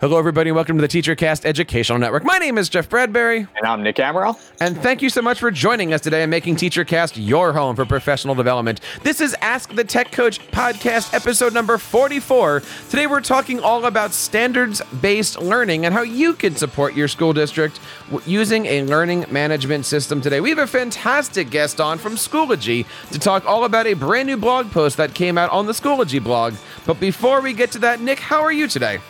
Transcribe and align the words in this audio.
Hello, 0.00 0.18
everybody. 0.18 0.48
And 0.48 0.56
welcome 0.56 0.78
to 0.78 0.80
the 0.80 0.88
TeacherCast 0.88 1.44
Educational 1.44 1.98
Network. 1.98 2.24
My 2.24 2.38
name 2.38 2.56
is 2.56 2.70
Jeff 2.70 2.88
Bradbury. 2.88 3.40
And 3.54 3.66
I'm 3.66 3.82
Nick 3.82 3.96
Amaral. 3.96 4.40
And 4.58 4.74
thank 4.78 5.02
you 5.02 5.10
so 5.10 5.20
much 5.20 5.38
for 5.38 5.50
joining 5.50 5.92
us 5.92 6.00
today 6.00 6.22
and 6.22 6.30
making 6.30 6.56
TeacherCast 6.56 7.12
your 7.16 7.52
home 7.52 7.76
for 7.76 7.84
professional 7.84 8.34
development. 8.34 8.80
This 9.02 9.20
is 9.20 9.36
Ask 9.42 9.74
the 9.74 9.84
Tech 9.84 10.10
Coach 10.10 10.40
podcast, 10.52 11.12
episode 11.12 11.52
number 11.52 11.76
44. 11.76 12.62
Today, 12.88 13.06
we're 13.08 13.20
talking 13.20 13.60
all 13.60 13.84
about 13.84 14.14
standards 14.14 14.80
based 15.02 15.38
learning 15.38 15.84
and 15.84 15.92
how 15.92 16.00
you 16.00 16.32
can 16.32 16.56
support 16.56 16.94
your 16.94 17.06
school 17.06 17.34
district 17.34 17.78
using 18.24 18.64
a 18.64 18.84
learning 18.84 19.26
management 19.30 19.84
system 19.84 20.22
today. 20.22 20.40
We 20.40 20.48
have 20.48 20.60
a 20.60 20.66
fantastic 20.66 21.50
guest 21.50 21.78
on 21.78 21.98
from 21.98 22.14
Schoology 22.14 22.86
to 23.12 23.18
talk 23.18 23.44
all 23.44 23.64
about 23.64 23.86
a 23.86 23.92
brand 23.92 24.28
new 24.28 24.38
blog 24.38 24.70
post 24.70 24.96
that 24.96 25.12
came 25.12 25.36
out 25.36 25.50
on 25.50 25.66
the 25.66 25.72
Schoology 25.72 26.24
blog. 26.24 26.54
But 26.86 26.98
before 27.00 27.42
we 27.42 27.52
get 27.52 27.70
to 27.72 27.78
that, 27.80 28.00
Nick, 28.00 28.18
how 28.18 28.40
are 28.40 28.52
you 28.52 28.66
today? 28.66 29.00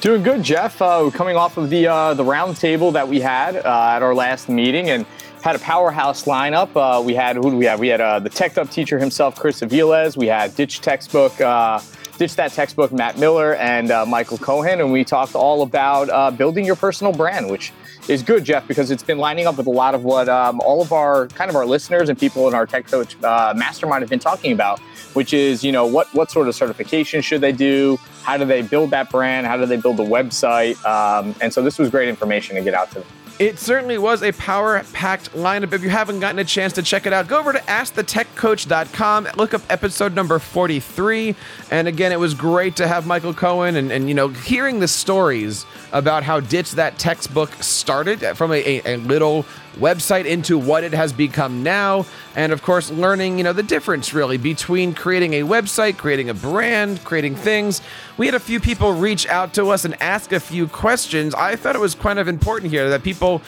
Doing 0.00 0.22
good, 0.22 0.42
Jeff. 0.42 0.80
Uh, 0.80 1.10
coming 1.10 1.36
off 1.36 1.58
of 1.58 1.68
the 1.68 1.86
uh, 1.86 2.14
the 2.14 2.24
roundtable 2.24 2.90
that 2.94 3.06
we 3.06 3.20
had 3.20 3.56
uh, 3.56 3.92
at 3.96 4.02
our 4.02 4.14
last 4.14 4.48
meeting, 4.48 4.88
and 4.88 5.04
had 5.42 5.56
a 5.56 5.58
powerhouse 5.58 6.24
lineup. 6.24 6.70
Uh, 6.74 7.02
we 7.02 7.14
had 7.14 7.36
who 7.36 7.50
do 7.50 7.56
we 7.58 7.66
have? 7.66 7.78
We 7.78 7.88
had 7.88 8.00
uh, 8.00 8.18
the 8.18 8.30
Tech 8.30 8.56
Up 8.56 8.70
teacher 8.70 8.98
himself, 8.98 9.38
Chris 9.38 9.60
Aviles. 9.60 10.16
We 10.16 10.26
had 10.26 10.56
Ditch 10.56 10.80
Textbook, 10.80 11.38
uh, 11.42 11.80
Ditch 12.20 12.36
That 12.36 12.52
Textbook, 12.52 12.92
Matt 12.92 13.16
Miller, 13.18 13.54
and 13.54 13.88
Michael 14.06 14.36
Cohen, 14.36 14.82
and 14.82 14.92
we 14.92 15.04
talked 15.04 15.34
all 15.34 15.62
about 15.62 16.36
building 16.36 16.66
your 16.66 16.76
personal 16.76 17.14
brand, 17.14 17.50
which 17.50 17.72
is 18.08 18.22
good, 18.22 18.44
Jeff, 18.44 18.68
because 18.68 18.90
it's 18.90 19.02
been 19.02 19.16
lining 19.16 19.46
up 19.46 19.56
with 19.56 19.66
a 19.66 19.70
lot 19.70 19.94
of 19.94 20.04
what 20.04 20.28
um, 20.28 20.60
all 20.60 20.82
of 20.82 20.92
our 20.92 21.28
kind 21.28 21.48
of 21.48 21.56
our 21.56 21.64
listeners 21.64 22.10
and 22.10 22.18
people 22.18 22.46
in 22.46 22.52
our 22.54 22.66
Tech 22.66 22.86
Coach 22.86 23.18
Mastermind 23.22 24.02
have 24.02 24.10
been 24.10 24.18
talking 24.18 24.52
about 24.52 24.80
which 25.14 25.32
is 25.32 25.64
you 25.64 25.72
know 25.72 25.86
what 25.86 26.12
what 26.14 26.30
sort 26.30 26.46
of 26.46 26.54
certification 26.54 27.22
should 27.22 27.40
they 27.40 27.52
do? 27.52 27.98
How 28.22 28.36
do 28.36 28.44
they 28.44 28.60
build 28.60 28.90
that 28.90 29.10
brand? 29.10 29.46
How 29.46 29.56
do 29.56 29.64
they 29.64 29.78
build 29.78 29.98
a 29.98 30.04
website? 30.04 30.76
Um, 30.84 31.34
and 31.40 31.52
so 31.54 31.62
this 31.62 31.78
was 31.78 31.88
great 31.88 32.10
information 32.10 32.54
to 32.56 32.62
get 32.62 32.74
out 32.74 32.88
to 32.92 33.00
them 33.00 33.08
it 33.40 33.58
certainly 33.58 33.96
was 33.96 34.22
a 34.22 34.32
power 34.32 34.84
packed 34.92 35.32
lineup. 35.32 35.72
If 35.72 35.82
you 35.82 35.88
haven't 35.88 36.20
gotten 36.20 36.38
a 36.38 36.44
chance 36.44 36.74
to 36.74 36.82
check 36.82 37.06
it 37.06 37.14
out, 37.14 37.26
go 37.26 37.40
over 37.40 37.54
to 37.54 37.58
askthetechcoach.com, 37.60 39.28
look 39.36 39.54
up 39.54 39.62
episode 39.70 40.14
number 40.14 40.38
43. 40.38 41.34
And 41.70 41.88
again, 41.88 42.12
it 42.12 42.20
was 42.20 42.34
great 42.34 42.76
to 42.76 42.86
have 42.86 43.06
Michael 43.06 43.32
Cohen 43.32 43.76
and, 43.76 43.90
and 43.90 44.08
you 44.08 44.14
know, 44.14 44.28
hearing 44.28 44.80
the 44.80 44.88
stories 44.88 45.64
about 45.90 46.22
how 46.22 46.40
Ditch 46.40 46.72
That 46.72 46.98
Textbook 46.98 47.50
started 47.62 48.36
from 48.36 48.52
a, 48.52 48.56
a, 48.56 48.94
a 48.94 48.96
little 48.98 49.46
website 49.76 50.24
into 50.24 50.58
what 50.58 50.84
it 50.84 50.92
has 50.92 51.12
become 51.12 51.62
now. 51.62 52.06
And 52.34 52.52
of 52.52 52.62
course 52.62 52.90
learning 52.90 53.38
you 53.38 53.44
know 53.44 53.52
the 53.52 53.62
difference 53.62 54.12
really 54.12 54.36
between 54.36 54.94
creating 54.94 55.34
a 55.34 55.42
website 55.42 55.96
creating 55.96 56.28
a 56.30 56.34
brand 56.34 57.02
creating 57.04 57.36
things. 57.36 57.80
We 58.16 58.26
had 58.26 58.34
a 58.34 58.40
few 58.40 58.60
people 58.60 58.92
reach 58.92 59.26
out 59.28 59.54
to 59.54 59.70
us 59.70 59.84
and 59.84 60.00
ask 60.02 60.32
a 60.32 60.40
few 60.40 60.66
questions. 60.66 61.34
I 61.34 61.56
thought 61.56 61.74
it 61.74 61.80
was 61.80 61.94
kind 61.94 62.18
of 62.18 62.28
important 62.28 62.70
here 62.70 62.90
that 62.90 63.02
people 63.02 63.42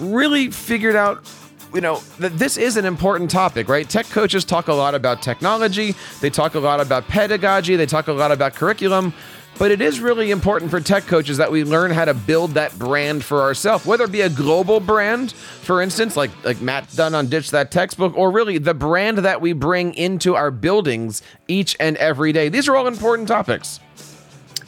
really 0.00 0.50
figured 0.50 0.96
out 0.96 1.24
you 1.74 1.80
know 1.80 2.00
that 2.20 2.38
this 2.38 2.56
is 2.56 2.76
an 2.76 2.84
important 2.84 3.30
topic 3.30 3.68
right? 3.68 3.88
Tech 3.88 4.06
coaches 4.06 4.44
talk 4.44 4.68
a 4.68 4.74
lot 4.74 4.94
about 4.94 5.22
technology. 5.22 5.94
They 6.20 6.30
talk 6.30 6.54
a 6.54 6.60
lot 6.60 6.80
about 6.80 7.06
pedagogy. 7.08 7.76
They 7.76 7.86
talk 7.86 8.08
a 8.08 8.12
lot 8.12 8.32
about 8.32 8.54
curriculum 8.54 9.12
but 9.58 9.70
it 9.70 9.80
is 9.80 10.00
really 10.00 10.30
important 10.30 10.70
for 10.70 10.80
tech 10.80 11.06
coaches 11.06 11.38
that 11.38 11.50
we 11.50 11.64
learn 11.64 11.90
how 11.90 12.04
to 12.04 12.14
build 12.14 12.52
that 12.52 12.78
brand 12.78 13.24
for 13.24 13.42
ourselves, 13.42 13.86
whether 13.86 14.04
it 14.04 14.12
be 14.12 14.20
a 14.20 14.28
global 14.28 14.80
brand, 14.80 15.32
for 15.32 15.80
instance, 15.80 16.16
like 16.16 16.30
like 16.44 16.60
Matt 16.60 16.94
done 16.94 17.14
on 17.14 17.26
Ditch 17.28 17.50
That 17.50 17.70
Textbook, 17.70 18.16
or 18.16 18.30
really 18.30 18.58
the 18.58 18.74
brand 18.74 19.18
that 19.18 19.40
we 19.40 19.52
bring 19.52 19.94
into 19.94 20.34
our 20.34 20.50
buildings 20.50 21.22
each 21.48 21.76
and 21.80 21.96
every 21.96 22.32
day. 22.32 22.48
These 22.48 22.68
are 22.68 22.76
all 22.76 22.86
important 22.86 23.28
topics. 23.28 23.80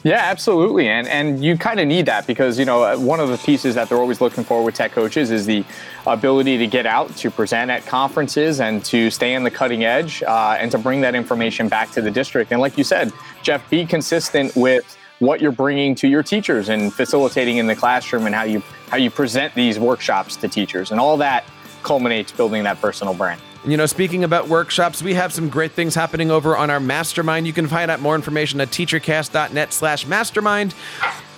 Yeah, 0.03 0.19
absolutely, 0.23 0.87
and 0.87 1.09
and 1.09 1.43
you 1.43 1.57
kind 1.57 1.77
of 1.77 1.85
need 1.85 2.05
that 2.05 2.25
because 2.25 2.57
you 2.57 2.63
know 2.63 2.97
one 2.99 3.19
of 3.19 3.27
the 3.27 3.37
pieces 3.37 3.75
that 3.75 3.89
they're 3.89 3.97
always 3.97 4.21
looking 4.21 4.45
for 4.45 4.63
with 4.63 4.75
tech 4.75 4.93
coaches 4.93 5.29
is 5.29 5.45
the 5.45 5.65
ability 6.07 6.57
to 6.57 6.67
get 6.67 6.85
out 6.85 7.13
to 7.17 7.29
present 7.29 7.69
at 7.69 7.85
conferences 7.85 8.61
and 8.61 8.85
to 8.85 9.09
stay 9.09 9.35
on 9.35 9.43
the 9.43 9.51
cutting 9.51 9.83
edge 9.83 10.23
uh, 10.23 10.55
and 10.57 10.71
to 10.71 10.77
bring 10.77 11.01
that 11.01 11.15
information 11.15 11.67
back 11.67 11.91
to 11.91 12.01
the 12.01 12.09
district. 12.09 12.53
And 12.53 12.61
like 12.61 12.77
you 12.77 12.85
said, 12.85 13.11
Jeff, 13.43 13.69
be 13.69 13.85
consistent 13.85 14.55
with 14.55 14.97
what 15.19 15.41
you're 15.41 15.51
bringing 15.51 15.95
to 15.95 16.07
your 16.07 16.23
teachers 16.23 16.69
and 16.69 16.93
facilitating 16.93 17.57
in 17.57 17.67
the 17.67 17.75
classroom 17.75 18.25
and 18.25 18.33
how 18.33 18.43
you 18.43 18.61
how 18.87 18.95
you 18.95 19.11
present 19.11 19.53
these 19.53 19.77
workshops 19.79 20.37
to 20.37 20.47
teachers 20.47 20.91
and 20.91 20.99
all 21.01 21.17
that 21.17 21.43
culminates 21.83 22.31
building 22.31 22.63
that 22.63 22.79
personal 22.79 23.13
brand. 23.13 23.41
You 23.65 23.75
know, 23.75 23.85
speaking 23.87 24.23
about 24.23 24.47
workshops, 24.47 25.03
we 25.03 25.15
have 25.15 25.33
some 25.33 25.49
great 25.49 25.73
things 25.73 25.93
happening 25.93 26.31
over 26.31 26.55
on 26.55 26.69
our 26.69 26.79
mastermind. 26.79 27.45
You 27.45 27.51
can 27.51 27.67
find 27.67 27.91
out 27.91 27.99
more 27.99 28.15
information 28.15 28.61
at 28.61 28.69
teachercast.net 28.69 29.73
slash 29.73 30.07
mastermind. 30.07 30.73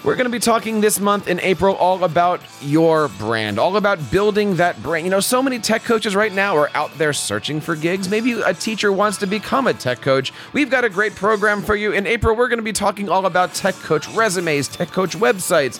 We're 0.03 0.15
going 0.15 0.25
to 0.25 0.31
be 0.31 0.39
talking 0.39 0.81
this 0.81 0.99
month 0.99 1.27
in 1.27 1.39
April 1.41 1.75
all 1.75 2.03
about 2.03 2.41
your 2.59 3.07
brand, 3.07 3.59
all 3.59 3.77
about 3.77 4.09
building 4.09 4.55
that 4.55 4.81
brand. 4.81 5.05
You 5.05 5.11
know, 5.11 5.19
so 5.19 5.43
many 5.43 5.59
tech 5.59 5.83
coaches 5.83 6.15
right 6.15 6.33
now 6.33 6.57
are 6.57 6.71
out 6.73 6.91
there 6.97 7.13
searching 7.13 7.61
for 7.61 7.75
gigs. 7.75 8.09
Maybe 8.09 8.33
a 8.33 8.53
teacher 8.53 8.91
wants 8.91 9.19
to 9.19 9.27
become 9.27 9.67
a 9.67 9.75
tech 9.75 10.01
coach. 10.01 10.33
We've 10.53 10.71
got 10.71 10.83
a 10.83 10.89
great 10.89 11.13
program 11.13 11.61
for 11.61 11.75
you. 11.75 11.91
In 11.91 12.07
April, 12.07 12.35
we're 12.35 12.47
going 12.47 12.57
to 12.57 12.63
be 12.63 12.73
talking 12.73 13.09
all 13.09 13.27
about 13.27 13.53
tech 13.53 13.75
coach 13.75 14.07
resumes, 14.09 14.67
tech 14.67 14.89
coach 14.89 15.15
websites, 15.15 15.79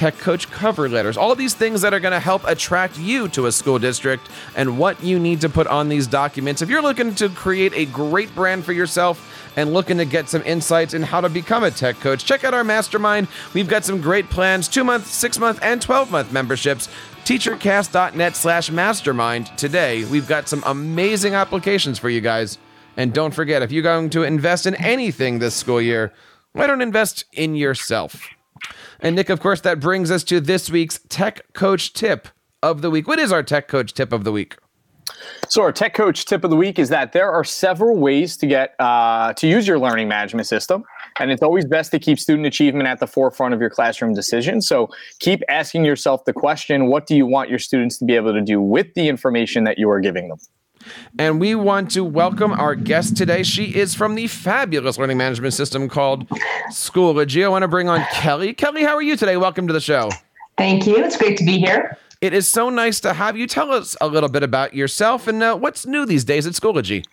Tech 0.00 0.16
Coach 0.16 0.50
cover 0.50 0.88
letters, 0.88 1.18
all 1.18 1.34
these 1.34 1.52
things 1.52 1.82
that 1.82 1.92
are 1.92 2.00
going 2.00 2.12
to 2.12 2.20
help 2.20 2.42
attract 2.48 2.98
you 2.98 3.28
to 3.28 3.44
a 3.44 3.52
school 3.52 3.78
district 3.78 4.30
and 4.56 4.78
what 4.78 5.04
you 5.04 5.18
need 5.18 5.42
to 5.42 5.50
put 5.50 5.66
on 5.66 5.90
these 5.90 6.06
documents. 6.06 6.62
If 6.62 6.70
you're 6.70 6.80
looking 6.80 7.14
to 7.16 7.28
create 7.28 7.74
a 7.74 7.84
great 7.84 8.34
brand 8.34 8.64
for 8.64 8.72
yourself, 8.72 9.26
and 9.56 9.74
looking 9.74 9.98
to 9.98 10.06
get 10.06 10.26
some 10.26 10.42
insights 10.46 10.94
in 10.94 11.02
how 11.02 11.20
to 11.20 11.28
become 11.28 11.64
a 11.64 11.70
tech 11.70 11.96
coach, 11.96 12.24
check 12.24 12.44
out 12.44 12.54
our 12.54 12.64
mastermind. 12.64 13.28
We've 13.52 13.68
got 13.68 13.84
some 13.84 14.00
great 14.00 14.30
plans 14.30 14.68
two 14.68 14.84
month, 14.84 15.06
six 15.06 15.38
month, 15.38 15.58
and 15.60 15.82
12 15.82 16.10
month 16.10 16.32
memberships. 16.32 16.88
Teachercast.net 17.24 18.36
slash 18.36 18.70
mastermind. 18.70 19.50
Today, 19.58 20.06
we've 20.06 20.28
got 20.28 20.48
some 20.48 20.62
amazing 20.64 21.34
applications 21.34 21.98
for 21.98 22.08
you 22.08 22.22
guys. 22.22 22.56
And 22.96 23.12
don't 23.12 23.34
forget, 23.34 23.60
if 23.60 23.70
you're 23.70 23.82
going 23.82 24.08
to 24.10 24.22
invest 24.22 24.64
in 24.64 24.76
anything 24.76 25.40
this 25.40 25.56
school 25.56 25.82
year, 25.82 26.14
why 26.52 26.66
don't 26.66 26.80
invest 26.80 27.26
in 27.34 27.54
yourself? 27.54 28.30
And 29.00 29.16
Nick, 29.16 29.30
of 29.30 29.40
course, 29.40 29.60
that 29.62 29.80
brings 29.80 30.10
us 30.10 30.24
to 30.24 30.40
this 30.40 30.70
week's 30.70 31.00
Tech 31.08 31.52
Coach 31.52 31.92
Tip 31.92 32.28
of 32.62 32.82
the 32.82 32.90
Week. 32.90 33.08
What 33.08 33.18
is 33.18 33.32
our 33.32 33.42
Tech 33.42 33.68
Coach 33.68 33.94
Tip 33.94 34.12
of 34.12 34.24
the 34.24 34.32
Week? 34.32 34.56
So, 35.48 35.62
our 35.62 35.72
Tech 35.72 35.94
Coach 35.94 36.24
Tip 36.26 36.44
of 36.44 36.50
the 36.50 36.56
Week 36.56 36.78
is 36.78 36.88
that 36.90 37.12
there 37.12 37.30
are 37.30 37.42
several 37.42 37.96
ways 37.96 38.36
to 38.36 38.46
get 38.46 38.74
uh, 38.78 39.32
to 39.34 39.48
use 39.48 39.66
your 39.66 39.78
learning 39.78 40.08
management 40.08 40.46
system, 40.46 40.84
and 41.18 41.30
it's 41.30 41.42
always 41.42 41.66
best 41.66 41.90
to 41.92 41.98
keep 41.98 42.18
student 42.18 42.46
achievement 42.46 42.86
at 42.86 43.00
the 43.00 43.06
forefront 43.06 43.54
of 43.54 43.60
your 43.60 43.70
classroom 43.70 44.14
decisions. 44.14 44.68
So, 44.68 44.88
keep 45.18 45.42
asking 45.48 45.84
yourself 45.84 46.24
the 46.24 46.32
question: 46.32 46.86
What 46.86 47.06
do 47.06 47.16
you 47.16 47.26
want 47.26 47.50
your 47.50 47.58
students 47.58 47.98
to 47.98 48.04
be 48.04 48.14
able 48.14 48.32
to 48.32 48.42
do 48.42 48.60
with 48.60 48.94
the 48.94 49.08
information 49.08 49.64
that 49.64 49.78
you 49.78 49.90
are 49.90 50.00
giving 50.00 50.28
them? 50.28 50.38
And 51.18 51.40
we 51.40 51.54
want 51.54 51.90
to 51.92 52.04
welcome 52.04 52.52
our 52.52 52.74
guest 52.74 53.16
today. 53.16 53.42
She 53.42 53.74
is 53.74 53.94
from 53.94 54.14
the 54.14 54.26
fabulous 54.26 54.98
learning 54.98 55.18
management 55.18 55.54
system 55.54 55.88
called 55.88 56.28
Schoology. 56.70 57.44
I 57.44 57.48
want 57.48 57.62
to 57.62 57.68
bring 57.68 57.88
on 57.88 58.04
Kelly. 58.12 58.54
Kelly, 58.54 58.82
how 58.82 58.94
are 58.94 59.02
you 59.02 59.16
today? 59.16 59.36
Welcome 59.36 59.66
to 59.66 59.72
the 59.72 59.80
show. 59.80 60.10
Thank 60.56 60.86
you. 60.86 60.96
It's 60.96 61.16
great 61.16 61.36
to 61.38 61.44
be 61.44 61.58
here. 61.58 61.96
It 62.20 62.34
is 62.34 62.46
so 62.46 62.68
nice 62.68 63.00
to 63.00 63.14
have 63.14 63.36
you. 63.36 63.46
Tell 63.46 63.70
us 63.72 63.96
a 64.00 64.06
little 64.06 64.28
bit 64.28 64.42
about 64.42 64.74
yourself 64.74 65.26
and 65.26 65.42
uh, 65.42 65.56
what's 65.56 65.86
new 65.86 66.04
these 66.04 66.24
days 66.24 66.46
at 66.46 66.52
Schoology. 66.52 67.04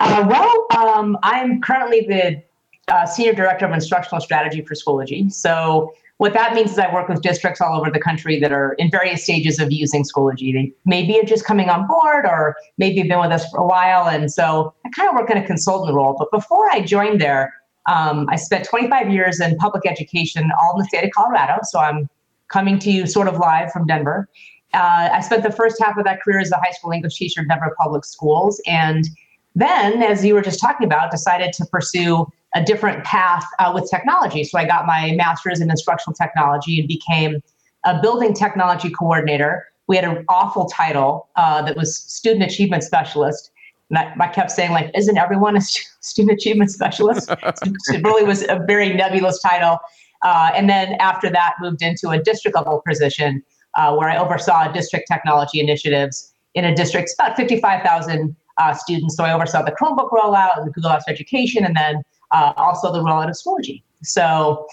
Uh, 0.00 0.26
well, 0.28 0.66
um, 0.76 1.18
I'm 1.22 1.60
currently 1.60 2.06
the 2.06 2.42
uh, 2.88 3.06
Senior 3.06 3.34
Director 3.34 3.66
of 3.66 3.72
Instructional 3.72 4.20
Strategy 4.20 4.62
for 4.62 4.74
Schoology. 4.74 5.32
So 5.32 5.92
what 6.18 6.32
that 6.32 6.54
means 6.54 6.72
is 6.72 6.78
I 6.78 6.92
work 6.92 7.08
with 7.08 7.20
districts 7.20 7.60
all 7.60 7.78
over 7.78 7.90
the 7.90 8.00
country 8.00 8.40
that 8.40 8.50
are 8.50 8.72
in 8.74 8.90
various 8.90 9.24
stages 9.24 9.58
of 9.58 9.70
using 9.70 10.02
Schoology. 10.02 10.52
They 10.52 10.72
maybe 10.86 11.18
are 11.20 11.24
just 11.24 11.44
coming 11.44 11.68
on 11.68 11.86
board 11.86 12.24
or 12.24 12.56
maybe 12.78 12.98
have 13.00 13.08
been 13.08 13.20
with 13.20 13.32
us 13.32 13.48
for 13.50 13.58
a 13.58 13.66
while. 13.66 14.08
And 14.08 14.32
so 14.32 14.72
I 14.84 14.88
kind 14.90 15.08
of 15.08 15.14
work 15.14 15.30
in 15.30 15.36
a 15.36 15.46
consultant 15.46 15.94
role. 15.94 16.16
But 16.18 16.30
before 16.30 16.70
I 16.72 16.80
joined 16.80 17.20
there, 17.20 17.52
um, 17.86 18.26
I 18.30 18.36
spent 18.36 18.64
25 18.64 19.10
years 19.10 19.40
in 19.40 19.56
public 19.56 19.86
education, 19.86 20.50
all 20.60 20.72
in 20.72 20.78
the 20.78 20.84
state 20.86 21.04
of 21.04 21.10
Colorado. 21.10 21.58
So 21.64 21.78
I'm 21.78 22.08
coming 22.48 22.78
to 22.78 22.90
you 22.90 23.06
sort 23.06 23.28
of 23.28 23.36
live 23.36 23.70
from 23.70 23.86
Denver. 23.86 24.28
Uh, 24.72 25.10
I 25.12 25.20
spent 25.20 25.42
the 25.42 25.52
first 25.52 25.80
half 25.82 25.96
of 25.98 26.04
that 26.04 26.22
career 26.22 26.40
as 26.40 26.50
a 26.50 26.56
high 26.56 26.72
school 26.72 26.92
English 26.92 27.16
teacher 27.16 27.42
in 27.42 27.48
Denver 27.48 27.74
Public 27.78 28.04
Schools. 28.04 28.60
And 28.66 29.06
then, 29.54 30.02
as 30.02 30.24
you 30.24 30.34
were 30.34 30.42
just 30.42 30.60
talking 30.60 30.86
about, 30.86 31.10
decided 31.10 31.52
to 31.54 31.66
pursue 31.66 32.26
a 32.56 32.64
different 32.64 33.04
path 33.04 33.44
uh, 33.58 33.70
with 33.72 33.88
technology. 33.90 34.42
So 34.42 34.58
I 34.58 34.64
got 34.64 34.86
my 34.86 35.12
master's 35.12 35.60
in 35.60 35.70
instructional 35.70 36.14
technology 36.14 36.78
and 36.78 36.88
became 36.88 37.42
a 37.84 38.00
building 38.00 38.32
technology 38.32 38.88
coordinator. 38.88 39.66
We 39.88 39.96
had 39.96 40.06
an 40.06 40.24
awful 40.30 40.64
title 40.64 41.28
uh, 41.36 41.62
that 41.62 41.76
was 41.76 41.94
student 41.94 42.50
achievement 42.50 42.82
specialist. 42.82 43.50
And 43.90 43.98
I, 43.98 44.14
I, 44.18 44.28
kept 44.28 44.50
saying, 44.50 44.72
like, 44.72 44.90
isn't 44.96 45.18
everyone 45.18 45.54
a 45.56 45.60
student 46.00 46.38
achievement 46.38 46.70
specialist? 46.70 47.30
it 47.42 48.02
really 48.02 48.24
was 48.24 48.42
a 48.48 48.58
very 48.66 48.94
nebulous 48.94 49.38
title. 49.42 49.78
Uh, 50.22 50.50
and 50.56 50.68
then 50.68 50.94
after 50.94 51.28
that, 51.30 51.56
moved 51.60 51.82
into 51.82 52.08
a 52.08 52.18
district 52.22 52.56
level 52.56 52.82
position 52.88 53.44
uh, 53.74 53.94
where 53.94 54.08
I 54.08 54.16
oversaw 54.16 54.72
district 54.72 55.08
technology 55.12 55.60
initiatives 55.60 56.32
in 56.54 56.64
a 56.64 56.74
district 56.74 57.10
about 57.18 57.36
55,000 57.36 58.34
uh, 58.56 58.72
students. 58.72 59.14
So 59.14 59.24
I 59.24 59.34
oversaw 59.34 59.62
the 59.62 59.72
Chromebook 59.72 60.08
rollout 60.10 60.56
and 60.56 60.66
the 60.66 60.72
Google 60.72 60.90
Apps 60.90 61.02
Education, 61.06 61.66
and 61.66 61.76
then 61.76 62.02
uh, 62.30 62.52
also 62.56 62.92
the 62.92 63.00
rollout 63.00 63.28
of 63.28 63.36
Schoology. 63.36 63.82
So 64.02 64.66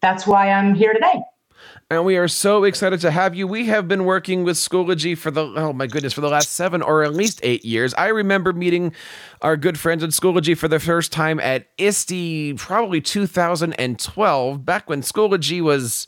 that's 0.00 0.26
why 0.26 0.50
I'm 0.50 0.74
here 0.74 0.92
today 0.92 1.22
and 1.90 2.04
we 2.04 2.16
are 2.16 2.28
so 2.28 2.64
excited 2.64 3.00
to 3.00 3.10
have 3.10 3.34
you. 3.34 3.46
We 3.46 3.66
have 3.66 3.88
been 3.88 4.04
working 4.04 4.44
with 4.44 4.56
Schoology 4.56 5.16
for 5.16 5.30
the 5.30 5.42
oh 5.42 5.72
my 5.72 5.86
goodness 5.86 6.12
for 6.12 6.20
the 6.20 6.28
last 6.28 6.52
seven 6.52 6.82
or 6.82 7.02
at 7.02 7.14
least 7.14 7.40
eight 7.42 7.64
years. 7.64 7.94
I 7.94 8.08
remember 8.08 8.52
meeting 8.52 8.92
our 9.42 9.56
good 9.56 9.78
friends 9.78 10.04
at 10.04 10.10
Schoology 10.10 10.56
for 10.56 10.68
the 10.68 10.80
first 10.80 11.12
time 11.12 11.40
at 11.40 11.66
ISTE 11.78 12.56
probably 12.56 13.00
2012, 13.00 14.64
back 14.64 14.88
when 14.88 15.02
Schoology 15.02 15.62
was 15.62 16.06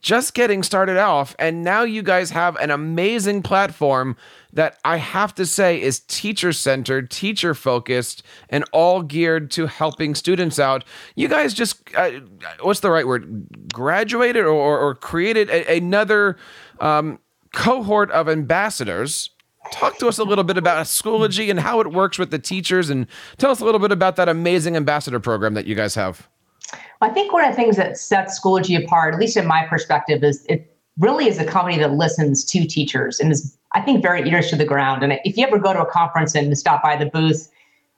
just 0.00 0.34
getting 0.34 0.62
started 0.62 0.96
off, 0.96 1.36
and 1.38 1.62
now 1.62 1.82
you 1.82 2.02
guys 2.02 2.30
have 2.30 2.56
an 2.56 2.70
amazing 2.70 3.42
platform 3.42 4.16
that 4.52 4.78
I 4.84 4.96
have 4.96 5.34
to 5.36 5.46
say 5.46 5.80
is 5.80 6.00
teacher 6.00 6.52
centered, 6.52 7.10
teacher 7.10 7.54
focused, 7.54 8.22
and 8.48 8.64
all 8.72 9.02
geared 9.02 9.50
to 9.52 9.66
helping 9.66 10.14
students 10.14 10.58
out. 10.58 10.84
You 11.14 11.28
guys 11.28 11.54
just, 11.54 11.82
uh, 11.96 12.10
what's 12.62 12.80
the 12.80 12.90
right 12.90 13.06
word? 13.06 13.46
Graduated 13.72 14.44
or, 14.44 14.78
or, 14.78 14.94
created 14.94 15.48
a, 15.50 15.76
another 15.76 16.36
um, 16.80 17.18
cohort 17.52 18.10
of 18.10 18.28
ambassadors. 18.28 19.30
Talk 19.72 19.98
to 19.98 20.08
us 20.08 20.18
a 20.18 20.24
little 20.24 20.44
bit 20.44 20.56
about 20.56 20.86
Schoology 20.86 21.50
and 21.50 21.60
how 21.60 21.80
it 21.80 21.92
works 21.92 22.18
with 22.18 22.30
the 22.30 22.38
teachers, 22.38 22.90
and 22.90 23.06
tell 23.38 23.50
us 23.50 23.60
a 23.60 23.64
little 23.64 23.80
bit 23.80 23.92
about 23.92 24.16
that 24.16 24.28
amazing 24.28 24.74
ambassador 24.74 25.20
program 25.20 25.54
that 25.54 25.66
you 25.66 25.74
guys 25.74 25.94
have. 25.94 26.28
I 27.00 27.08
think 27.10 27.32
one 27.32 27.44
of 27.44 27.50
the 27.50 27.56
things 27.56 27.76
that 27.76 27.96
sets 27.96 28.40
Schoology 28.40 28.82
apart, 28.82 29.14
at 29.14 29.20
least 29.20 29.36
in 29.36 29.46
my 29.46 29.66
perspective, 29.66 30.24
is 30.24 30.44
it 30.48 30.76
really 30.98 31.28
is 31.28 31.38
a 31.38 31.44
company 31.44 31.78
that 31.78 31.92
listens 31.92 32.44
to 32.44 32.66
teachers 32.66 33.20
and 33.20 33.32
is 33.32 33.56
I 33.72 33.80
think, 33.80 34.02
very 34.02 34.28
ears 34.28 34.50
to 34.50 34.56
the 34.56 34.64
ground. 34.64 35.02
And 35.02 35.18
if 35.24 35.36
you 35.36 35.46
ever 35.46 35.58
go 35.58 35.72
to 35.72 35.82
a 35.82 35.86
conference 35.86 36.34
and 36.34 36.56
stop 36.58 36.82
by 36.82 36.96
the 36.96 37.06
booth 37.06 37.50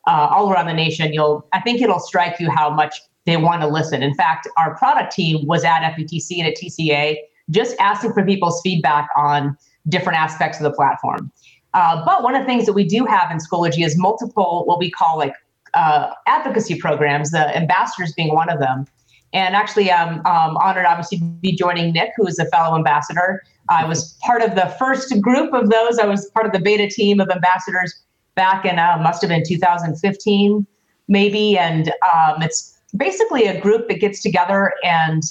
uh, 0.06 0.28
all 0.30 0.50
around 0.52 0.66
the 0.66 0.74
nation, 0.74 1.12
you'll 1.12 1.46
I 1.52 1.60
think 1.60 1.80
it'll 1.80 2.00
strike 2.00 2.38
you 2.40 2.50
how 2.50 2.70
much 2.70 3.00
they 3.24 3.36
want 3.36 3.62
to 3.62 3.68
listen. 3.68 4.02
In 4.02 4.14
fact, 4.14 4.48
our 4.58 4.76
product 4.76 5.12
team 5.12 5.46
was 5.46 5.64
at 5.64 5.80
FETC 5.94 6.38
and 6.38 6.48
at 6.48 6.56
TCA 6.56 7.16
just 7.50 7.76
asking 7.78 8.12
for 8.12 8.24
people's 8.24 8.60
feedback 8.62 9.08
on 9.16 9.56
different 9.88 10.18
aspects 10.18 10.58
of 10.58 10.64
the 10.64 10.72
platform. 10.72 11.30
Uh, 11.74 12.04
but 12.04 12.22
one 12.22 12.34
of 12.34 12.42
the 12.42 12.46
things 12.46 12.66
that 12.66 12.72
we 12.72 12.84
do 12.84 13.04
have 13.06 13.30
in 13.30 13.38
Schoology 13.38 13.84
is 13.84 13.96
multiple 13.96 14.64
what 14.66 14.78
we 14.78 14.90
call 14.90 15.18
like 15.18 15.34
uh, 15.74 16.12
advocacy 16.26 16.78
programs, 16.78 17.30
the 17.30 17.56
ambassadors 17.56 18.12
being 18.12 18.34
one 18.34 18.50
of 18.50 18.58
them. 18.58 18.86
And 19.32 19.56
actually, 19.56 19.90
I'm 19.90 20.18
um, 20.26 20.56
honored, 20.58 20.86
obviously, 20.86 21.18
to 21.18 21.24
be 21.24 21.52
joining 21.52 21.92
Nick, 21.92 22.10
who 22.16 22.26
is 22.26 22.38
a 22.38 22.46
fellow 22.46 22.76
ambassador. 22.76 23.42
I 23.68 23.84
was 23.84 24.18
part 24.22 24.42
of 24.42 24.54
the 24.54 24.74
first 24.78 25.18
group 25.20 25.54
of 25.54 25.70
those. 25.70 25.98
I 25.98 26.06
was 26.06 26.30
part 26.30 26.46
of 26.46 26.52
the 26.52 26.60
beta 26.60 26.88
team 26.88 27.20
of 27.20 27.30
ambassadors 27.30 27.94
back 28.34 28.64
in, 28.64 28.78
uh, 28.78 28.98
must 29.02 29.22
have 29.22 29.28
been 29.28 29.42
2015, 29.46 30.66
maybe. 31.08 31.56
And 31.56 31.88
um, 31.88 32.42
it's 32.42 32.78
basically 32.96 33.46
a 33.46 33.60
group 33.60 33.88
that 33.88 34.00
gets 34.00 34.20
together 34.20 34.72
and 34.84 35.22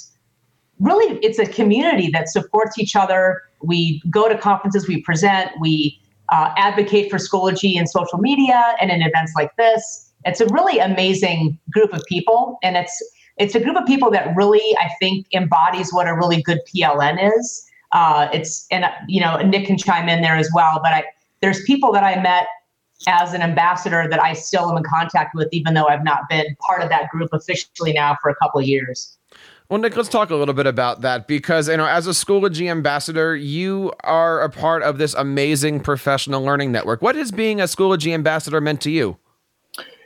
really 0.80 1.18
it's 1.22 1.38
a 1.38 1.46
community 1.46 2.10
that 2.10 2.28
supports 2.28 2.78
each 2.78 2.96
other. 2.96 3.42
We 3.62 4.02
go 4.10 4.28
to 4.28 4.36
conferences, 4.36 4.88
we 4.88 5.00
present, 5.02 5.52
we 5.60 6.00
uh, 6.30 6.52
advocate 6.56 7.10
for 7.10 7.18
Schoology 7.18 7.76
in 7.76 7.86
social 7.86 8.18
media 8.18 8.74
and 8.80 8.90
in 8.90 9.02
events 9.02 9.32
like 9.36 9.54
this. 9.56 10.12
It's 10.24 10.40
a 10.40 10.46
really 10.46 10.78
amazing 10.78 11.58
group 11.70 11.92
of 11.92 12.02
people, 12.08 12.58
and 12.62 12.76
it's 12.76 13.02
it's 13.36 13.54
a 13.54 13.60
group 13.60 13.76
of 13.76 13.86
people 13.86 14.10
that 14.10 14.34
really 14.36 14.76
I 14.78 14.90
think 14.98 15.26
embodies 15.32 15.92
what 15.92 16.06
a 16.06 16.14
really 16.14 16.42
good 16.42 16.60
PLN 16.72 17.36
is. 17.36 17.66
Uh, 17.92 18.28
it's 18.32 18.66
and 18.70 18.84
you 19.08 19.20
know 19.20 19.36
Nick 19.38 19.66
can 19.66 19.76
chime 19.76 20.08
in 20.08 20.22
there 20.22 20.36
as 20.36 20.50
well. 20.54 20.80
But 20.82 20.92
I 20.92 21.04
there's 21.40 21.62
people 21.64 21.92
that 21.92 22.04
I 22.04 22.20
met 22.20 22.46
as 23.06 23.34
an 23.34 23.42
ambassador 23.42 24.06
that 24.08 24.22
I 24.22 24.32
still 24.32 24.70
am 24.70 24.76
in 24.76 24.84
contact 24.84 25.34
with, 25.34 25.48
even 25.52 25.74
though 25.74 25.86
I've 25.86 26.04
not 26.04 26.28
been 26.28 26.56
part 26.60 26.82
of 26.82 26.88
that 26.90 27.08
group 27.10 27.30
officially 27.32 27.92
now 27.92 28.16
for 28.22 28.30
a 28.30 28.34
couple 28.36 28.60
of 28.60 28.66
years. 28.66 29.18
Well, 29.68 29.80
Nick, 29.80 29.96
let's 29.96 30.08
talk 30.08 30.30
a 30.30 30.36
little 30.36 30.54
bit 30.54 30.66
about 30.66 31.00
that 31.00 31.26
because 31.26 31.68
you 31.68 31.76
know, 31.76 31.86
as 31.86 32.06
a 32.06 32.10
Schoology 32.10 32.70
ambassador, 32.70 33.34
you 33.34 33.92
are 34.04 34.42
a 34.42 34.50
part 34.50 34.82
of 34.82 34.98
this 34.98 35.14
amazing 35.14 35.80
professional 35.80 36.42
learning 36.42 36.72
network. 36.72 37.00
What 37.00 37.16
has 37.16 37.30
being 37.30 37.60
a 37.60 37.64
Schoology 37.64 38.12
ambassador 38.12 38.60
meant 38.60 38.82
to 38.82 38.90
you? 38.90 39.16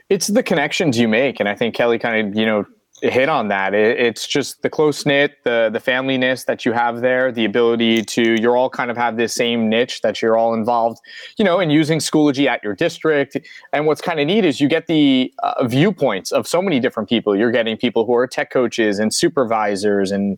It's 0.09 0.27
the 0.27 0.41
connections 0.41 0.97
you 0.97 1.09
make, 1.09 1.41
and 1.41 1.49
I 1.49 1.55
think 1.55 1.75
Kelly 1.75 1.99
kind 1.99 2.29
of 2.29 2.35
you 2.35 2.45
know 2.45 2.65
hit 3.01 3.29
on 3.29 3.47
that. 3.49 3.73
It, 3.73 3.99
it's 3.99 4.27
just 4.27 4.61
the 4.61 4.69
close 4.69 5.05
knit, 5.05 5.43
the 5.43 5.69
the 5.71 5.79
familyness 5.79 6.45
that 6.45 6.65
you 6.65 6.71
have 6.71 7.01
there, 7.01 7.31
the 7.31 7.45
ability 7.45 8.03
to 8.03 8.35
you're 8.41 8.57
all 8.57 8.69
kind 8.69 8.89
of 8.89 8.97
have 8.97 9.17
this 9.17 9.33
same 9.33 9.69
niche 9.69 10.01
that 10.01 10.21
you're 10.21 10.37
all 10.37 10.53
involved, 10.53 10.99
you 11.37 11.45
know, 11.45 11.59
in 11.59 11.69
using 11.69 11.99
Schoology 11.99 12.47
at 12.47 12.63
your 12.63 12.73
district. 12.73 13.37
And 13.73 13.85
what's 13.85 14.01
kind 14.01 14.19
of 14.19 14.27
neat 14.27 14.45
is 14.45 14.59
you 14.59 14.67
get 14.67 14.87
the 14.87 15.33
uh, 15.43 15.67
viewpoints 15.67 16.31
of 16.31 16.47
so 16.47 16.61
many 16.61 16.79
different 16.79 17.09
people. 17.09 17.35
You're 17.35 17.51
getting 17.51 17.77
people 17.77 18.05
who 18.05 18.15
are 18.15 18.27
tech 18.27 18.49
coaches 18.49 18.99
and 18.99 19.13
supervisors 19.13 20.11
and 20.11 20.37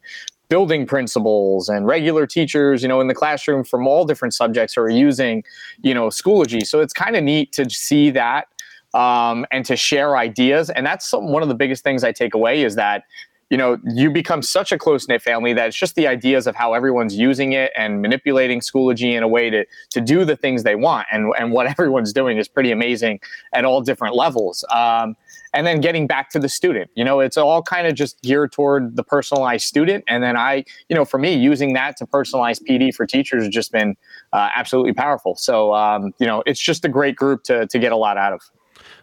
building 0.49 0.85
principals 0.87 1.69
and 1.69 1.85
regular 1.85 2.25
teachers, 2.25 2.81
you 2.81 2.87
know, 2.87 2.99
in 2.99 3.07
the 3.07 3.13
classroom 3.13 3.63
from 3.63 3.87
all 3.87 4.03
different 4.03 4.33
subjects 4.33 4.73
who 4.73 4.81
are 4.81 4.89
using, 4.89 5.43
you 5.83 5.93
know, 5.93 6.07
Schoology. 6.07 6.65
So 6.65 6.79
it's 6.79 6.93
kind 6.93 7.15
of 7.15 7.23
neat 7.23 7.51
to 7.53 7.69
see 7.69 8.09
that 8.11 8.47
um, 8.93 9.45
and 9.51 9.65
to 9.65 9.75
share 9.75 10.17
ideas. 10.17 10.69
And 10.69 10.85
that's 10.85 11.07
some, 11.09 11.31
one 11.31 11.43
of 11.43 11.49
the 11.49 11.55
biggest 11.55 11.83
things 11.83 12.03
I 12.03 12.11
take 12.11 12.33
away 12.33 12.63
is 12.63 12.75
that 12.75 13.03
you 13.49 13.57
know 13.57 13.79
you 13.83 14.11
become 14.11 14.43
such 14.43 14.71
a 14.71 14.77
close 14.77 15.07
knit 15.07 15.23
family 15.23 15.53
that 15.53 15.67
it's 15.67 15.77
just 15.77 15.95
the 15.95 16.07
ideas 16.07 16.45
of 16.45 16.55
how 16.55 16.73
everyone's 16.73 17.15
using 17.15 17.53
it 17.53 17.71
and 17.75 17.99
manipulating 18.01 18.59
Schoology 18.59 19.15
in 19.15 19.23
a 19.23 19.27
way 19.27 19.49
to 19.49 19.65
to 19.89 20.01
do 20.01 20.23
the 20.23 20.35
things 20.35 20.63
they 20.63 20.75
want. 20.75 21.07
And 21.11 21.33
and 21.37 21.51
what 21.51 21.67
everyone's 21.79 22.13
doing 22.13 22.37
is 22.37 22.47
pretty 22.47 22.71
amazing 22.71 23.19
at 23.53 23.65
all 23.65 23.81
different 23.81 24.15
levels. 24.15 24.63
Um, 24.71 25.15
and 25.53 25.65
then 25.65 25.81
getting 25.81 26.05
back 26.05 26.29
to 26.29 26.39
the 26.39 26.49
student 26.49 26.89
you 26.95 27.03
know 27.03 27.19
it's 27.19 27.37
all 27.37 27.61
kind 27.61 27.87
of 27.87 27.95
just 27.95 28.21
geared 28.21 28.51
toward 28.51 28.95
the 28.95 29.03
personalized 29.03 29.65
student 29.65 30.03
and 30.07 30.23
then 30.23 30.37
i 30.37 30.63
you 30.89 30.95
know 30.95 31.05
for 31.05 31.17
me 31.17 31.33
using 31.33 31.73
that 31.73 31.97
to 31.97 32.05
personalize 32.05 32.61
pd 32.63 32.93
for 32.93 33.05
teachers 33.05 33.43
has 33.43 33.53
just 33.53 33.71
been 33.71 33.95
uh, 34.33 34.49
absolutely 34.55 34.93
powerful 34.93 35.35
so 35.35 35.73
um, 35.73 36.13
you 36.19 36.27
know 36.27 36.43
it's 36.45 36.61
just 36.61 36.85
a 36.85 36.89
great 36.89 37.15
group 37.15 37.43
to, 37.43 37.65
to 37.67 37.79
get 37.79 37.91
a 37.91 37.97
lot 37.97 38.17
out 38.17 38.33
of 38.33 38.41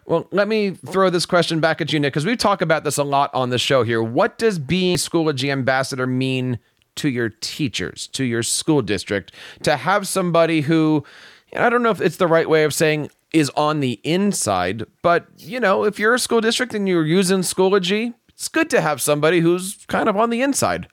well, 0.07 0.25
let 0.31 0.47
me 0.47 0.71
throw 0.71 1.09
this 1.09 1.25
question 1.25 1.59
back 1.59 1.81
at 1.81 1.91
you, 1.91 1.99
Nick, 1.99 2.13
because 2.13 2.25
we 2.25 2.37
talk 2.37 2.61
about 2.61 2.85
this 2.85 2.97
a 2.97 3.03
lot 3.03 3.29
on 3.33 3.49
the 3.49 3.57
show 3.57 3.83
here. 3.83 4.01
What 4.01 4.37
does 4.37 4.57
being 4.57 4.95
Schoology 4.95 5.51
ambassador 5.51 6.07
mean 6.07 6.59
to 6.95 7.09
your 7.09 7.29
teachers, 7.29 8.07
to 8.07 8.23
your 8.23 8.41
school 8.41 8.81
district, 8.81 9.33
to 9.63 9.75
have 9.75 10.07
somebody 10.07 10.61
who, 10.61 11.03
I 11.53 11.69
don't 11.69 11.83
know 11.83 11.89
if 11.91 11.99
it's 11.99 12.15
the 12.15 12.25
right 12.25 12.49
way 12.49 12.63
of 12.63 12.73
saying 12.73 13.09
is 13.33 13.49
on 13.51 13.81
the 13.81 13.99
inside, 14.05 14.85
but 15.01 15.27
you 15.37 15.59
know, 15.59 15.83
if 15.83 15.99
you're 15.99 16.13
a 16.13 16.19
school 16.19 16.39
district 16.39 16.73
and 16.73 16.87
you're 16.87 17.05
using 17.05 17.39
Schoology, 17.39 18.13
it's 18.29 18.47
good 18.47 18.69
to 18.69 18.79
have 18.79 19.01
somebody 19.01 19.41
who's 19.41 19.85
kind 19.87 20.07
of 20.07 20.15
on 20.15 20.29
the 20.29 20.41
inside. 20.41 20.87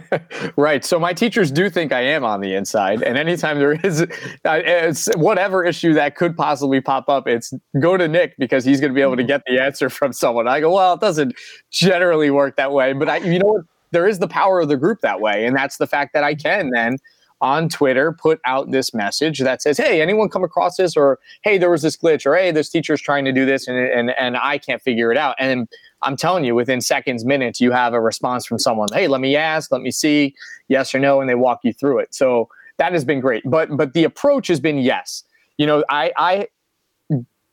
right. 0.56 0.84
So 0.84 0.98
my 0.98 1.12
teachers 1.12 1.50
do 1.50 1.70
think 1.70 1.92
I 1.92 2.00
am 2.00 2.24
on 2.24 2.40
the 2.40 2.54
inside, 2.54 3.02
and 3.02 3.16
anytime 3.16 3.58
there 3.58 3.72
is 3.84 4.06
uh, 4.44 4.94
whatever 5.16 5.64
issue 5.64 5.94
that 5.94 6.16
could 6.16 6.36
possibly 6.36 6.80
pop 6.80 7.08
up, 7.08 7.26
it's 7.26 7.52
go 7.80 7.96
to 7.96 8.08
Nick 8.08 8.36
because 8.38 8.64
he's 8.64 8.80
going 8.80 8.90
to 8.90 8.94
be 8.94 9.02
able 9.02 9.16
to 9.16 9.24
get 9.24 9.42
the 9.46 9.60
answer 9.60 9.88
from 9.90 10.12
someone. 10.12 10.48
I 10.48 10.60
go, 10.60 10.74
well, 10.74 10.94
it 10.94 11.00
doesn't 11.00 11.34
generally 11.70 12.30
work 12.30 12.56
that 12.56 12.72
way, 12.72 12.92
but 12.92 13.08
I, 13.08 13.18
you 13.18 13.38
know 13.38 13.46
what? 13.46 13.64
There 13.90 14.08
is 14.08 14.18
the 14.18 14.28
power 14.28 14.60
of 14.60 14.68
the 14.68 14.76
group 14.76 15.00
that 15.02 15.20
way, 15.20 15.44
and 15.46 15.54
that's 15.54 15.76
the 15.76 15.86
fact 15.86 16.14
that 16.14 16.24
I 16.24 16.34
can 16.34 16.70
then 16.70 16.98
on 17.42 17.68
Twitter 17.68 18.12
put 18.12 18.40
out 18.46 18.70
this 18.70 18.94
message 18.94 19.40
that 19.40 19.60
says, 19.60 19.76
"Hey, 19.76 20.00
anyone 20.00 20.28
come 20.28 20.44
across 20.44 20.76
this?" 20.76 20.96
or 20.96 21.18
"Hey, 21.42 21.58
there 21.58 21.70
was 21.70 21.82
this 21.82 21.96
glitch," 21.96 22.24
or 22.24 22.36
"Hey, 22.36 22.52
this 22.52 22.70
teacher's 22.70 23.02
trying 23.02 23.24
to 23.26 23.32
do 23.32 23.44
this 23.44 23.68
and 23.68 23.76
and 23.76 24.10
and 24.10 24.36
I 24.36 24.58
can't 24.58 24.80
figure 24.80 25.10
it 25.12 25.18
out." 25.18 25.34
And 25.38 25.68
I'm 26.02 26.16
telling 26.16 26.44
you, 26.44 26.54
within 26.54 26.80
seconds, 26.80 27.24
minutes, 27.24 27.60
you 27.60 27.70
have 27.70 27.94
a 27.94 28.00
response 28.00 28.46
from 28.46 28.58
someone. 28.58 28.88
Hey, 28.92 29.08
let 29.08 29.20
me 29.20 29.36
ask, 29.36 29.70
let 29.70 29.82
me 29.82 29.90
see, 29.90 30.34
yes 30.68 30.94
or 30.94 30.98
no, 30.98 31.20
and 31.20 31.28
they 31.28 31.34
walk 31.34 31.60
you 31.62 31.72
through 31.72 31.98
it. 32.00 32.14
So 32.14 32.48
that 32.78 32.92
has 32.92 33.04
been 33.04 33.20
great. 33.20 33.42
But 33.44 33.76
but 33.76 33.92
the 33.94 34.04
approach 34.04 34.48
has 34.48 34.60
been 34.60 34.78
yes. 34.78 35.24
You 35.58 35.66
know, 35.66 35.84
I 35.88 36.12
I 36.16 36.48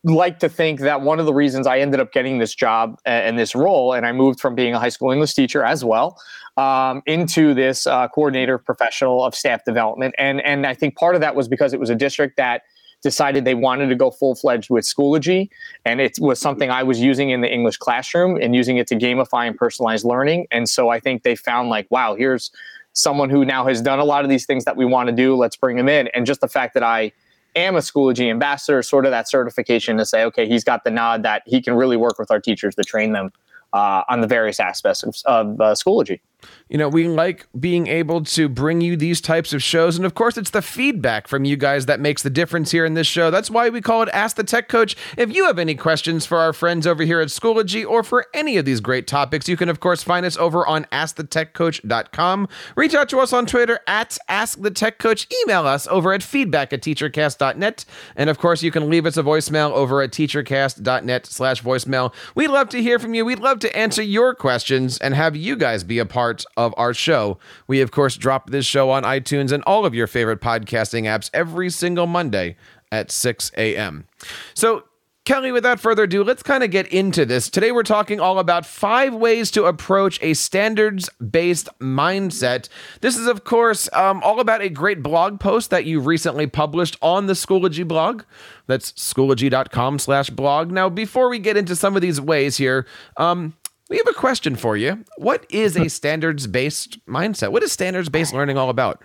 like 0.03 0.39
to 0.39 0.49
think 0.49 0.79
that 0.79 1.01
one 1.01 1.19
of 1.19 1.25
the 1.25 1.33
reasons 1.33 1.67
I 1.67 1.79
ended 1.79 1.99
up 1.99 2.13
getting 2.13 2.37
this 2.39 2.55
job 2.55 2.99
and 3.05 3.37
this 3.37 3.53
role, 3.53 3.93
and 3.93 4.05
I 4.05 4.11
moved 4.11 4.39
from 4.39 4.55
being 4.55 4.73
a 4.73 4.79
high 4.79 4.89
school 4.89 5.11
English 5.11 5.33
teacher 5.33 5.63
as 5.63 5.83
well 5.83 6.17
um, 6.57 7.01
into 7.05 7.53
this 7.53 7.85
uh, 7.85 8.07
coordinator 8.07 8.57
professional 8.57 9.23
of 9.23 9.35
staff 9.35 9.63
development, 9.65 10.15
and 10.17 10.41
and 10.41 10.65
I 10.65 10.73
think 10.73 10.95
part 10.95 11.15
of 11.15 11.21
that 11.21 11.35
was 11.35 11.47
because 11.47 11.73
it 11.73 11.79
was 11.79 11.89
a 11.89 11.95
district 11.95 12.37
that 12.37 12.63
decided 13.01 13.45
they 13.45 13.55
wanted 13.55 13.87
to 13.87 13.95
go 13.95 14.11
full 14.11 14.35
fledged 14.35 14.69
with 14.69 14.85
Schoology. 14.85 15.49
And 15.85 16.01
it 16.01 16.17
was 16.19 16.39
something 16.39 16.69
I 16.69 16.83
was 16.83 16.99
using 16.99 17.29
in 17.29 17.41
the 17.41 17.51
English 17.51 17.77
classroom 17.77 18.37
and 18.41 18.55
using 18.55 18.77
it 18.77 18.87
to 18.87 18.95
gamify 18.95 19.47
and 19.47 19.57
personalize 19.57 20.03
learning. 20.03 20.47
And 20.51 20.67
so 20.67 20.89
I 20.89 20.99
think 20.99 21.23
they 21.23 21.35
found 21.35 21.69
like, 21.69 21.87
wow, 21.89 22.15
here's 22.15 22.51
someone 22.93 23.29
who 23.29 23.45
now 23.45 23.65
has 23.67 23.81
done 23.81 23.99
a 23.99 24.03
lot 24.03 24.23
of 24.23 24.29
these 24.29 24.45
things 24.45 24.65
that 24.65 24.75
we 24.75 24.85
want 24.85 25.07
to 25.07 25.15
do. 25.15 25.35
Let's 25.35 25.55
bring 25.55 25.77
him 25.77 25.87
in. 25.87 26.07
And 26.09 26.25
just 26.25 26.41
the 26.41 26.47
fact 26.47 26.73
that 26.73 26.83
I 26.83 27.11
am 27.55 27.75
a 27.75 27.79
Schoology 27.79 28.29
ambassador, 28.29 28.81
sort 28.83 29.05
of 29.05 29.11
that 29.11 29.29
certification 29.29 29.97
to 29.97 30.05
say, 30.05 30.23
okay, 30.25 30.47
he's 30.47 30.63
got 30.63 30.83
the 30.83 30.91
nod 30.91 31.23
that 31.23 31.43
he 31.45 31.61
can 31.61 31.75
really 31.75 31.97
work 31.97 32.19
with 32.19 32.31
our 32.31 32.39
teachers 32.39 32.75
to 32.75 32.83
train 32.83 33.13
them 33.13 33.31
uh, 33.73 34.03
on 34.09 34.21
the 34.21 34.27
various 34.27 34.59
aspects 34.59 35.03
of, 35.03 35.15
of 35.25 35.61
uh, 35.61 35.73
Schoology. 35.73 36.19
You 36.69 36.77
know, 36.77 36.87
we 36.87 37.07
like 37.07 37.47
being 37.59 37.87
able 37.87 38.23
to 38.23 38.47
bring 38.47 38.79
you 38.79 38.95
these 38.95 39.21
types 39.21 39.53
of 39.53 39.63
shows. 39.63 39.97
And 39.97 40.05
of 40.05 40.13
course, 40.13 40.37
it's 40.37 40.51
the 40.51 40.61
feedback 40.61 41.27
from 41.27 41.43
you 41.43 41.57
guys 41.57 41.87
that 41.87 41.99
makes 41.99 42.21
the 42.21 42.29
difference 42.29 42.71
here 42.71 42.85
in 42.85 42.93
this 42.93 43.07
show. 43.07 43.31
That's 43.31 43.49
why 43.49 43.69
we 43.69 43.81
call 43.81 44.03
it 44.03 44.09
Ask 44.13 44.35
the 44.35 44.43
Tech 44.43 44.69
Coach. 44.69 44.95
If 45.17 45.33
you 45.33 45.45
have 45.45 45.57
any 45.57 45.73
questions 45.73 46.27
for 46.27 46.37
our 46.37 46.53
friends 46.53 46.85
over 46.85 47.03
here 47.03 47.21
at 47.21 47.29
Schoology 47.29 47.83
or 47.83 48.03
for 48.03 48.27
any 48.35 48.57
of 48.57 48.65
these 48.65 48.81
great 48.81 49.07
topics, 49.07 49.49
you 49.49 49.57
can, 49.57 49.67
of 49.67 49.79
course, 49.79 50.03
find 50.03 50.25
us 50.25 50.37
over 50.37 50.65
on 50.67 50.85
AskTheTechCoach.com. 50.91 52.47
Reach 52.75 52.93
out 52.93 53.09
to 53.09 53.19
us 53.19 53.33
on 53.33 53.47
Twitter 53.47 53.79
at 53.87 54.19
AskTheTechCoach. 54.29 55.33
Email 55.41 55.65
us 55.65 55.87
over 55.87 56.13
at 56.13 56.21
feedback 56.21 56.71
at 56.71 56.81
teachercast.net. 56.81 57.85
And 58.15 58.29
of 58.29 58.37
course, 58.37 58.61
you 58.61 58.69
can 58.69 58.89
leave 58.91 59.07
us 59.07 59.17
a 59.17 59.23
voicemail 59.23 59.71
over 59.71 60.03
at 60.03 60.11
teachercast.net 60.11 61.25
slash 61.25 61.63
voicemail. 61.63 62.13
We'd 62.35 62.49
love 62.49 62.69
to 62.69 62.81
hear 62.81 62.99
from 62.99 63.15
you. 63.15 63.25
We'd 63.25 63.39
love 63.39 63.57
to 63.59 63.75
answer 63.75 64.03
your 64.03 64.35
questions 64.35 64.99
and 64.99 65.15
have 65.15 65.35
you 65.35 65.55
guys 65.55 65.83
be 65.83 65.97
a 65.97 66.05
part 66.05 66.28
of 66.57 66.73
our 66.77 66.93
show. 66.93 67.37
We, 67.67 67.81
of 67.81 67.91
course, 67.91 68.17
drop 68.17 68.49
this 68.49 68.65
show 68.65 68.89
on 68.89 69.03
iTunes 69.03 69.51
and 69.51 69.63
all 69.63 69.85
of 69.85 69.93
your 69.93 70.07
favorite 70.07 70.41
podcasting 70.41 71.03
apps 71.03 71.29
every 71.33 71.69
single 71.69 72.07
Monday 72.07 72.55
at 72.91 73.11
6 73.11 73.51
a.m. 73.57 74.07
So, 74.53 74.83
Kelly, 75.29 75.51
without 75.51 75.79
further 75.79 76.03
ado, 76.03 76.23
let's 76.23 76.41
kind 76.41 76.63
of 76.63 76.71
get 76.71 76.87
into 76.87 77.23
this. 77.23 77.51
Today, 77.51 77.71
we're 77.71 77.83
talking 77.83 78.19
all 78.19 78.39
about 78.39 78.65
five 78.65 79.13
ways 79.13 79.51
to 79.51 79.65
approach 79.65 80.17
a 80.23 80.33
standards 80.33 81.07
based 81.19 81.69
mindset. 81.79 82.67
This 83.01 83.15
is, 83.15 83.27
of 83.27 83.43
course, 83.43 83.87
um, 83.93 84.23
all 84.23 84.39
about 84.39 84.63
a 84.63 84.69
great 84.69 85.03
blog 85.03 85.39
post 85.39 85.69
that 85.69 85.85
you 85.85 85.99
recently 85.99 86.47
published 86.47 86.97
on 86.99 87.27
the 87.27 87.33
Schoology 87.33 87.87
blog. 87.87 88.23
That's 88.65 88.91
schoology.com 88.93 89.99
slash 89.99 90.31
blog. 90.31 90.71
Now, 90.71 90.89
before 90.89 91.29
we 91.29 91.37
get 91.37 91.57
into 91.57 91.75
some 91.75 91.95
of 91.95 92.01
these 92.01 92.19
ways 92.19 92.57
here, 92.57 92.87
um, 93.17 93.53
we 93.89 93.97
have 93.97 94.07
a 94.07 94.13
question 94.13 94.55
for 94.55 94.77
you. 94.77 95.03
What 95.17 95.45
is 95.49 95.75
a 95.75 95.89
standards 95.89 96.47
based 96.47 97.03
mindset? 97.07 97.51
What 97.51 97.63
is 97.63 97.71
standards 97.71 98.07
based 98.07 98.33
learning 98.33 98.57
all 98.57 98.69
about? 98.69 99.03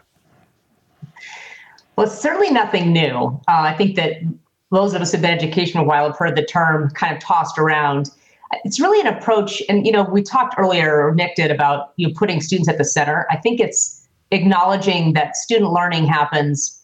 Well, 1.97 2.07
it's 2.07 2.19
certainly 2.19 2.51
nothing 2.51 2.93
new. 2.93 3.41
Uh, 3.49 3.63
I 3.63 3.75
think 3.75 3.97
that 3.97 4.17
those 4.71 4.95
of 4.95 5.01
us 5.01 5.13
who've 5.13 5.21
been 5.21 5.33
in 5.33 5.39
education 5.39 5.81
a 5.81 5.85
while 5.85 6.07
have 6.07 6.19
heard 6.19 6.37
the 6.37 6.45
term 6.45 6.91
kind 6.91 7.17
of 7.17 7.23
tossed 7.23 7.59
around. 7.59 8.11
It's 8.65 8.79
really 8.79 9.01
an 9.01 9.07
approach, 9.07 9.63
and 9.69 9.87
you 9.87 9.93
know, 9.93 10.05
we 10.05 10.23
talked 10.23 10.55
earlier, 10.59 11.07
or 11.07 11.15
Nick 11.15 11.35
did, 11.37 11.51
about 11.51 11.93
you 11.97 12.09
know, 12.09 12.15
putting 12.17 12.41
students 12.41 12.69
at 12.69 12.79
the 12.79 12.85
center. 12.85 13.27
I 13.31 13.37
think 13.37 13.61
it's 13.61 14.07
acknowledging 14.31 15.13
that 15.15 15.37
student 15.37 15.73
learning 15.73 16.07
happens 16.07 16.84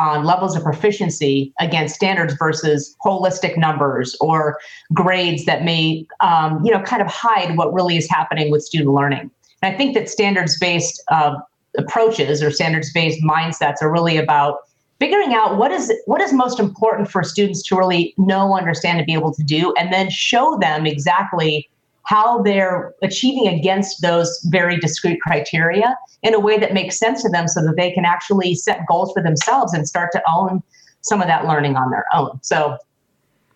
on 0.00 0.24
levels 0.24 0.56
of 0.56 0.62
proficiency 0.62 1.52
against 1.60 1.94
standards 1.94 2.34
versus 2.38 2.96
holistic 3.04 3.58
numbers 3.58 4.16
or 4.20 4.58
grades 4.94 5.44
that 5.44 5.62
may, 5.62 6.06
um, 6.20 6.64
you 6.64 6.72
know, 6.72 6.80
kind 6.82 7.02
of 7.02 7.08
hide 7.08 7.56
what 7.56 7.72
really 7.74 7.96
is 7.96 8.08
happening 8.08 8.50
with 8.50 8.62
student 8.62 8.94
learning. 8.94 9.30
And 9.62 9.74
I 9.74 9.76
think 9.76 9.94
that 9.94 10.08
standards-based 10.08 11.02
uh, 11.12 11.34
approaches 11.76 12.42
or 12.42 12.50
standards-based 12.50 13.22
mindsets 13.22 13.82
are 13.82 13.92
really 13.92 14.16
about 14.16 14.56
figuring 14.98 15.34
out 15.34 15.58
what 15.58 15.70
is 15.70 15.92
what 16.06 16.20
is 16.20 16.32
most 16.32 16.58
important 16.58 17.10
for 17.10 17.22
students 17.22 17.62
to 17.68 17.76
really 17.76 18.14
know, 18.16 18.56
understand, 18.56 18.98
and 18.98 19.06
be 19.06 19.14
able 19.14 19.34
to 19.34 19.42
do, 19.42 19.74
and 19.78 19.92
then 19.92 20.08
show 20.10 20.58
them 20.60 20.86
exactly 20.86 21.68
how 22.10 22.42
they're 22.42 22.92
achieving 23.02 23.46
against 23.46 24.02
those 24.02 24.44
very 24.50 24.76
discrete 24.80 25.20
criteria 25.20 25.96
in 26.24 26.34
a 26.34 26.40
way 26.40 26.58
that 26.58 26.74
makes 26.74 26.98
sense 26.98 27.22
to 27.22 27.28
them 27.28 27.46
so 27.46 27.64
that 27.64 27.76
they 27.76 27.92
can 27.92 28.04
actually 28.04 28.52
set 28.52 28.80
goals 28.88 29.12
for 29.12 29.22
themselves 29.22 29.72
and 29.72 29.86
start 29.86 30.10
to 30.10 30.20
own 30.28 30.60
some 31.02 31.22
of 31.22 31.28
that 31.28 31.46
learning 31.46 31.76
on 31.76 31.88
their 31.92 32.04
own. 32.12 32.36
So 32.42 32.76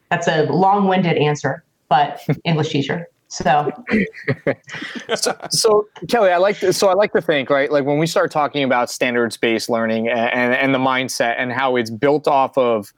that's 0.09 0.29
a 0.29 0.45
long 0.45 0.87
winded 0.87 1.17
answer, 1.17 1.65
but 1.89 2.21
English 2.45 2.69
teacher. 2.69 3.09
So. 3.27 3.73
so, 5.17 5.37
so 5.51 5.89
Kelly, 6.09 6.31
I 6.31 6.37
like 6.37 6.61
to, 6.61 6.73
so 6.73 6.87
I 6.87 6.95
like 6.95 7.13
to 7.15 7.21
think 7.21 7.51
right, 7.51 7.73
like 7.73 7.85
when 7.85 7.99
we 7.99 8.07
start 8.07 8.31
talking 8.31 8.63
about 8.63 8.89
standards 8.89 9.37
based 9.37 9.69
learning 9.69 10.09
and, 10.09 10.31
and, 10.31 10.55
and 10.55 10.73
the 10.73 10.79
mindset 10.79 11.35
and 11.39 11.51
how 11.51 11.75
it's 11.75 11.91
built 11.91 12.29
off 12.29 12.57
of 12.57 12.93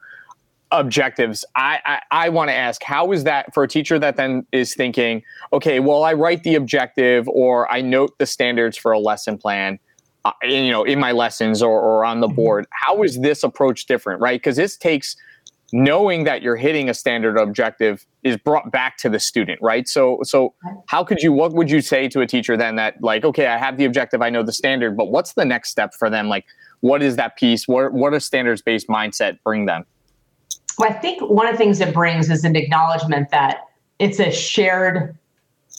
objectives. 0.73 1.45
I 1.55 1.79
i, 1.85 2.27
I 2.27 2.29
want 2.29 2.49
to 2.51 2.55
ask 2.55 2.83
how 2.83 3.13
is 3.13 3.25
that 3.25 3.55
for 3.55 3.63
a 3.63 3.69
teacher 3.69 3.99
that 3.99 4.17
then 4.17 4.47
is 4.51 4.75
thinking 4.75 5.23
okay 5.53 5.79
well 5.79 6.03
i 6.03 6.13
write 6.13 6.43
the 6.43 6.57
objective 6.57 7.29
or 7.29 7.71
i 7.71 7.81
note 7.81 8.19
the 8.19 8.27
standards 8.27 8.77
for 8.77 8.91
a 8.91 8.99
lesson 8.99 9.39
plan 9.39 9.79
uh, 10.27 10.33
you 10.43 10.73
know 10.73 10.83
in 10.83 10.99
my 10.99 11.13
lessons 11.13 11.63
or, 11.63 11.81
or 11.81 12.05
on 12.05 12.19
the 12.19 12.27
mm-hmm. 12.27 12.35
board? 12.35 12.67
How 12.71 13.03
is 13.05 13.21
this 13.21 13.45
approach 13.45 13.87
different 13.87 14.21
right? 14.21 14.41
Because 14.41 14.57
this 14.57 14.77
takes 14.77 15.15
knowing 15.73 16.25
that 16.25 16.43
you're 16.43 16.57
hitting 16.57 16.89
a 16.89 16.95
standard 16.95 17.37
objective 17.39 18.05
is 18.25 18.37
brought 18.37 18.73
back 18.73 18.97
to 18.97 19.09
the 19.09 19.21
student 19.21 19.61
right? 19.63 19.87
So 19.87 20.19
so 20.25 20.55
how 20.89 21.05
could 21.05 21.23
you 21.23 21.33
what 21.33 21.53
would 21.53 21.71
you 21.71 21.81
say 21.81 22.09
to 22.09 22.23
a 22.23 22.27
teacher 22.27 22.57
then 22.57 22.75
that 22.75 22.97
like 23.01 23.25
okay 23.25 23.47
i 23.47 23.57
have 23.57 23.77
the 23.77 23.85
objective 23.85 24.21
i 24.21 24.31
know 24.31 24.43
the 24.43 24.53
standard 24.53 24.97
but 24.97 25.13
what's 25.13 25.35
the 25.35 25.45
next 25.45 25.71
step 25.71 25.95
for 25.95 26.11
them? 26.11 26.29
Like 26.29 26.45
what 26.81 27.03
is 27.03 27.15
that 27.17 27.37
piece? 27.37 27.69
What 27.69 27.93
what 27.93 28.13
a 28.13 28.19
standards 28.19 28.63
based 28.63 28.89
mindset 28.89 29.39
bring 29.45 29.67
them 29.67 29.85
well, 30.79 30.91
I 30.91 30.93
think 30.95 31.23
one 31.23 31.47
of 31.47 31.53
the 31.53 31.59
things 31.59 31.81
it 31.81 31.95
brings 31.95 32.31
is 32.31 32.45
an 32.45 32.57
acknowledgement 32.57 33.31
that 33.31 33.61
it's 33.99 34.21
a 34.21 34.31
shared 34.31 35.17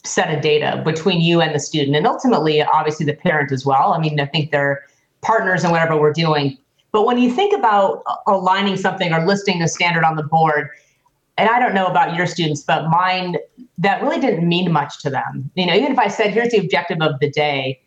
set 0.04 0.32
of 0.32 0.40
data 0.40 0.80
between 0.84 1.20
you 1.20 1.40
and 1.40 1.54
the 1.54 1.60
student, 1.60 1.96
and 1.96 2.06
ultimately, 2.06 2.62
obviously, 2.62 3.06
the 3.06 3.14
parent 3.14 3.52
as 3.52 3.64
well. 3.64 3.92
I 3.92 3.98
mean, 3.98 4.18
I 4.20 4.26
think 4.26 4.50
they're 4.50 4.82
partners 5.20 5.64
in 5.64 5.70
whatever 5.70 5.96
we're 5.98 6.12
doing. 6.12 6.56
But 6.92 7.04
when 7.04 7.18
you 7.18 7.30
think 7.32 7.56
about 7.56 8.02
aligning 8.26 8.76
something 8.76 9.12
or 9.12 9.26
listing 9.26 9.60
a 9.62 9.68
standard 9.68 10.04
on 10.04 10.16
the 10.16 10.22
board, 10.22 10.68
and 11.36 11.48
I 11.48 11.58
don't 11.58 11.74
know 11.74 11.86
about 11.86 12.16
your 12.16 12.26
students, 12.26 12.62
but 12.62 12.88
mine, 12.88 13.36
that 13.78 14.02
really 14.02 14.20
didn't 14.20 14.48
mean 14.48 14.72
much 14.72 15.00
to 15.02 15.10
them. 15.10 15.50
You 15.54 15.66
know, 15.66 15.74
even 15.74 15.92
if 15.92 15.98
I 15.98 16.08
said, 16.08 16.32
here's 16.32 16.50
the 16.50 16.58
objective 16.58 16.98
of 17.00 17.20
the 17.20 17.30
day, 17.30 17.80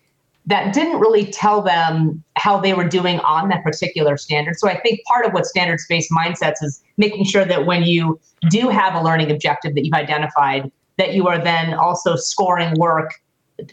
that 0.52 0.74
didn't 0.74 1.00
really 1.00 1.26
tell 1.26 1.62
them 1.62 2.22
how 2.36 2.60
they 2.60 2.74
were 2.74 2.88
doing 2.88 3.20
on 3.22 3.48
that 3.50 3.64
particular 3.64 4.18
standard. 4.18 4.60
So 4.60 4.68
I 4.68 4.80
think 4.82 5.00
part 5.06 5.26
of 5.26 5.32
what 5.32 5.46
standards 5.46 5.86
based 5.88 6.12
mindsets 6.12 6.62
is 6.62 6.84
making 6.98 7.24
sure 7.24 7.46
that 7.46 7.66
when 7.66 7.84
you 7.84 8.20
do 8.50 8.68
have 8.68 8.94
a 8.96 9.02
learning 9.02 9.32
objective 9.32 9.76
that 9.76 9.86
you've 9.86 9.94
identified, 9.94 10.70
that 10.98 11.14
you 11.14 11.28
are 11.28 11.42
then 11.42 11.74
also 11.74 12.16
scoring 12.16 12.74
work 12.78 13.14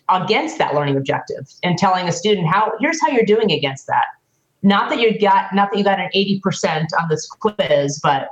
against 0.09 0.59
that 0.59 0.75
learning 0.75 0.97
objective 0.97 1.51
and 1.63 1.79
telling 1.79 2.07
a 2.07 2.13
student 2.13 2.47
how 2.47 2.73
here's 2.79 3.01
how 3.01 3.09
you're 3.09 3.25
doing 3.25 3.51
against 3.51 3.87
that. 3.87 4.05
Not 4.63 4.89
that 4.91 5.01
you 5.01 5.19
got 5.19 5.55
not 5.55 5.71
that 5.73 5.79
you 5.79 5.85
got 5.85 5.99
an 5.99 6.11
80% 6.15 6.87
on 7.01 7.09
this 7.09 7.27
quiz, 7.27 7.99
but 8.03 8.29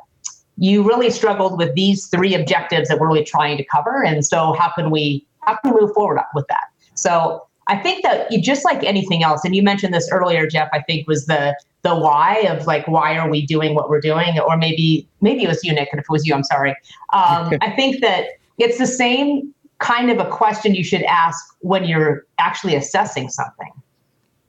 you 0.58 0.82
really 0.86 1.10
struggled 1.10 1.58
with 1.58 1.74
these 1.74 2.06
three 2.06 2.34
objectives 2.34 2.88
that 2.88 2.98
we're 2.98 3.08
really 3.08 3.24
trying 3.24 3.56
to 3.56 3.64
cover. 3.64 4.04
And 4.04 4.24
so 4.24 4.54
how 4.58 4.70
can 4.72 4.90
we 4.90 5.26
how 5.40 5.56
can 5.56 5.74
we 5.74 5.80
move 5.80 5.94
forward 5.94 6.20
with 6.34 6.46
that? 6.48 6.64
So 6.94 7.45
I 7.68 7.76
think 7.76 8.02
that 8.04 8.30
you, 8.30 8.40
just 8.40 8.64
like 8.64 8.84
anything 8.84 9.22
else, 9.22 9.44
and 9.44 9.56
you 9.56 9.62
mentioned 9.62 9.92
this 9.92 10.08
earlier, 10.12 10.46
Jeff. 10.46 10.68
I 10.72 10.82
think 10.82 11.08
was 11.08 11.26
the 11.26 11.56
the 11.82 11.94
why 11.94 12.38
of 12.48 12.66
like 12.66 12.86
why 12.86 13.16
are 13.16 13.28
we 13.28 13.44
doing 13.44 13.74
what 13.74 13.90
we're 13.90 14.00
doing, 14.00 14.38
or 14.38 14.56
maybe 14.56 15.08
maybe 15.20 15.42
it 15.44 15.48
was 15.48 15.62
you, 15.64 15.72
Nick, 15.72 15.88
and 15.92 15.98
if 15.98 16.04
it 16.04 16.10
was 16.10 16.26
you, 16.26 16.34
I'm 16.34 16.44
sorry. 16.44 16.70
Um, 17.12 17.52
I 17.60 17.72
think 17.74 18.00
that 18.02 18.26
it's 18.58 18.78
the 18.78 18.86
same 18.86 19.52
kind 19.78 20.10
of 20.10 20.18
a 20.18 20.30
question 20.30 20.74
you 20.74 20.84
should 20.84 21.02
ask 21.02 21.44
when 21.60 21.84
you're 21.84 22.24
actually 22.38 22.74
assessing 22.76 23.28
something. 23.28 23.70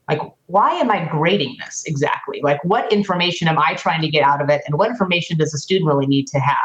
Like, 0.07 0.21
why 0.45 0.71
am 0.71 0.89
I 0.89 1.05
grading 1.05 1.57
this 1.59 1.83
exactly? 1.85 2.39
Like, 2.41 2.63
what 2.63 2.91
information 2.93 3.49
am 3.49 3.59
I 3.59 3.73
trying 3.73 4.01
to 4.01 4.07
get 4.07 4.23
out 4.23 4.41
of 4.41 4.49
it, 4.49 4.61
and 4.67 4.77
what 4.77 4.89
information 4.89 5.37
does 5.37 5.51
the 5.51 5.57
student 5.57 5.87
really 5.87 6.07
need 6.07 6.27
to 6.27 6.39
have? 6.39 6.55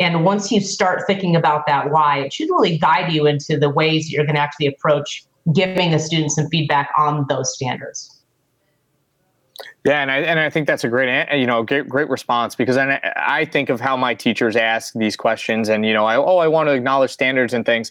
And 0.00 0.24
once 0.24 0.52
you 0.52 0.60
start 0.60 1.02
thinking 1.06 1.34
about 1.34 1.66
that 1.66 1.90
why, 1.90 2.18
it 2.18 2.32
should 2.32 2.48
really 2.50 2.78
guide 2.78 3.12
you 3.12 3.26
into 3.26 3.56
the 3.56 3.68
ways 3.68 4.12
you're 4.12 4.24
going 4.24 4.36
to 4.36 4.40
actually 4.40 4.66
approach 4.66 5.24
giving 5.54 5.90
the 5.90 5.98
students 5.98 6.34
some 6.34 6.48
feedback 6.48 6.90
on 6.96 7.26
those 7.28 7.54
standards. 7.54 8.14
Yeah, 9.84 10.02
and 10.02 10.10
I 10.10 10.18
and 10.18 10.38
I 10.38 10.50
think 10.50 10.66
that's 10.66 10.84
a 10.84 10.88
great 10.88 11.26
you 11.32 11.46
know 11.46 11.62
great, 11.62 11.88
great 11.88 12.08
response 12.10 12.54
because 12.54 12.76
I 12.76 13.00
I 13.16 13.44
think 13.44 13.70
of 13.70 13.80
how 13.80 13.96
my 13.96 14.14
teachers 14.14 14.56
ask 14.56 14.92
these 14.94 15.16
questions 15.16 15.68
and 15.68 15.86
you 15.86 15.92
know 15.92 16.04
I 16.04 16.16
oh 16.16 16.38
I 16.38 16.48
want 16.48 16.68
to 16.68 16.74
acknowledge 16.74 17.10
standards 17.10 17.54
and 17.54 17.64
things 17.64 17.90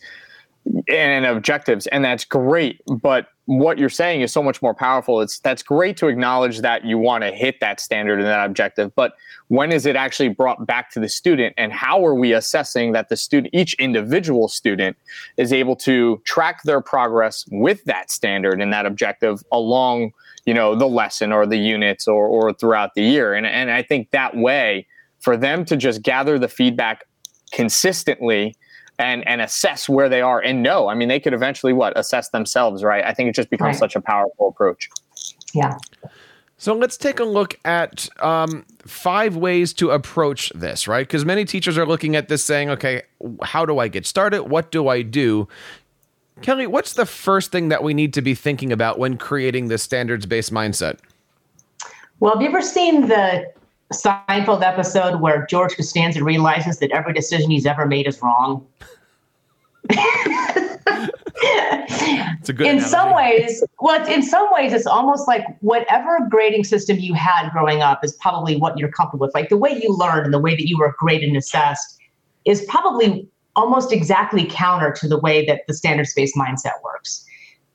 and 0.90 1.26
objectives 1.26 1.88
and 1.88 2.04
that's 2.04 2.26
great 2.26 2.82
but 3.02 3.28
what 3.48 3.78
you're 3.78 3.90
saying 3.90 4.20
is 4.22 4.32
so 4.32 4.44
much 4.44 4.62
more 4.62 4.74
powerful. 4.74 5.22
It's 5.22 5.40
that's 5.40 5.64
great 5.64 5.96
to 5.98 6.08
acknowledge 6.08 6.60
that 6.60 6.84
you 6.84 6.98
want 6.98 7.24
to 7.24 7.32
hit 7.32 7.62
that 7.62 7.80
standard 7.80 8.20
and 8.20 8.28
that 8.28 8.46
objective 8.46 8.94
but 8.96 9.14
when 9.48 9.72
is 9.72 9.86
it 9.86 9.96
actually 9.96 10.28
brought 10.28 10.68
back 10.68 10.92
to 10.92 11.00
the 11.00 11.08
student 11.08 11.54
and 11.58 11.72
how 11.72 12.06
are 12.06 12.14
we 12.14 12.34
assessing 12.34 12.92
that 12.92 13.08
the 13.08 13.16
student 13.16 13.54
each 13.54 13.74
individual 13.76 14.50
student 14.50 14.98
is 15.38 15.54
able 15.54 15.76
to 15.78 16.22
track 16.26 16.62
their 16.64 16.82
progress 16.82 17.46
with 17.50 17.84
that 17.86 18.12
standard 18.12 18.62
and 18.62 18.74
that 18.74 18.86
objective 18.86 19.42
along 19.52 20.12
you 20.46 20.54
know 20.54 20.76
the 20.76 20.88
lesson 20.88 21.32
or 21.32 21.46
the 21.46 21.58
units 21.58 22.08
or, 22.08 22.28
or 22.28 22.54
throughout 22.54 22.94
the 22.96 23.04
year? 23.04 23.34
And, 23.34 23.46
and 23.46 23.72
i 23.72 23.82
think 23.82 24.12
that 24.12 24.36
way 24.36 24.86
for 25.20 25.38
them 25.38 25.64
to 25.66 25.78
just 25.78 26.02
gather 26.02 26.38
the 26.38 26.50
feedback 26.50 27.06
consistently 27.52 28.56
and 29.00 29.28
and 29.28 29.42
assess 29.42 29.88
where 29.88 30.10
they 30.10 30.22
are 30.22 30.40
and 30.40 30.64
know. 30.64 30.88
I 30.88 30.96
mean, 30.96 31.08
they 31.08 31.20
could 31.20 31.34
eventually 31.34 31.74
what 31.74 31.98
assess 31.98 32.30
themselves, 32.30 32.84
right? 32.84 33.04
I 33.04 33.14
think 33.14 33.30
it 33.30 33.36
just 33.36 33.50
becomes 33.50 33.76
right. 33.76 33.80
such 33.80 33.96
a 33.96 34.02
powerful 34.02 34.50
approach. 34.50 34.90
Yeah. 35.54 35.78
So 36.60 36.74
let's 36.74 36.98
take 36.98 37.20
a 37.20 37.24
look 37.24 37.60
at 37.66 38.10
um, 38.24 38.66
five 38.80 39.36
ways 39.36 39.74
to 39.74 39.92
approach 39.92 40.52
this, 40.56 40.88
right? 40.88 41.06
Because 41.06 41.24
many 41.24 41.46
teachers 41.46 41.78
are 41.78 41.86
looking 41.86 42.16
at 42.16 42.30
this 42.30 42.44
saying, 42.44 42.72
okay, 42.72 43.04
how 43.44 43.64
do 43.64 43.78
I 43.78 43.88
get 43.88 44.08
started? 44.08 44.44
What 44.44 44.72
do 44.72 44.88
I 44.88 45.04
do? 45.04 45.48
Kelly, 46.42 46.66
what's 46.66 46.94
the 46.94 47.06
first 47.06 47.52
thing 47.52 47.70
that 47.70 47.84
we 47.84 47.94
need 47.94 48.14
to 48.16 48.22
be 48.22 48.34
thinking 48.34 48.72
about 48.72 48.98
when 48.98 49.18
creating 49.18 49.68
this 49.68 49.84
standards 49.84 50.26
based 50.26 50.52
mindset? 50.52 51.00
Well, 52.20 52.34
have 52.34 52.42
you 52.42 52.48
ever 52.48 52.62
seen 52.64 53.08
the 53.08 53.52
Seinfeld 53.94 54.64
episode 54.64 55.22
where 55.22 55.46
George 55.46 55.76
Costanza 55.76 56.24
realizes 56.24 56.80
that 56.80 56.92
every 56.92 57.14
decision 57.14 57.50
he's 57.50 57.66
ever 57.66 57.86
made 57.86 58.08
is 58.08 58.22
wrong? 58.22 58.66
it's 62.40 62.50
a 62.50 62.54
good 62.54 62.68
in 62.68 62.78
analogy. 62.78 62.90
some 62.90 63.16
ways 63.16 63.64
well 63.80 64.06
in 64.08 64.24
some 64.24 64.48
ways 64.52 64.74
it's 64.74 64.88
almost 64.88 65.28
like 65.28 65.44
whatever 65.62 66.20
grading 66.30 66.64
system 66.64 66.98
you 67.00 67.14
had 67.14 67.50
growing 67.50 67.82
up 67.82 68.04
is 68.04 68.14
probably 68.14 68.58
what 68.58 68.78
you're 68.78 68.92
comfortable 68.92 69.26
with 69.26 69.34
like 69.34 69.50
the 69.50 69.58
way 69.58 69.72
you 69.72 69.96
learned 69.96 70.26
and 70.26 70.34
the 70.34 70.40
way 70.40 70.56
that 70.56 70.68
you 70.68 70.78
were 70.78 70.94
graded 71.00 71.30
and 71.30 71.38
assessed 71.38 71.98
is 72.46 72.66
probably 72.68 73.28
almost 73.56 73.92
exactly 73.92 74.46
counter 74.50 74.92
to 74.92 75.08
the 75.08 75.20
way 75.20 75.46
that 75.46 75.62
the 75.68 75.74
standards 75.74 76.14
based 76.14 76.36
mindset 76.36 76.74
works 76.84 77.26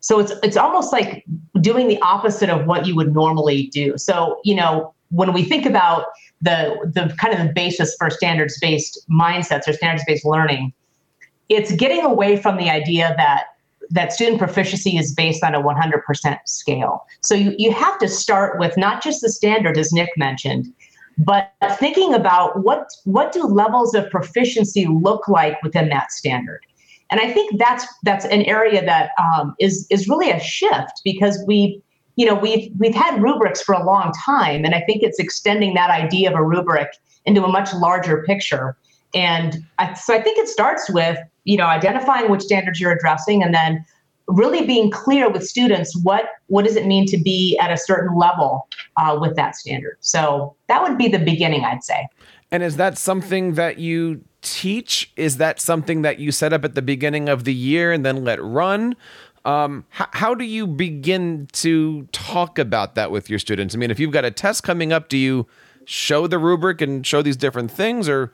so 0.00 0.18
it's 0.18 0.32
it's 0.42 0.56
almost 0.56 0.92
like 0.92 1.24
doing 1.60 1.88
the 1.88 2.00
opposite 2.00 2.50
of 2.50 2.66
what 2.66 2.86
you 2.86 2.94
would 2.94 3.12
normally 3.14 3.68
do 3.68 3.96
so 3.96 4.40
you 4.44 4.54
know 4.54 4.92
when 5.12 5.32
we 5.32 5.44
think 5.44 5.64
about 5.66 6.06
the 6.40 6.76
the 6.94 7.14
kind 7.18 7.32
of 7.32 7.46
the 7.46 7.52
basis 7.52 7.94
for 7.98 8.10
standards 8.10 8.58
based 8.60 8.98
mindsets 9.08 9.68
or 9.68 9.72
standards 9.72 10.04
based 10.06 10.24
learning 10.24 10.72
it's 11.48 11.72
getting 11.72 12.02
away 12.04 12.36
from 12.36 12.56
the 12.56 12.70
idea 12.70 13.14
that 13.16 13.44
that 13.90 14.12
student 14.12 14.38
proficiency 14.38 14.96
is 14.96 15.14
based 15.14 15.44
on 15.44 15.54
a 15.54 15.62
100% 15.62 16.38
scale. 16.46 17.06
So 17.20 17.34
you, 17.34 17.54
you 17.58 17.72
have 17.72 17.98
to 17.98 18.08
start 18.08 18.58
with 18.58 18.76
not 18.78 19.02
just 19.02 19.20
the 19.20 19.28
standard, 19.28 19.76
as 19.76 19.92
Nick 19.92 20.08
mentioned, 20.16 20.72
but 21.18 21.52
thinking 21.74 22.14
about 22.14 22.62
what 22.62 22.88
what 23.04 23.32
do 23.32 23.42
levels 23.42 23.94
of 23.94 24.08
proficiency 24.10 24.86
look 24.86 25.28
like 25.28 25.62
within 25.62 25.90
that 25.90 26.10
standard. 26.10 26.60
And 27.10 27.20
I 27.20 27.30
think 27.30 27.58
that's 27.58 27.86
that's 28.02 28.24
an 28.24 28.42
area 28.42 28.82
that 28.82 29.10
um, 29.18 29.54
is 29.60 29.86
is 29.90 30.08
really 30.08 30.30
a 30.30 30.40
shift 30.40 31.02
because 31.04 31.44
we 31.46 31.82
you 32.16 32.26
know 32.26 32.34
we've 32.34 32.70
we've 32.78 32.94
had 32.94 33.22
rubrics 33.22 33.62
for 33.62 33.74
a 33.74 33.84
long 33.84 34.12
time, 34.24 34.64
and 34.64 34.74
I 34.74 34.80
think 34.80 35.02
it's 35.02 35.18
extending 35.18 35.74
that 35.74 35.90
idea 35.90 36.30
of 36.30 36.38
a 36.38 36.42
rubric 36.42 36.90
into 37.24 37.44
a 37.44 37.48
much 37.48 37.72
larger 37.74 38.22
picture. 38.24 38.76
And 39.14 39.58
I, 39.78 39.94
so 39.94 40.14
I 40.14 40.22
think 40.22 40.38
it 40.38 40.48
starts 40.48 40.90
with 40.90 41.18
you 41.44 41.56
know 41.56 41.66
identifying 41.66 42.30
which 42.30 42.42
standards 42.42 42.80
you're 42.80 42.92
addressing 42.92 43.42
and 43.42 43.54
then 43.54 43.84
really 44.28 44.66
being 44.66 44.90
clear 44.90 45.28
with 45.28 45.46
students 45.46 45.98
what 46.02 46.26
what 46.46 46.64
does 46.64 46.76
it 46.76 46.86
mean 46.86 47.06
to 47.06 47.18
be 47.18 47.58
at 47.60 47.72
a 47.72 47.76
certain 47.76 48.16
level 48.16 48.68
uh, 48.96 49.16
with 49.20 49.36
that 49.36 49.56
standard. 49.56 49.96
So 50.00 50.54
that 50.68 50.82
would 50.82 50.96
be 50.98 51.08
the 51.08 51.18
beginning 51.18 51.64
i'd 51.64 51.82
say. 51.82 52.06
And 52.50 52.62
is 52.62 52.76
that 52.76 52.98
something 52.98 53.54
that 53.54 53.78
you 53.78 54.22
teach? 54.42 55.10
Is 55.16 55.38
that 55.38 55.60
something 55.60 56.02
that 56.02 56.18
you 56.18 56.30
set 56.32 56.52
up 56.52 56.64
at 56.64 56.74
the 56.74 56.82
beginning 56.82 57.28
of 57.28 57.44
the 57.44 57.54
year 57.54 57.92
and 57.92 58.04
then 58.04 58.24
let 58.24 58.42
run 58.42 58.94
um, 59.44 59.84
h- 59.98 60.08
how 60.12 60.34
do 60.34 60.44
you 60.44 60.66
begin 60.66 61.48
to 61.52 62.04
talk 62.12 62.58
about 62.58 62.94
that 62.94 63.10
with 63.10 63.28
your 63.28 63.38
students 63.38 63.74
i 63.74 63.78
mean 63.78 63.90
if 63.90 63.98
you've 63.98 64.12
got 64.12 64.24
a 64.24 64.30
test 64.30 64.62
coming 64.62 64.92
up 64.92 65.08
do 65.08 65.16
you 65.16 65.46
show 65.84 66.26
the 66.26 66.38
rubric 66.38 66.80
and 66.80 67.06
show 67.06 67.22
these 67.22 67.36
different 67.36 67.70
things 67.70 68.08
or 68.08 68.32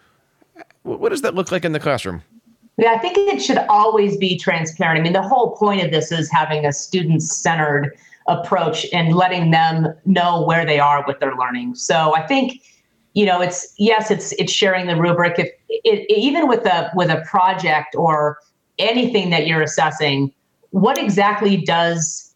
what 0.82 1.08
does 1.10 1.22
that 1.22 1.34
look 1.34 1.50
like 1.50 1.64
in 1.64 1.72
the 1.72 1.80
classroom 1.80 2.22
yeah, 2.78 2.92
I 2.92 2.98
think 2.98 3.18
it 3.18 3.42
should 3.42 3.58
always 3.68 4.16
be 4.16 4.38
transparent. 4.38 5.00
I 5.00 5.02
mean, 5.02 5.12
the 5.12 5.20
whole 5.20 5.56
point 5.56 5.84
of 5.84 5.90
this 5.90 6.12
is 6.12 6.30
having 6.30 6.64
a 6.64 6.72
student 6.72 7.22
centered 7.22 7.92
approach 8.28 8.86
and 8.92 9.14
letting 9.14 9.50
them 9.50 9.88
know 10.04 10.44
where 10.44 10.64
they 10.64 10.78
are 10.78 11.04
with 11.04 11.18
their 11.18 11.34
learning. 11.34 11.74
So 11.74 12.14
I 12.14 12.24
think, 12.24 12.62
you 13.14 13.26
know, 13.26 13.40
it's 13.40 13.74
yes, 13.78 14.12
it's 14.12 14.30
it's 14.32 14.52
sharing 14.52 14.86
the 14.86 14.94
rubric. 14.94 15.40
If 15.40 15.48
it, 15.68 16.06
even 16.08 16.46
with 16.46 16.64
a 16.66 16.92
with 16.94 17.10
a 17.10 17.24
project 17.28 17.96
or 17.96 18.38
anything 18.78 19.30
that 19.30 19.48
you're 19.48 19.62
assessing, 19.62 20.32
what 20.70 20.98
exactly 20.98 21.58
does 21.58 22.34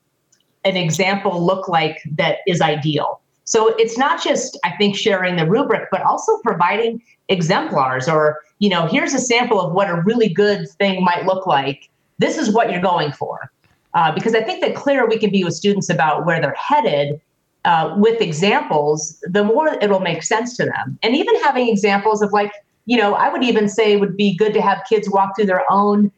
an 0.65 0.77
example 0.77 1.45
look 1.45 1.69
like 1.69 2.03
that 2.13 2.39
is 2.47 2.61
ideal? 2.61 3.21
So 3.45 3.75
it's 3.77 3.99
not 3.99 4.23
just 4.23 4.59
I 4.65 4.71
think 4.77 4.97
sharing 4.97 5.37
the 5.37 5.47
rubric, 5.47 5.89
but 5.91 6.03
also 6.03 6.39
providing 6.39 7.03
exemplars 7.29 8.09
or 8.09 8.41
you 8.59 8.69
know, 8.69 8.87
here's 8.87 9.13
a 9.13 9.19
sample 9.19 9.61
of 9.61 9.73
what 9.73 9.91
a 9.91 10.01
really 10.03 10.29
good 10.29 10.69
thing 10.79 11.03
might 11.03 11.27
look 11.27 11.47
like. 11.49 11.91
This 12.19 12.39
is 12.39 12.55
what 12.55 12.71
you're 12.71 12.81
going 12.81 13.11
for. 13.11 13.51
Uh, 13.95 14.13
because 14.13 14.35
I 14.35 14.43
think 14.43 14.65
the 14.65 14.73
clearer 14.73 15.07
we 15.07 15.19
can 15.19 15.31
be 15.31 15.43
with 15.43 15.55
students 15.55 15.91
about 15.91 16.25
where 16.25 16.41
they're 16.41 16.55
headed 16.55 17.21
uh, 17.65 17.95
with 17.99 18.21
examples, 18.21 19.23
the 19.23 19.45
more 19.45 19.69
it'll 19.83 20.01
make 20.01 20.23
sense 20.23 20.57
to 20.57 20.65
them. 20.65 20.99
And 21.03 21.15
even 21.15 21.35
having 21.43 21.69
examples 21.69 22.23
of 22.23 22.33
like, 22.33 22.53
you 22.87 22.97
know, 22.97 23.15
I 23.15 23.29
would 23.29 23.43
even 23.43 23.69
say 23.69 23.97
would 23.97 24.17
be 24.17 24.37
good 24.37 24.55
to 24.55 24.63
have 24.63 24.83
kids 24.89 25.11
walk 25.11 25.37
through 25.37 25.47
their 25.47 25.65
own, 25.71 26.11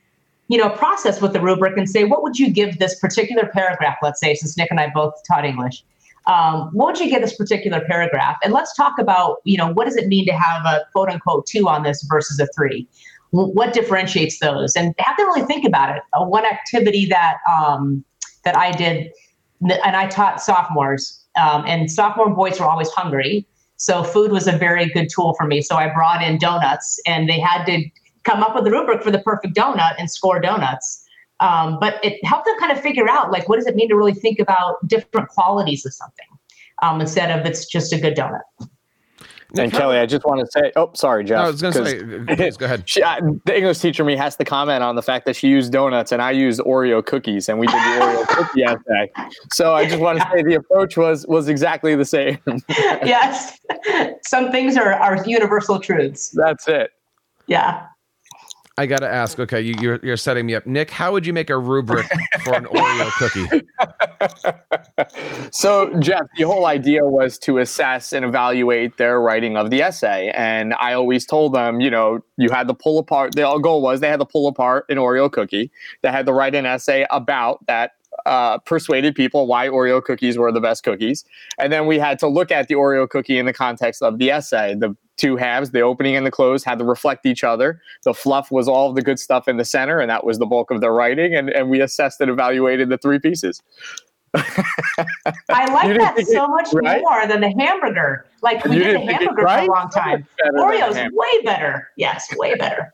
you 0.55 0.61
know, 0.61 0.71
process 0.71 1.21
with 1.21 1.33
the 1.33 1.41
rubric 1.41 1.77
and 1.77 1.89
say, 1.89 2.05
what 2.05 2.23
would 2.23 2.39
you 2.39 2.49
give 2.51 2.79
this 2.79 2.99
particular 3.01 3.45
paragraph, 3.53 3.97
let's 4.03 4.21
say, 4.21 4.35
since 4.35 4.57
Nick 4.57 4.71
and 4.71 4.81
I 4.81 4.89
both 4.95 5.15
taught 5.27 5.45
English 5.45 5.85
um, 6.27 6.71
what 6.73 6.87
would 6.87 7.01
you 7.01 7.11
give 7.11 7.21
this 7.21 7.37
particular 7.37 7.83
paragraph? 7.87 8.37
And 8.43 8.53
let's 8.53 8.75
talk 8.75 8.95
about, 8.99 9.39
you 9.45 9.59
know, 9.59 9.73
what 9.73 9.85
does 9.85 9.97
it 9.97 10.07
mean 10.09 10.27
to 10.27 10.33
have 10.33 10.65
a 10.65 10.85
quote 10.93 11.11
unquote 11.11 11.47
two 11.47 11.69
on 11.69 11.83
this 11.83 12.03
versus 12.05 12.41
a 12.41 12.47
three? 12.55 12.89
What 13.31 13.73
differentiates 13.73 14.39
those? 14.39 14.77
And 14.77 14.95
have 14.99 15.17
them 15.17 15.27
really 15.27 15.43
think 15.43 15.67
about 15.67 15.95
it. 15.97 16.03
Uh, 16.13 16.25
one 16.25 16.47
activity 16.47 17.07
that 17.07 17.39
um, 17.53 18.05
that 18.45 18.57
I 18.57 18.71
did, 18.71 19.11
and 19.61 19.97
I 19.97 20.07
taught 20.07 20.41
sophomores, 20.41 21.25
um, 21.41 21.65
and 21.67 21.91
sophomore 21.91 22.31
boys 22.31 22.61
were 22.61 22.67
always 22.67 22.91
hungry. 22.91 23.47
So 23.77 24.05
food 24.05 24.31
was 24.31 24.47
a 24.47 24.53
very 24.53 24.89
good 24.91 25.09
tool 25.11 25.35
for 25.35 25.47
me. 25.47 25.63
So 25.63 25.75
I 25.75 25.93
brought 25.93 26.23
in 26.23 26.39
donuts, 26.39 27.01
and 27.07 27.29
they 27.29 27.41
had 27.41 27.65
to 27.65 27.85
come 28.25 28.43
up 28.43 28.55
with 28.55 28.67
a 28.67 28.71
rubric 28.71 29.03
for 29.03 29.11
the 29.11 29.19
perfect 29.21 29.55
donut 29.55 29.95
and 29.99 30.11
score 30.11 30.41
donuts. 30.41 31.03
Um, 31.41 31.79
but 31.81 32.03
it 32.05 32.25
helped 32.25 32.47
them 32.47 32.59
kind 32.59 32.73
of 32.73 32.81
figure 32.81 33.09
out 33.09 33.31
like 33.31 33.49
what 33.49 33.57
does 33.57 33.67
it 33.67 33.75
mean 33.75 33.89
to 33.89 33.97
really 33.97 34.15
think 34.15 34.39
about 34.39 34.77
different 34.87 35.29
qualities 35.29 35.85
of 35.85 35.93
something 35.93 36.27
um, 36.83 37.01
instead 37.01 37.37
of 37.37 37.45
it's 37.45 37.67
just 37.67 37.93
a 37.93 37.99
good 37.99 38.15
donut. 38.17 38.41
And 39.57 39.71
Kelly, 39.71 39.99
I 39.99 40.07
just 40.07 40.25
want 40.25 40.41
to 40.41 40.47
say, 40.51 40.73
oh, 40.77 40.91
sorry, 40.95 41.25
Jeff. 41.25 41.39
No, 41.39 41.45
I 41.45 41.51
was 41.51 41.63
going 41.63 41.75
to 41.75 41.87
say, 41.87 42.37
please 42.37 42.57
go 42.57 42.67
ahead. 42.67 42.85
She, 42.89 43.03
uh, 43.03 43.21
the 43.45 43.57
English 43.57 43.79
teacher 43.79 44.05
me 44.05 44.17
has 44.17 44.37
to 44.37 44.45
comment 44.45 44.83
on 44.83 44.97
the 44.97 45.03
fact 45.03 45.27
that 45.27 45.37
she 45.37 45.49
used 45.49 45.73
donuts 45.73 46.13
and 46.13 46.21
I 46.21 46.33
used 46.33 46.61
Oreo 46.61 47.05
cookies, 47.05 47.49
and 47.49 47.59
we 47.59 47.67
did 47.67 47.75
the 47.75 47.79
Oreo 48.01 48.27
cookie 48.29 48.65
essay. 48.65 49.13
So 49.53 49.75
I 49.75 49.89
just 49.89 50.01
want 50.01 50.19
to 50.19 50.29
say 50.33 50.43
the 50.43 50.55
approach 50.55 50.97
was 50.97 51.27
was 51.29 51.49
exactly 51.49 51.95
the 51.95 52.05
same. 52.05 52.39
yes, 52.69 53.59
some 54.27 54.51
things 54.51 54.77
are 54.77 54.93
are 54.93 55.25
universal 55.25 55.79
truths. 55.79 56.31
That's 56.31 56.67
it. 56.69 56.91
Yeah. 57.47 57.87
I 58.77 58.87
got 58.87 58.99
to 58.99 59.09
ask. 59.09 59.39
Okay, 59.39 59.61
you, 59.61 59.75
you're 59.81 60.01
you're 60.03 60.17
setting 60.17 60.47
me 60.47 60.55
up, 60.57 60.67
Nick. 60.67 60.91
How 60.91 61.13
would 61.13 61.25
you 61.25 61.33
make 61.33 61.49
a 61.49 61.57
rubric 61.57 62.07
for 62.43 62.55
an 62.55 62.65
Oreo 62.65 63.11
cookie? 63.19 63.67
so, 65.53 65.97
Jeff, 66.01 66.27
the 66.37 66.43
whole 66.43 66.67
idea 66.67 67.05
was 67.05 67.39
to 67.41 67.59
assess 67.59 68.13
and 68.13 68.25
evaluate 68.25 68.97
their 68.97 69.21
writing 69.21 69.57
of 69.57 69.71
the 69.71 69.81
essay, 69.81 70.33
and 70.35 70.75
I 70.81 70.93
always 70.93 71.25
told 71.25 71.55
them, 71.55 71.81
you 71.81 71.91
know, 71.91 72.19
you 72.37 72.51
had 72.51 72.67
to 72.67 72.75
pull 72.75 72.99
apart. 72.99 73.37
The 73.37 73.59
goal 73.59 73.81
was 73.81 74.01
they 74.01 74.09
had 74.09 74.19
to 74.19 74.27
pull 74.27 74.49
apart 74.49 74.87
an 74.89 74.97
Oreo 74.97 75.31
cookie. 75.31 75.71
They 76.03 76.11
had 76.11 76.27
to 76.27 76.33
write 76.33 76.57
an 76.57 76.67
essay 76.67 77.07
about 77.11 77.65
that 77.67 77.93
uh, 78.27 78.59
persuaded 78.59 79.15
people 79.15 79.47
why 79.47 79.69
Oreo 79.69 80.03
cookies 80.03 80.39
were 80.39 80.51
the 80.51 80.61
best 80.61 80.83
cookies. 80.85 81.25
And 81.59 81.73
then 81.73 81.87
we 81.87 81.99
had 81.99 82.19
to 82.21 82.29
look 82.29 82.51
at 82.51 82.69
the 82.69 82.75
Oreo 82.75 83.09
cookie 83.09 83.39
in 83.39 83.47
the 83.47 83.53
context 83.53 84.03
of 84.03 84.19
the 84.19 84.31
essay. 84.31 84.75
The 84.75 84.97
two 85.17 85.37
halves, 85.37 85.71
the 85.71 85.81
opening 85.81 86.17
and 86.17 86.27
the 86.27 86.31
close, 86.31 86.65
had 86.65 86.79
to 86.79 86.85
reflect 86.85 87.27
each 87.27 87.45
other. 87.45 87.81
The 88.05 88.15
fluff 88.15 88.51
was 88.51 88.69
all 88.69 88.91
of 88.91 88.97
the 88.97 89.03
good 89.03 89.19
stuff 89.19 89.47
in 89.49 89.57
the 89.57 89.65
center, 89.65 90.01
and 90.01 90.11
that 90.11 90.25
was 90.25 90.39
the 90.39 90.47
bulk 90.47 90.71
of 90.71 90.81
their 90.81 90.93
writing. 90.93 91.35
And, 91.35 91.51
and 91.51 91.71
we 91.71 91.81
assessed 91.81 92.21
and 92.21 92.31
evaluated 92.31 92.89
the 92.89 92.99
three 92.99 93.19
pieces. 93.19 93.63
I 94.35 94.43
like 95.73 95.97
that 95.99 96.27
so 96.27 96.49
much 96.49 96.69
right? 96.73 97.01
more 97.03 97.27
than 97.27 97.41
the 97.41 97.55
hamburger. 97.59 98.27
Like 98.43 98.65
we 98.65 98.77
you 98.77 98.85
did 98.85 98.97
the 98.97 99.13
hamburger 99.13 99.43
right? 99.43 99.67
for 99.67 99.73
a 99.73 99.75
long 99.75 99.91
time. 99.91 100.27
Oreo's 100.57 100.97
way 101.13 101.43
better. 101.45 101.91
Yes, 101.97 102.27
way 102.37 102.57
better. 102.57 102.93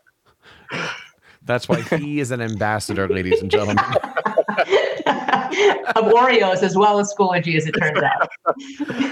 That's 1.42 1.68
why 1.68 1.80
he 1.80 2.20
is 2.20 2.30
an 2.30 2.42
ambassador, 2.42 3.08
ladies 3.08 3.40
and 3.40 3.50
gentlemen. 3.50 3.82
of 5.96 6.04
Oreos 6.04 6.62
as 6.62 6.76
well 6.76 6.98
as 6.98 7.12
Schoology, 7.12 7.56
as 7.56 7.66
it 7.66 7.72
turns 7.72 8.00
out. 8.02 8.28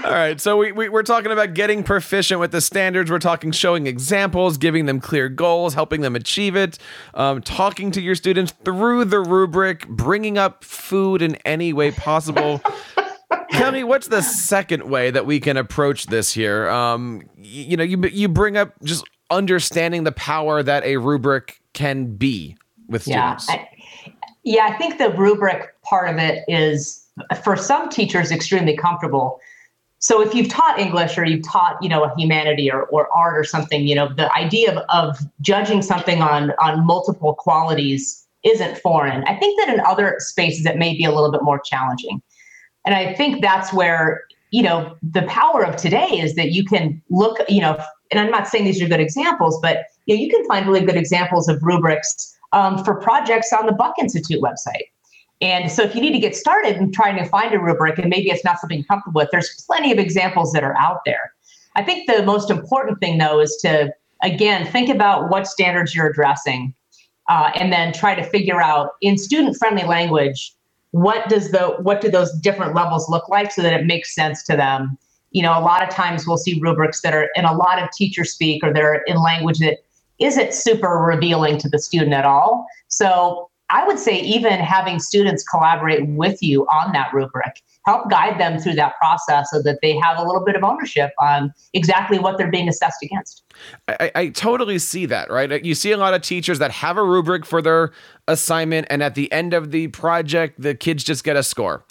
All 0.05 0.11
right. 0.11 0.39
So 0.39 0.57
we, 0.57 0.71
we, 0.71 0.87
are 0.87 1.03
talking 1.03 1.31
about 1.31 1.53
getting 1.53 1.83
proficient 1.83 2.39
with 2.39 2.51
the 2.51 2.61
standards. 2.61 3.11
We're 3.11 3.19
talking 3.19 3.51
showing 3.51 3.87
examples, 3.87 4.57
giving 4.57 4.85
them 4.85 4.99
clear 4.99 5.29
goals, 5.29 5.73
helping 5.73 6.01
them 6.01 6.15
achieve 6.15 6.55
it, 6.55 6.77
um, 7.13 7.41
talking 7.41 7.91
to 7.91 8.01
your 8.01 8.15
students 8.15 8.53
through 8.63 9.05
the 9.05 9.19
rubric, 9.19 9.87
bringing 9.87 10.37
up 10.37 10.63
food 10.63 11.21
in 11.21 11.35
any 11.45 11.73
way 11.73 11.91
possible. 11.91 12.61
Tell 13.51 13.71
me, 13.71 13.83
what's 13.83 14.07
the 14.07 14.21
second 14.21 14.83
way 14.83 15.11
that 15.11 15.25
we 15.25 15.39
can 15.39 15.57
approach 15.57 16.05
this 16.05 16.33
here? 16.33 16.69
Um, 16.69 17.23
you, 17.35 17.63
you 17.63 17.77
know, 17.77 17.83
you 17.83 18.01
you 18.07 18.27
bring 18.29 18.57
up 18.57 18.73
just 18.83 19.03
understanding 19.29 20.03
the 20.03 20.11
power 20.11 20.63
that 20.63 20.83
a 20.83 20.97
rubric 20.97 21.61
can 21.73 22.15
be 22.15 22.55
with 22.87 23.03
students. 23.03 23.47
Yeah, 23.49 23.55
I, 23.55 23.67
yeah, 24.49 24.65
I 24.65 24.73
think 24.79 24.97
the 24.97 25.11
rubric 25.11 25.79
part 25.83 26.09
of 26.09 26.17
it 26.17 26.43
is 26.47 27.05
for 27.43 27.55
some 27.55 27.87
teachers 27.87 28.31
extremely 28.31 28.75
comfortable. 28.75 29.39
So 29.99 30.23
if 30.23 30.33
you've 30.33 30.49
taught 30.49 30.79
English 30.79 31.19
or 31.19 31.23
you've 31.23 31.47
taught, 31.47 31.77
you 31.83 31.87
know, 31.87 32.03
a 32.03 32.11
humanity 32.17 32.71
or, 32.71 32.85
or 32.85 33.07
art 33.15 33.37
or 33.37 33.43
something, 33.43 33.85
you 33.85 33.93
know, 33.93 34.11
the 34.11 34.35
idea 34.35 34.75
of, 34.75 34.83
of 34.89 35.19
judging 35.39 35.83
something 35.83 36.23
on 36.23 36.51
on 36.57 36.83
multiple 36.83 37.35
qualities 37.35 38.25
isn't 38.43 38.79
foreign. 38.79 39.23
I 39.25 39.35
think 39.35 39.59
that 39.59 39.71
in 39.71 39.81
other 39.81 40.15
spaces 40.17 40.65
it 40.65 40.77
may 40.77 40.97
be 40.97 41.03
a 41.03 41.11
little 41.11 41.31
bit 41.31 41.43
more 41.43 41.59
challenging. 41.59 42.19
And 42.87 42.95
I 42.95 43.13
think 43.13 43.43
that's 43.43 43.71
where, 43.71 44.23
you 44.49 44.63
know, 44.63 44.95
the 45.03 45.23
power 45.23 45.63
of 45.63 45.75
today 45.75 46.07
is 46.07 46.33
that 46.37 46.53
you 46.53 46.65
can 46.65 46.99
look, 47.11 47.37
you 47.47 47.61
know, 47.61 47.77
and 48.09 48.19
I'm 48.19 48.31
not 48.31 48.47
saying 48.47 48.65
these 48.65 48.81
are 48.81 48.87
good 48.87 48.99
examples, 48.99 49.59
but 49.61 49.85
you 50.07 50.15
know, 50.15 50.21
you 50.23 50.29
can 50.31 50.43
find 50.47 50.65
really 50.65 50.83
good 50.83 50.97
examples 50.97 51.47
of 51.47 51.61
rubrics 51.61 52.35
um, 52.51 52.83
for 52.83 52.95
projects 52.95 53.53
on 53.53 53.65
the 53.65 53.71
Buck 53.71 53.95
Institute 53.99 54.41
website. 54.41 54.85
And 55.41 55.71
so 55.71 55.83
if 55.83 55.95
you 55.95 56.01
need 56.01 56.11
to 56.11 56.19
get 56.19 56.35
started 56.35 56.75
in 56.77 56.91
trying 56.91 57.15
to 57.17 57.25
find 57.25 57.53
a 57.53 57.59
rubric 57.59 57.97
and 57.97 58.09
maybe 58.09 58.29
it's 58.29 58.43
not 58.43 58.59
something 58.59 58.79
you're 58.79 58.85
comfortable 58.85 59.21
with, 59.21 59.29
there's 59.31 59.63
plenty 59.65 59.91
of 59.91 59.97
examples 59.97 60.51
that 60.51 60.63
are 60.63 60.75
out 60.77 61.01
there. 61.05 61.33
I 61.75 61.83
think 61.83 62.09
the 62.09 62.23
most 62.23 62.49
important 62.49 62.99
thing 62.99 63.17
though 63.17 63.39
is 63.39 63.57
to 63.61 63.93
again 64.21 64.65
think 64.65 64.89
about 64.89 65.29
what 65.29 65.47
standards 65.47 65.95
you're 65.95 66.07
addressing 66.07 66.73
uh, 67.29 67.51
and 67.55 67.71
then 67.71 67.93
try 67.93 68.15
to 68.15 68.23
figure 68.23 68.61
out 68.61 68.91
in 69.01 69.17
student 69.17 69.55
friendly 69.55 69.83
language 69.83 70.53
what 70.91 71.29
does 71.29 71.51
the 71.51 71.77
what 71.81 72.01
do 72.01 72.09
those 72.09 72.31
different 72.39 72.73
levels 72.75 73.07
look 73.09 73.29
like 73.29 73.51
so 73.51 73.61
that 73.61 73.73
it 73.73 73.85
makes 73.85 74.13
sense 74.13 74.43
to 74.43 74.57
them 74.57 74.97
you 75.31 75.41
know 75.41 75.57
a 75.57 75.61
lot 75.61 75.81
of 75.81 75.89
times 75.89 76.27
we'll 76.27 76.37
see 76.37 76.59
rubrics 76.59 77.01
that 77.01 77.13
are 77.13 77.29
in 77.35 77.45
a 77.45 77.53
lot 77.53 77.81
of 77.81 77.89
teacher 77.91 78.25
speak 78.25 78.63
or 78.63 78.73
they're 78.73 79.03
in 79.05 79.21
language 79.21 79.59
that 79.59 79.77
isn't 80.19 80.53
super 80.53 80.97
revealing 80.97 81.57
to 81.57 81.69
the 81.69 81.79
student 81.79 82.13
at 82.13 82.25
all 82.25 82.65
so 82.87 83.49
i 83.69 83.85
would 83.85 83.99
say 83.99 84.19
even 84.19 84.53
having 84.53 84.99
students 84.99 85.43
collaborate 85.43 86.07
with 86.07 86.41
you 86.41 86.65
on 86.67 86.91
that 86.91 87.13
rubric 87.13 87.61
help 87.89 88.09
guide 88.09 88.39
them 88.39 88.59
through 88.59 88.75
that 88.75 88.95
process 88.97 89.49
so 89.51 89.61
that 89.63 89.79
they 89.81 89.97
have 89.97 90.17
a 90.19 90.23
little 90.23 90.43
bit 90.45 90.55
of 90.55 90.63
ownership 90.63 91.11
on 91.19 91.51
exactly 91.73 92.19
what 92.19 92.37
they're 92.37 92.51
being 92.51 92.69
assessed 92.69 93.01
against. 93.01 93.43
I, 93.87 94.11
I, 94.13 94.27
totally 94.29 94.77
see 94.77 95.05
that, 95.07 95.31
right? 95.31 95.63
You 95.65 95.73
see 95.73 95.91
a 95.91 95.97
lot 95.97 96.13
of 96.13 96.21
teachers 96.21 96.59
that 96.59 96.71
have 96.71 96.97
a 96.97 97.03
rubric 97.03 97.45
for 97.45 97.61
their 97.61 97.91
assignment, 98.27 98.85
and 98.89 99.01
at 99.01 99.15
the 99.15 99.31
end 99.31 99.53
of 99.53 99.71
the 99.71 99.87
project, 99.87 100.61
the 100.61 100.75
kids 100.75 101.03
just 101.03 101.23
get 101.23 101.35
a 101.35 101.43
score 101.43 101.83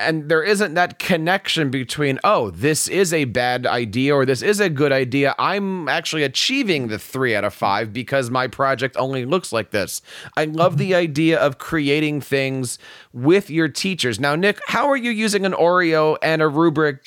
and 0.00 0.28
there 0.28 0.42
isn't 0.42 0.74
that 0.74 0.98
connection 0.98 1.70
between 1.70 2.18
oh 2.24 2.50
this 2.50 2.88
is 2.88 3.12
a 3.12 3.24
bad 3.26 3.66
idea 3.66 4.14
or 4.14 4.24
this 4.24 4.42
is 4.42 4.58
a 4.58 4.70
good 4.70 4.92
idea. 4.92 5.34
I'm 5.38 5.88
actually 5.88 6.22
achieving 6.22 6.88
the 6.88 6.98
three 6.98 7.36
out 7.36 7.44
of 7.44 7.54
five 7.54 7.92
because 7.92 8.30
my 8.30 8.48
project 8.48 8.96
only 8.96 9.24
looks 9.24 9.52
like 9.52 9.70
this. 9.70 10.00
I 10.36 10.46
love 10.46 10.78
the 10.78 10.94
idea 10.94 11.38
of 11.38 11.58
creating 11.58 12.22
things 12.22 12.78
with 13.12 13.50
your 13.50 13.68
teachers. 13.68 14.18
Now 14.18 14.34
nick 14.34 14.60
how 14.66 14.88
are 14.88 14.96
you 14.96 15.10
using 15.10 15.44
an 15.44 15.52
oreo 15.52 16.16
and 16.22 16.42
a 16.42 16.48
rubric? 16.48 17.02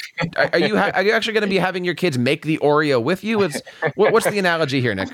Are 0.53 0.59
you 0.59 0.77
ha- 0.77 0.91
are 0.93 1.03
you 1.03 1.11
actually 1.11 1.33
going 1.33 1.41
to 1.41 1.49
be 1.49 1.57
having 1.57 1.83
your 1.83 1.95
kids 1.95 2.17
make 2.17 2.43
the 2.43 2.57
oreo 2.59 3.01
with 3.01 3.23
you? 3.23 3.41
It's, 3.43 3.61
what's 3.95 4.29
the 4.29 4.39
analogy 4.39 4.81
here 4.81 4.93
nick? 4.93 5.09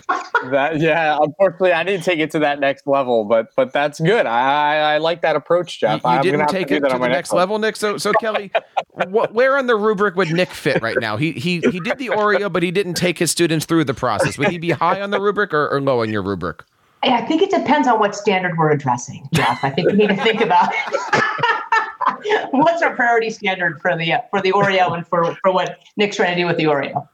That 0.52 0.80
yeah 0.80 1.18
unfortunately 1.22 1.74
i 1.74 1.84
didn't 1.84 2.04
take 2.04 2.20
it 2.20 2.32
to 2.32 2.40
that 2.40 2.60
next 2.60 2.88
level 2.88 3.26
but 3.26 3.54
but 3.56 3.74
that's 3.74 4.00
good. 4.00 4.26
I 4.26 4.96
i 4.96 4.98
like 4.98 5.22
that 5.22 5.36
approach 5.36 5.80
jeff. 5.80 6.02
You, 6.04 6.12
you 6.12 6.22
didn't 6.22 6.48
take 6.48 6.72
it 6.72 6.82
to, 6.82 6.90
to 6.90 6.98
the 6.98 7.08
next 7.08 7.34
level 7.34 7.49
nick 7.58 7.76
so 7.76 7.98
so 7.98 8.12
kelly 8.14 8.52
wh- 8.96 9.34
where 9.34 9.58
on 9.58 9.68
the 9.68 9.76
rubric 9.76 10.16
would 10.16 10.32
nick 10.32 10.50
fit 10.50 10.82
right 10.82 10.98
now 11.00 11.18
he 11.18 11.32
he 11.32 11.60
he 11.72 11.80
did 11.80 11.98
the 11.98 12.08
oreo 12.08 12.52
but 12.52 12.62
he 12.62 12.72
didn't 12.72 12.94
take 12.94 13.18
his 13.18 13.32
students 13.32 13.66
through 13.66 13.84
the 13.84 13.94
process 13.94 14.38
would 14.38 14.50
he 14.50 14.58
be 14.58 14.72
high 14.72 15.02
on 15.02 15.10
the 15.10 15.20
rubric 15.20 15.54
or, 15.54 15.68
or 15.70 15.82
low 15.82 16.02
on 16.02 16.10
your 16.12 16.22
rubric 16.22 16.64
I 17.02 17.22
think 17.22 17.42
it 17.42 17.50
depends 17.50 17.88
on 17.88 18.00
what 18.00 18.14
standard 18.14 18.58
we're 18.58 18.72
addressing, 18.72 19.28
Jeff. 19.34 19.64
I 19.64 19.70
think 19.70 19.90
we 19.92 19.98
need 19.98 20.10
to 20.10 20.18
think 20.18 20.42
about 20.42 20.74
what's 22.52 22.82
our 22.82 22.96
priority 22.96 23.30
standard 23.30 23.80
for 23.82 23.96
the 23.96 24.16
for 24.30 24.42
the 24.42 24.52
Oreo 24.52 24.94
and 24.94 25.08
for 25.08 25.36
for 25.42 25.52
what 25.52 25.80
Nick's 25.98 26.18
trying 26.18 26.36
to 26.36 26.42
do 26.42 26.46
with 26.46 26.58
the 26.58 26.66
Oreo. 26.66 27.08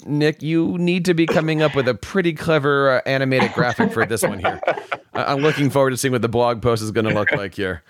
Nick, 0.06 0.42
you 0.42 0.76
need 0.78 1.04
to 1.06 1.14
be 1.14 1.26
coming 1.26 1.62
up 1.62 1.74
with 1.74 1.88
a 1.88 1.94
pretty 1.94 2.32
clever 2.32 2.98
uh, 2.98 3.00
animated 3.06 3.52
graphic 3.52 3.92
for 3.92 4.04
this 4.04 4.22
one 4.22 4.38
here. 4.40 4.60
I'm 5.26 5.40
looking 5.40 5.70
forward 5.70 5.90
to 5.90 5.96
seeing 5.96 6.12
what 6.12 6.22
the 6.22 6.28
blog 6.28 6.62
post 6.62 6.82
is 6.82 6.90
going 6.90 7.06
to 7.06 7.14
look 7.14 7.32
like 7.32 7.54
here. 7.54 7.82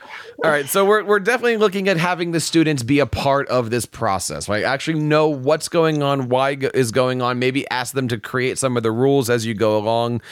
All 0.44 0.50
right, 0.50 0.66
so 0.66 0.84
we're 0.84 1.04
we're 1.04 1.20
definitely 1.20 1.56
looking 1.56 1.88
at 1.88 1.96
having 1.96 2.32
the 2.32 2.40
students 2.40 2.82
be 2.82 3.00
a 3.00 3.06
part 3.06 3.48
of 3.48 3.70
this 3.70 3.86
process, 3.86 4.48
right? 4.48 4.64
Actually 4.64 5.00
know 5.00 5.28
what's 5.28 5.68
going 5.68 6.02
on, 6.02 6.28
why 6.28 6.56
is 6.74 6.90
going 6.90 7.20
on. 7.20 7.38
Maybe 7.38 7.68
ask 7.70 7.94
them 7.94 8.08
to 8.08 8.18
create 8.18 8.58
some 8.58 8.76
of 8.76 8.82
the 8.82 8.92
rules 8.92 9.28
as 9.28 9.44
you 9.44 9.54
go 9.54 9.76
along. 9.76 10.22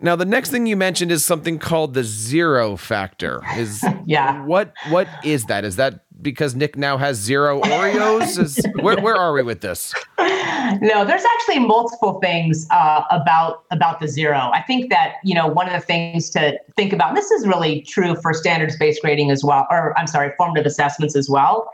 Now, 0.00 0.16
the 0.16 0.24
next 0.24 0.50
thing 0.50 0.66
you 0.66 0.76
mentioned 0.76 1.12
is 1.12 1.24
something 1.24 1.58
called 1.58 1.94
the 1.94 2.02
zero 2.02 2.76
factor. 2.76 3.42
Is 3.56 3.84
yeah. 4.04 4.44
What 4.44 4.74
what 4.90 5.08
is 5.24 5.44
that? 5.46 5.64
Is 5.64 5.76
that 5.76 6.00
because 6.22 6.54
Nick 6.54 6.76
now 6.76 6.96
has 6.96 7.18
zero 7.18 7.60
Oreos? 7.60 8.38
Is 8.42 8.64
where 8.80 9.00
where 9.00 9.16
are 9.16 9.32
we 9.32 9.42
with 9.42 9.60
this? 9.60 9.92
No, 10.18 11.04
there's 11.04 11.24
actually 11.24 11.58
multiple 11.58 12.20
things 12.20 12.66
uh, 12.70 13.02
about 13.10 13.64
about 13.70 14.00
the 14.00 14.08
zero. 14.08 14.50
I 14.54 14.62
think 14.62 14.90
that 14.90 15.14
you 15.24 15.34
know 15.34 15.46
one 15.46 15.66
of 15.66 15.72
the 15.72 15.84
things 15.84 16.30
to 16.30 16.58
think 16.76 16.92
about. 16.92 17.14
this 17.14 17.30
is 17.30 17.46
really 17.46 17.82
true 17.82 18.14
for 18.16 18.32
standards 18.32 18.76
based 18.76 19.02
grading 19.02 19.30
as 19.30 19.44
well, 19.44 19.66
or 19.70 19.98
I'm 19.98 20.06
sorry, 20.06 20.32
formative 20.38 20.66
assessments 20.66 21.16
as 21.16 21.28
well. 21.28 21.68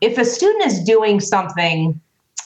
If 0.00 0.18
a 0.18 0.24
student 0.24 0.66
is 0.66 0.82
doing 0.82 1.20
something 1.20 1.98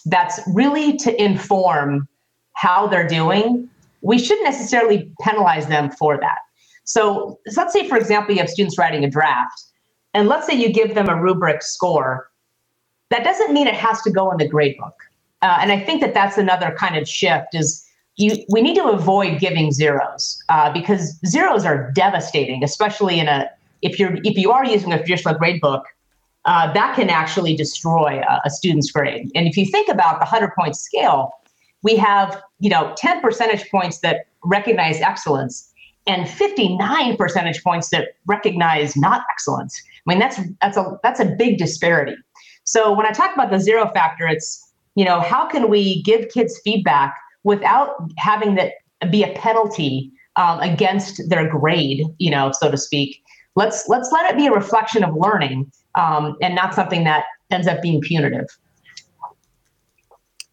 that's 0.07 0.41
really 0.55 0.97
to 0.99 1.23
inform 1.23 2.09
how 2.55 2.87
they're 2.87 3.09
doing, 3.09 3.69
we 4.03 4.19
shouldn't 4.19 4.45
necessarily 4.45 5.11
penalize 5.21 5.67
them 5.67 5.91
for 5.91 6.19
that. 6.19 6.39
So, 6.85 7.39
so 7.47 7.61
let's 7.61 7.73
say, 7.73 7.89
for 7.89 7.97
example, 7.97 8.35
you 8.35 8.41
have 8.41 8.51
students 8.51 8.79
writing 8.79 9.05
a 9.05 9.11
draft, 9.11 9.65
and 10.15 10.29
let's 10.29 10.47
say 10.47 10.55
you 10.55 10.73
give 10.73 10.95
them 10.95 11.09
a 11.09 11.21
rubric 11.21 11.63
score. 11.63 12.31
That 13.11 13.25
doesn't 13.25 13.53
mean 13.53 13.67
it 13.67 13.75
has 13.75 14.01
to 14.03 14.11
go 14.11 14.31
in 14.31 14.39
the 14.39 14.49
gradebook. 14.49 14.93
Uh, 15.43 15.59
and 15.61 15.73
I 15.73 15.81
think 15.81 16.01
that 16.01 16.15
that's 16.15 16.39
another 16.39 16.75
kind 16.79 16.97
of 16.97 17.09
shift 17.09 17.55
is 17.55 17.85
you, 18.17 18.45
we 18.51 18.61
need 18.61 18.75
to 18.77 18.85
avoid 18.85 19.41
giving 19.41 19.73
zeros 19.73 20.43
uh, 20.49 20.73
because 20.73 21.19
zeros 21.27 21.65
are 21.65 21.91
devastating, 21.93 22.63
especially 22.63 23.19
in 23.19 23.29
a 23.29 23.51
if 23.83 23.99
you're 23.99 24.17
if 24.25 24.37
you 24.37 24.53
are 24.53 24.65
using 24.65 24.93
a 24.93 24.99
traditional 24.99 25.35
gradebook, 25.35 25.83
uh, 26.45 26.71
that 26.73 26.95
can 26.95 27.09
actually 27.09 27.57
destroy 27.57 28.21
a, 28.21 28.41
a 28.45 28.51
student's 28.51 28.91
grade. 28.91 29.31
And 29.35 29.47
if 29.47 29.57
you 29.57 29.65
think 29.65 29.89
about 29.89 30.21
the 30.21 30.27
hundred 30.27 30.53
point 30.55 30.77
scale, 30.77 31.33
we 31.83 31.97
have 31.97 32.43
you 32.59 32.69
know 32.69 32.93
10 32.99 33.23
percentage 33.23 33.71
points 33.71 34.01
that 34.01 34.27
recognize 34.45 35.01
excellence 35.01 35.73
and 36.07 36.29
59 36.29 37.17
percentage 37.17 37.63
points 37.63 37.89
that 37.91 38.17
recognize 38.27 38.97
not 38.97 39.23
excellence 39.31 39.81
i 40.11 40.15
mean 40.15 40.19
that's 40.19 40.41
that's 40.61 40.77
a 40.77 40.99
that's 41.03 41.21
a 41.21 41.25
big 41.25 41.59
disparity. 41.59 42.17
So 42.65 42.93
when 42.93 43.07
i 43.07 43.11
talk 43.11 43.33
about 43.35 43.51
the 43.51 43.61
zero 43.61 43.89
factor 43.95 44.27
it's 44.27 44.73
you 44.97 45.05
know 45.05 45.21
how 45.21 45.47
can 45.47 45.69
we 45.71 46.03
give 46.03 46.29
kids 46.29 46.61
feedback 46.65 47.17
without 47.45 47.95
having 48.19 48.57
that 48.57 48.73
be 49.11 49.23
a 49.23 49.33
penalty 49.35 50.11
um, 50.37 50.61
against 50.61 51.29
their 51.29 51.49
grade 51.49 52.05
you 52.19 52.31
know 52.31 52.51
so 52.53 52.71
to 52.71 52.77
speak? 52.77 53.23
Let's 53.55 53.89
let's 53.89 54.11
let 54.13 54.31
it 54.31 54.37
be 54.37 54.47
a 54.47 54.53
reflection 54.53 55.05
of 55.05 55.15
learning 55.15 55.71
um, 55.97 56.37
and 56.43 56.55
not 56.55 56.75
something 56.75 57.05
that 57.05 57.25
ends 57.51 57.67
up 57.67 57.83
being 57.83 58.01
punitive. 58.01 58.47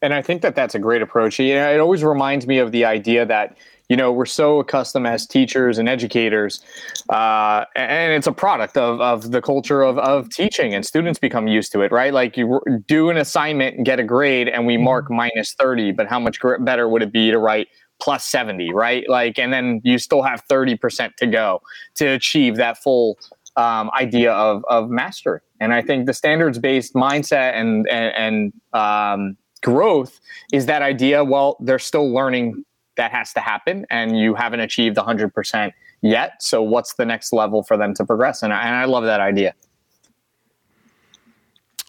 And 0.02 0.14
I 0.14 0.22
think 0.22 0.44
that 0.44 0.56
that's 0.56 0.76
a 0.76 0.80
great 0.80 1.02
approach. 1.02 1.40
You 1.40 1.56
know, 1.56 1.72
it 1.72 1.80
always 1.80 2.04
reminds 2.04 2.46
me 2.46 2.60
of 2.60 2.72
the 2.72 2.86
idea 2.86 3.26
that 3.26 3.58
you 3.90 3.96
know 3.96 4.12
we're 4.12 4.26
so 4.26 4.60
accustomed 4.60 5.08
as 5.08 5.26
teachers 5.26 5.78
and 5.78 5.88
educators, 5.88 6.62
uh, 7.10 7.66
and 7.76 8.14
it's 8.14 8.28
a 8.28 8.32
product 8.32 8.78
of, 8.78 9.00
of 9.02 9.32
the 9.32 9.42
culture 9.42 9.82
of, 9.84 9.98
of 10.00 10.30
teaching, 10.30 10.74
and 10.74 10.86
students 10.86 11.20
become 11.20 11.48
used 11.48 11.72
to 11.72 11.82
it, 11.82 11.92
right? 11.92 12.14
Like 12.14 12.38
you 12.38 12.62
do 12.88 13.10
an 13.10 13.18
assignment 13.18 13.78
and 13.78 13.86
get 13.86 14.00
a 14.00 14.04
grade, 14.04 14.48
and 14.48 14.66
we 14.66 14.76
mm-hmm. 14.76 14.84
mark 14.84 15.10
minus 15.10 15.54
thirty, 15.54 15.92
but 15.92 16.08
how 16.08 16.20
much 16.20 16.40
better 16.60 16.90
would 16.90 17.02
it 17.02 17.12
be 17.12 17.32
to 17.32 17.38
write 17.38 17.68
plus 18.00 18.26
70 18.26 18.74
right 18.74 19.10
like 19.10 19.40
and 19.40 19.52
then 19.52 19.82
you 19.84 19.98
still 19.98 20.22
have 20.22 20.44
30% 20.48 21.16
to 21.16 21.28
go 21.28 21.62
to 21.96 22.06
achieve 22.06 22.56
that 22.58 22.78
full 22.78 23.18
um, 23.56 23.90
idea 24.00 24.34
of, 24.34 24.64
of 24.70 24.90
mastery 24.90 25.40
and 25.60 25.74
i 25.74 25.82
think 25.82 26.06
the 26.06 26.14
standards 26.14 26.60
based 26.60 26.94
mindset 26.94 27.54
and 27.56 27.88
and, 27.90 28.14
and 28.16 28.54
um, 28.80 29.36
growth 29.64 30.20
is 30.54 30.68
that 30.68 30.82
idea 30.82 31.24
well 31.24 31.58
they're 31.60 31.80
still 31.80 32.14
learning 32.14 32.64
that 32.98 33.12
has 33.12 33.34
to 33.34 33.40
happen 33.40 33.86
and 33.90 34.20
you 34.20 34.36
haven't 34.36 34.60
achieved 34.60 34.98
100% 34.98 35.72
yet 36.02 36.42
so 36.42 36.62
what's 36.62 36.96
the 36.96 37.06
next 37.06 37.32
level 37.32 37.64
for 37.64 37.78
them 37.78 37.94
to 37.94 38.06
progress 38.06 38.44
and 38.44 38.54
I, 38.54 38.64
and 38.64 38.76
I 38.76 38.86
love 38.86 39.04
that 39.06 39.22
idea 39.22 39.54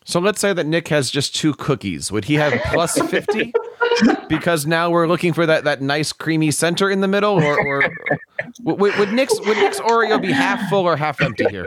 so 0.08 0.20
let's 0.20 0.40
say 0.40 0.54
that 0.54 0.64
Nick 0.64 0.88
has 0.88 1.10
just 1.10 1.36
two 1.36 1.52
cookies. 1.52 2.10
Would 2.10 2.24
he 2.24 2.36
have 2.36 2.54
plus 2.72 2.98
50? 3.10 3.52
because 4.28 4.66
now 4.66 4.88
we're 4.88 5.06
looking 5.06 5.34
for 5.34 5.44
that, 5.44 5.64
that 5.64 5.82
nice 5.82 6.12
creamy 6.14 6.50
center 6.50 6.90
in 6.90 7.02
the 7.02 7.08
middle? 7.08 7.34
Or, 7.34 7.60
or 7.60 7.90
would, 8.60 8.96
would, 8.98 9.12
Nick's, 9.12 9.38
would 9.40 9.56
Nick's 9.56 9.80
Oreo 9.80 10.20
be 10.20 10.30
half 10.32 10.68
full 10.68 10.86
or 10.86 10.96
half 10.96 11.20
empty 11.20 11.46
here? 11.50 11.66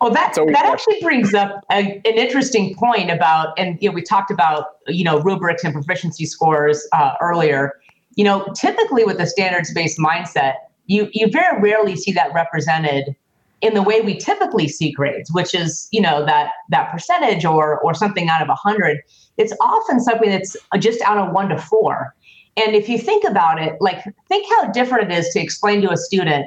Well, 0.00 0.10
that, 0.12 0.34
that 0.34 0.64
actually 0.66 1.00
brings 1.00 1.34
up 1.34 1.64
a, 1.70 1.96
an 1.96 2.02
interesting 2.04 2.74
point 2.74 3.10
about, 3.10 3.58
and 3.58 3.78
you 3.80 3.88
know, 3.88 3.94
we 3.94 4.02
talked 4.02 4.30
about, 4.30 4.78
you 4.86 5.04
know, 5.04 5.20
rubrics 5.20 5.64
and 5.64 5.72
proficiency 5.72 6.26
scores 6.26 6.86
uh, 6.92 7.14
earlier. 7.20 7.72
You 8.14 8.24
know, 8.24 8.46
typically 8.54 9.04
with 9.04 9.20
a 9.20 9.26
standards-based 9.26 9.98
mindset, 9.98 10.54
you, 10.86 11.08
you 11.12 11.30
very 11.30 11.60
rarely 11.60 11.96
see 11.96 12.12
that 12.12 12.32
represented 12.32 13.14
in 13.62 13.74
the 13.74 13.82
way 13.82 14.00
we 14.00 14.16
typically 14.16 14.68
see 14.68 14.92
grades, 14.92 15.32
which 15.32 15.54
is 15.54 15.88
you 15.90 16.00
know 16.00 16.24
that 16.26 16.50
that 16.70 16.90
percentage 16.92 17.44
or 17.44 17.80
or 17.80 17.94
something 17.94 18.28
out 18.28 18.42
of 18.42 18.48
a 18.48 18.54
hundred. 18.54 19.00
It's 19.38 19.52
often 19.60 20.00
something 20.00 20.30
that's 20.30 20.56
just 20.78 21.00
out 21.02 21.18
of 21.18 21.32
one 21.32 21.48
to 21.48 21.58
four. 21.58 22.14
And 22.56 22.74
if 22.74 22.88
you 22.88 22.98
think 22.98 23.24
about 23.24 23.60
it, 23.60 23.76
like 23.80 24.02
think 24.28 24.46
how 24.56 24.70
different 24.70 25.10
it 25.10 25.18
is 25.18 25.28
to 25.30 25.40
explain 25.40 25.82
to 25.82 25.90
a 25.90 25.96
student, 25.96 26.46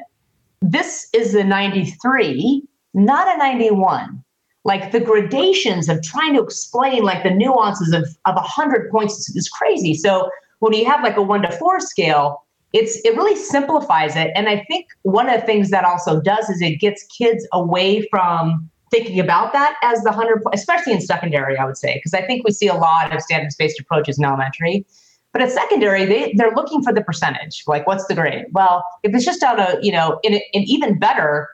this 0.61 1.07
is 1.13 1.35
a 1.35 1.43
93, 1.43 2.63
not 2.93 3.33
a 3.33 3.37
91. 3.37 4.23
Like 4.65 4.91
the 4.91 4.99
gradations 4.99 5.87
of 5.87 6.01
trying 6.01 6.35
to 6.35 6.41
explain 6.41 7.03
like 7.03 7.23
the 7.23 7.29
nuances 7.29 7.93
of 7.93 8.03
of 8.25 8.35
100 8.35 8.91
points 8.91 9.29
is 9.29 9.47
crazy. 9.49 9.93
So 9.93 10.29
when 10.59 10.73
you 10.73 10.85
have 10.85 11.03
like 11.03 11.15
a 11.15 11.21
1 11.21 11.43
to 11.43 11.51
4 11.51 11.79
scale, 11.79 12.43
it's 12.73 12.97
it 13.03 13.15
really 13.15 13.35
simplifies 13.35 14.15
it 14.15 14.31
and 14.35 14.47
i 14.47 14.63
think 14.67 14.87
one 15.03 15.27
of 15.29 15.39
the 15.39 15.45
things 15.45 15.69
that 15.69 15.83
also 15.83 16.21
does 16.21 16.49
is 16.49 16.61
it 16.61 16.75
gets 16.79 17.03
kids 17.05 17.47
away 17.51 18.07
from 18.09 18.69
thinking 18.91 19.19
about 19.19 19.53
that 19.53 19.75
as 19.83 20.01
the 20.03 20.11
100 20.11 20.41
especially 20.53 20.93
in 20.93 21.01
secondary 21.01 21.57
i 21.57 21.65
would 21.65 21.77
say 21.77 21.95
because 21.95 22.13
i 22.13 22.21
think 22.21 22.45
we 22.45 22.51
see 22.51 22.67
a 22.67 22.75
lot 22.75 23.13
of 23.13 23.21
standards 23.21 23.55
based 23.55 23.79
approaches 23.79 24.17
in 24.17 24.25
elementary 24.25 24.85
but 25.31 25.41
at 25.41 25.51
secondary 25.51 26.05
they, 26.05 26.33
they're 26.37 26.53
looking 26.55 26.81
for 26.83 26.93
the 26.93 27.01
percentage 27.01 27.63
like 27.67 27.85
what's 27.87 28.05
the 28.07 28.15
grade 28.15 28.45
well 28.51 28.83
if 29.03 29.13
it's 29.13 29.25
just 29.25 29.43
on 29.43 29.59
a 29.59 29.77
you 29.81 29.91
know 29.91 30.19
in, 30.23 30.33
in 30.33 30.63
even 30.63 30.97
better 30.97 31.47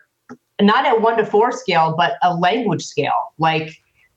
not 0.62 0.86
a 0.86 1.00
one 1.00 1.18
to 1.18 1.26
four 1.26 1.52
scale 1.52 1.94
but 1.98 2.14
a 2.24 2.34
language 2.36 2.84
scale 2.84 3.34
like 3.38 3.72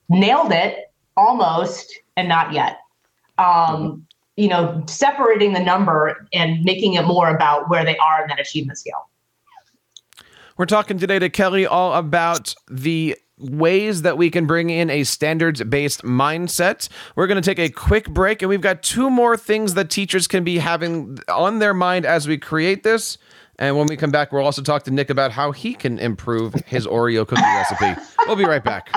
nailed 0.09 0.51
it 0.51 0.91
almost 1.17 1.93
and 2.15 2.29
not 2.29 2.53
yet 2.53 2.79
um, 3.39 4.05
you 4.39 4.47
know, 4.47 4.81
separating 4.87 5.51
the 5.51 5.59
number 5.59 6.25
and 6.31 6.63
making 6.63 6.93
it 6.93 7.03
more 7.03 7.29
about 7.29 7.69
where 7.69 7.83
they 7.83 7.97
are 7.97 8.21
in 8.21 8.29
that 8.29 8.39
achievement 8.39 8.77
scale. 8.77 9.09
We're 10.55 10.65
talking 10.65 10.97
today 10.97 11.19
to 11.19 11.29
Kelly 11.29 11.65
all 11.65 11.93
about 11.93 12.55
the 12.69 13.17
ways 13.39 14.01
that 14.03 14.17
we 14.17 14.29
can 14.29 14.45
bring 14.45 14.69
in 14.69 14.89
a 14.89 15.03
standards 15.03 15.63
based 15.63 16.03
mindset. 16.03 16.89
We're 17.15 17.27
going 17.27 17.41
to 17.41 17.45
take 17.47 17.59
a 17.59 17.69
quick 17.69 18.09
break, 18.09 18.41
and 18.41 18.49
we've 18.49 18.61
got 18.61 18.83
two 18.83 19.09
more 19.09 19.37
things 19.37 19.73
that 19.73 19.89
teachers 19.89 20.27
can 20.27 20.43
be 20.43 20.57
having 20.57 21.17
on 21.27 21.59
their 21.59 21.73
mind 21.73 22.05
as 22.05 22.27
we 22.27 22.37
create 22.37 22.83
this. 22.83 23.17
And 23.57 23.77
when 23.77 23.87
we 23.87 23.97
come 23.97 24.11
back, 24.11 24.31
we'll 24.31 24.45
also 24.45 24.61
talk 24.61 24.83
to 24.83 24.91
Nick 24.91 25.09
about 25.09 25.31
how 25.31 25.51
he 25.51 25.73
can 25.73 25.99
improve 25.99 26.53
his 26.65 26.87
Oreo 26.87 27.27
cookie 27.27 27.41
recipe. 27.41 28.01
We'll 28.25 28.37
be 28.37 28.45
right 28.45 28.63
back. 28.63 28.89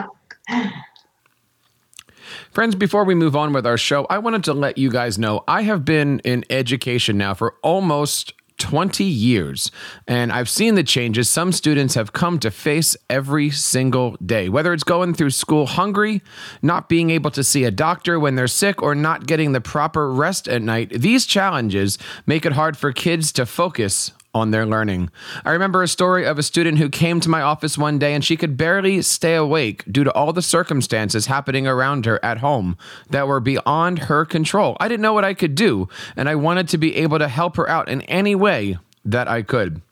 Friends, 2.52 2.74
before 2.74 3.04
we 3.04 3.14
move 3.14 3.34
on 3.34 3.52
with 3.52 3.66
our 3.66 3.78
show, 3.78 4.06
I 4.08 4.18
wanted 4.18 4.44
to 4.44 4.54
let 4.54 4.78
you 4.78 4.90
guys 4.90 5.18
know 5.18 5.42
I 5.48 5.62
have 5.62 5.84
been 5.84 6.20
in 6.20 6.44
education 6.50 7.18
now 7.18 7.34
for 7.34 7.56
almost 7.62 8.34
20 8.58 9.04
years. 9.04 9.70
And 10.06 10.32
I've 10.32 10.48
seen 10.48 10.74
the 10.74 10.82
changes 10.82 11.28
some 11.28 11.52
students 11.52 11.94
have 11.94 12.12
come 12.12 12.38
to 12.40 12.50
face 12.50 12.96
every 13.08 13.50
single 13.50 14.16
day, 14.24 14.48
whether 14.48 14.72
it's 14.72 14.84
going 14.84 15.14
through 15.14 15.30
school 15.30 15.66
hungry, 15.66 16.22
not 16.62 16.88
being 16.88 17.10
able 17.10 17.30
to 17.32 17.44
see 17.44 17.64
a 17.64 17.70
doctor 17.70 18.18
when 18.18 18.34
they're 18.34 18.46
sick, 18.46 18.82
or 18.82 18.94
not 18.94 19.26
getting 19.26 19.52
the 19.52 19.60
proper 19.60 20.12
rest 20.12 20.48
at 20.48 20.62
night. 20.62 20.90
These 20.90 21.26
challenges 21.26 21.98
make 22.26 22.46
it 22.46 22.52
hard 22.52 22.76
for 22.76 22.92
kids 22.92 23.32
to 23.32 23.46
focus 23.46 24.12
on 24.34 24.50
their 24.50 24.64
learning. 24.66 25.10
I 25.44 25.50
remember 25.50 25.82
a 25.82 25.88
story 25.88 26.24
of 26.24 26.38
a 26.38 26.42
student 26.42 26.78
who 26.78 26.88
came 26.88 27.20
to 27.20 27.28
my 27.28 27.42
office 27.42 27.76
one 27.76 27.98
day 27.98 28.14
and 28.14 28.24
she 28.24 28.36
could 28.36 28.56
barely 28.56 29.02
stay 29.02 29.34
awake 29.34 29.84
due 29.90 30.04
to 30.04 30.12
all 30.12 30.32
the 30.32 30.42
circumstances 30.42 31.26
happening 31.26 31.66
around 31.66 32.06
her 32.06 32.22
at 32.24 32.38
home 32.38 32.76
that 33.10 33.28
were 33.28 33.40
beyond 33.40 34.00
her 34.00 34.24
control. 34.24 34.76
I 34.80 34.88
didn't 34.88 35.02
know 35.02 35.12
what 35.12 35.24
I 35.24 35.34
could 35.34 35.54
do, 35.54 35.88
and 36.16 36.28
I 36.28 36.34
wanted 36.34 36.68
to 36.70 36.78
be 36.78 36.96
able 36.96 37.18
to 37.18 37.28
help 37.28 37.56
her 37.56 37.68
out 37.68 37.88
in 37.88 38.02
any 38.02 38.34
way 38.34 38.78
that 39.04 39.28
I 39.28 39.42
could. 39.42 39.82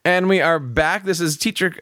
And 0.03 0.29
we 0.29 0.41
are 0.41 0.59
back. 0.59 1.05
This 1.05 1.19
is 1.19 1.37
teacher 1.37 1.73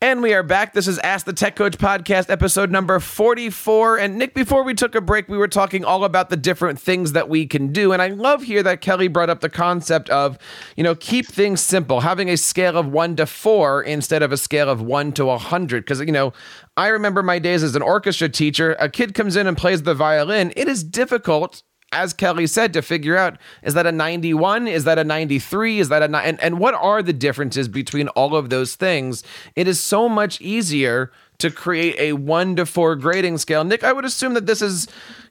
and 0.00 0.22
we 0.22 0.32
are 0.32 0.44
back. 0.44 0.74
This 0.74 0.86
is 0.86 1.00
Ask 1.00 1.26
the 1.26 1.32
Tech 1.32 1.56
Coach 1.56 1.76
podcast, 1.76 2.30
episode 2.30 2.70
number 2.70 3.00
44. 3.00 3.98
And 3.98 4.16
Nick, 4.16 4.32
before 4.32 4.62
we 4.62 4.72
took 4.72 4.94
a 4.94 5.00
break, 5.00 5.28
we 5.28 5.36
were 5.36 5.48
talking 5.48 5.84
all 5.84 6.04
about 6.04 6.30
the 6.30 6.36
different 6.36 6.80
things 6.80 7.12
that 7.12 7.28
we 7.28 7.46
can 7.46 7.72
do. 7.72 7.92
And 7.92 8.00
I 8.00 8.08
love 8.08 8.44
here 8.44 8.62
that 8.62 8.80
Kelly 8.80 9.08
brought 9.08 9.28
up 9.28 9.40
the 9.40 9.48
concept 9.48 10.08
of, 10.10 10.38
you 10.76 10.84
know, 10.84 10.94
keep 10.94 11.26
things 11.26 11.60
simple, 11.60 11.98
having 12.00 12.28
a 12.30 12.36
scale 12.36 12.76
of 12.76 12.86
one 12.86 13.16
to 13.16 13.26
four 13.26 13.82
instead 13.82 14.22
of 14.22 14.30
a 14.30 14.36
scale 14.36 14.70
of 14.70 14.80
one 14.80 15.10
to 15.14 15.24
a 15.24 15.26
100. 15.26 15.84
Because, 15.84 15.98
you 15.98 16.12
know, 16.12 16.32
I 16.76 16.88
remember 16.88 17.24
my 17.24 17.40
days 17.40 17.64
as 17.64 17.74
an 17.74 17.82
orchestra 17.82 18.28
teacher. 18.28 18.76
A 18.78 18.88
kid 18.88 19.14
comes 19.14 19.34
in 19.34 19.48
and 19.48 19.56
plays 19.56 19.82
the 19.82 19.94
violin. 19.94 20.52
It 20.54 20.68
is 20.68 20.84
difficult 20.84 21.64
as 21.92 22.12
Kelly 22.12 22.46
said, 22.46 22.72
to 22.74 22.82
figure 22.82 23.16
out 23.16 23.38
is 23.62 23.74
that 23.74 23.86
a 23.86 23.92
91? 23.92 24.68
Is 24.68 24.84
that 24.84 24.98
a 24.98 25.04
93? 25.04 25.80
Is 25.80 25.88
that 25.88 26.02
a 26.02 26.16
and, 26.18 26.40
and 26.42 26.58
what 26.58 26.74
are 26.74 27.02
the 27.02 27.12
differences 27.12 27.68
between 27.68 28.08
all 28.08 28.36
of 28.36 28.50
those 28.50 28.76
things? 28.76 29.22
It 29.56 29.66
is 29.66 29.80
so 29.80 30.08
much 30.08 30.40
easier 30.40 31.10
to 31.38 31.50
create 31.50 31.94
a 31.98 32.12
one 32.14 32.56
to 32.56 32.66
four 32.66 32.96
grading 32.96 33.38
scale. 33.38 33.64
Nick, 33.64 33.84
I 33.84 33.92
would 33.92 34.04
assume 34.04 34.34
that 34.34 34.46
this 34.46 34.60
is 34.60 34.88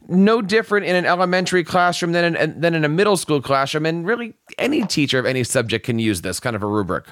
no 0.07 0.41
different 0.41 0.85
in 0.85 0.95
an 0.95 1.05
elementary 1.05 1.63
classroom 1.63 2.13
than 2.13 2.35
in, 2.35 2.61
than 2.61 2.73
in 2.73 2.85
a 2.85 2.89
middle 2.89 3.17
school 3.17 3.41
classroom, 3.41 3.85
and 3.85 4.05
really 4.05 4.33
any 4.57 4.83
teacher 4.83 5.19
of 5.19 5.25
any 5.25 5.43
subject 5.43 5.85
can 5.85 5.99
use 5.99 6.21
this 6.21 6.39
kind 6.39 6.55
of 6.55 6.63
a 6.63 6.67
rubric. 6.67 7.05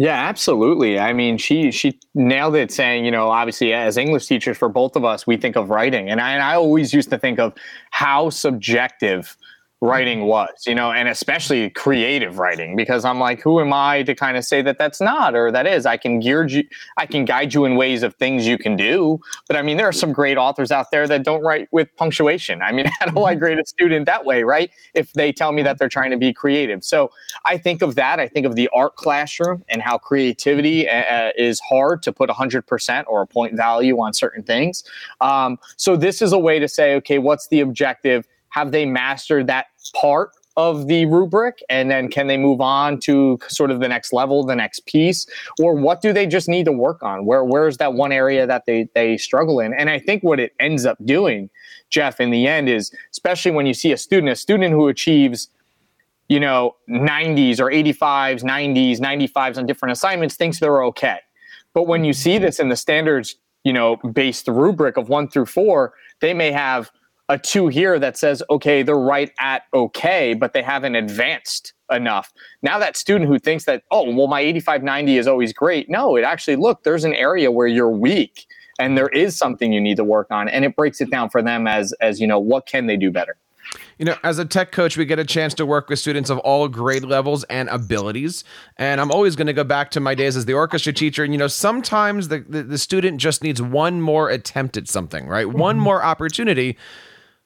Yeah, 0.00 0.14
absolutely. 0.28 0.96
I 0.98 1.12
mean, 1.12 1.38
she 1.38 1.72
she 1.72 1.98
nailed 2.14 2.54
it 2.54 2.70
saying, 2.70 3.04
you 3.04 3.10
know, 3.10 3.30
obviously 3.30 3.72
as 3.72 3.96
English 3.96 4.26
teachers 4.26 4.56
for 4.56 4.68
both 4.68 4.94
of 4.94 5.04
us, 5.04 5.26
we 5.26 5.36
think 5.36 5.56
of 5.56 5.70
writing. 5.70 6.08
And 6.08 6.20
I, 6.20 6.32
and 6.34 6.42
I 6.42 6.54
always 6.54 6.94
used 6.94 7.10
to 7.10 7.18
think 7.18 7.40
of 7.40 7.52
how 7.90 8.30
subjective 8.30 9.36
writing 9.80 10.22
was, 10.22 10.64
you 10.66 10.74
know, 10.74 10.90
and 10.90 11.08
especially 11.08 11.70
creative 11.70 12.38
writing, 12.38 12.74
because 12.74 13.04
I'm 13.04 13.20
like, 13.20 13.40
who 13.40 13.60
am 13.60 13.72
I 13.72 14.02
to 14.02 14.14
kind 14.14 14.36
of 14.36 14.44
say 14.44 14.60
that 14.62 14.76
that's 14.76 15.00
not 15.00 15.36
or 15.36 15.52
that 15.52 15.66
is? 15.66 15.86
I 15.86 15.96
can 15.96 16.18
gear 16.18 16.46
you, 16.46 16.64
I 16.96 17.06
can 17.06 17.24
guide 17.24 17.54
you 17.54 17.64
in 17.64 17.76
ways 17.76 18.02
of 18.02 18.14
things 18.16 18.46
you 18.46 18.58
can 18.58 18.74
do. 18.74 19.20
But 19.46 19.56
I 19.56 19.62
mean, 19.62 19.76
there 19.76 19.86
are 19.86 19.92
some 19.92 20.12
great 20.12 20.36
authors 20.36 20.72
out 20.72 20.90
there 20.90 21.06
that 21.06 21.22
don't 21.22 21.42
write 21.42 21.68
with 21.70 21.94
punctuation. 21.96 22.60
I 22.60 22.72
mean, 22.72 22.86
how 23.00 23.06
do 23.06 23.22
I 23.22 23.32
mm-hmm. 23.32 23.38
grade 23.38 23.58
a 23.58 23.66
student 23.66 24.06
that 24.06 24.24
way, 24.24 24.42
right? 24.42 24.70
If 24.94 25.12
they 25.12 25.32
tell 25.32 25.52
me 25.52 25.62
that 25.62 25.78
they're 25.78 25.88
trying 25.88 26.10
to 26.10 26.16
be 26.16 26.32
creative. 26.32 26.82
So 26.82 27.12
I 27.44 27.56
think 27.56 27.80
of 27.80 27.94
that. 27.94 28.18
I 28.18 28.26
think 28.26 28.46
of 28.46 28.56
the 28.56 28.68
art 28.74 28.96
classroom 28.96 29.64
and 29.68 29.80
how 29.80 29.98
creativity 29.98 30.88
uh, 30.88 31.02
uh 31.02 31.30
is 31.36 31.60
hard 31.60 32.02
to 32.02 32.12
put 32.12 32.28
100% 32.30 33.04
or 33.06 33.22
a 33.22 33.26
point 33.26 33.54
value 33.54 34.00
on 34.00 34.12
certain 34.12 34.42
things. 34.42 34.82
Um, 35.20 35.58
so 35.76 35.96
this 35.96 36.20
is 36.20 36.32
a 36.32 36.38
way 36.38 36.58
to 36.58 36.66
say, 36.66 36.94
okay, 36.96 37.18
what's 37.18 37.48
the 37.48 37.60
objective? 37.60 38.26
Have 38.50 38.72
they 38.72 38.86
mastered 38.86 39.46
that 39.46 39.66
part 39.94 40.30
of 40.58 40.88
the 40.88 41.06
rubric? 41.06 41.62
And 41.70 41.88
then 41.88 42.08
can 42.08 42.26
they 42.26 42.36
move 42.36 42.60
on 42.60 42.98
to 43.00 43.38
sort 43.46 43.70
of 43.70 43.78
the 43.78 43.88
next 43.88 44.12
level 44.12 44.44
the 44.44 44.56
next 44.56 44.86
piece? 44.86 45.24
Or 45.60 45.74
what 45.74 46.02
do 46.02 46.12
they 46.12 46.26
just 46.26 46.48
need 46.48 46.64
to 46.64 46.72
work 46.72 47.00
on? 47.02 47.24
Where 47.24 47.44
where's 47.44 47.76
that 47.76 47.94
one 47.94 48.10
area 48.10 48.46
that 48.46 48.66
they 48.66 48.88
they 48.94 49.16
struggle 49.16 49.60
in? 49.60 49.72
And 49.72 49.88
i 49.88 49.98
think 49.98 50.22
what 50.24 50.40
it 50.40 50.52
ends 50.58 50.84
up 50.84 50.98
doing 51.04 51.48
jeff 51.90 52.20
in 52.20 52.30
the 52.30 52.46
end 52.46 52.68
is 52.68 52.92
especially 53.12 53.52
when 53.52 53.66
you 53.66 53.74
see 53.74 53.92
a 53.92 53.96
student 53.96 54.32
a 54.32 54.36
student 54.36 54.72
who 54.72 54.88
achieves 54.88 55.48
you 56.28 56.40
know 56.40 56.74
90s 56.88 57.60
or 57.60 57.70
85s 57.70 58.42
90s 58.42 58.98
95s 58.98 59.58
on 59.58 59.66
different 59.66 59.92
assignments 59.92 60.34
thinks 60.34 60.58
they're 60.58 60.82
okay. 60.84 61.18
But 61.72 61.86
when 61.86 62.04
you 62.04 62.12
see 62.12 62.38
this 62.38 62.58
in 62.58 62.68
the 62.68 62.76
standards 62.76 63.36
you 63.62 63.72
know 63.72 63.96
based 63.96 64.48
rubric 64.48 64.96
of 64.96 65.08
1 65.08 65.28
through 65.28 65.46
4 65.46 65.92
they 66.20 66.34
may 66.34 66.50
have 66.50 66.90
a 67.28 67.38
two 67.38 67.68
here 67.68 67.98
that 67.98 68.16
says, 68.16 68.42
okay, 68.50 68.82
they're 68.82 68.96
right 68.96 69.30
at 69.38 69.62
okay, 69.74 70.34
but 70.34 70.52
they 70.52 70.62
haven't 70.62 70.94
advanced 70.94 71.74
enough. 71.90 72.32
Now 72.62 72.78
that 72.78 72.96
student 72.96 73.28
who 73.28 73.38
thinks 73.38 73.64
that, 73.64 73.82
oh, 73.90 74.14
well, 74.14 74.26
my 74.26 74.40
8590 74.40 75.18
is 75.18 75.26
always 75.26 75.52
great. 75.52 75.88
No, 75.90 76.16
it 76.16 76.22
actually, 76.22 76.56
look, 76.56 76.84
there's 76.84 77.04
an 77.04 77.14
area 77.14 77.50
where 77.50 77.66
you're 77.66 77.90
weak. 77.90 78.46
and 78.80 78.96
there 78.96 79.08
is 79.08 79.36
something 79.36 79.72
you 79.72 79.80
need 79.80 79.96
to 79.96 80.04
work 80.04 80.28
on 80.30 80.48
and 80.48 80.64
it 80.64 80.76
breaks 80.76 81.00
it 81.00 81.10
down 81.10 81.28
for 81.28 81.42
them 81.42 81.66
as 81.66 81.92
as 82.00 82.20
you 82.20 82.28
know 82.28 82.38
what 82.38 82.64
can 82.64 82.86
they 82.86 82.96
do 82.96 83.10
better 83.10 83.36
you 83.98 84.04
know, 84.04 84.16
as 84.22 84.38
a 84.38 84.44
tech 84.44 84.72
coach, 84.72 84.96
we 84.96 85.04
get 85.04 85.18
a 85.18 85.24
chance 85.24 85.54
to 85.54 85.66
work 85.66 85.88
with 85.88 85.98
students 85.98 86.30
of 86.30 86.38
all 86.38 86.68
grade 86.68 87.04
levels 87.04 87.44
and 87.44 87.68
abilities. 87.68 88.44
And 88.76 89.00
I'm 89.00 89.10
always 89.10 89.36
going 89.36 89.48
to 89.48 89.52
go 89.52 89.64
back 89.64 89.90
to 89.92 90.00
my 90.00 90.14
days 90.14 90.36
as 90.36 90.46
the 90.46 90.54
orchestra 90.54 90.92
teacher. 90.92 91.24
And, 91.24 91.32
you 91.32 91.38
know, 91.38 91.48
sometimes 91.48 92.28
the, 92.28 92.38
the, 92.48 92.62
the 92.62 92.78
student 92.78 93.20
just 93.20 93.42
needs 93.42 93.60
one 93.60 94.00
more 94.00 94.30
attempt 94.30 94.76
at 94.76 94.88
something, 94.88 95.26
right? 95.26 95.46
Mm-hmm. 95.46 95.58
One 95.58 95.78
more 95.78 96.02
opportunity. 96.02 96.78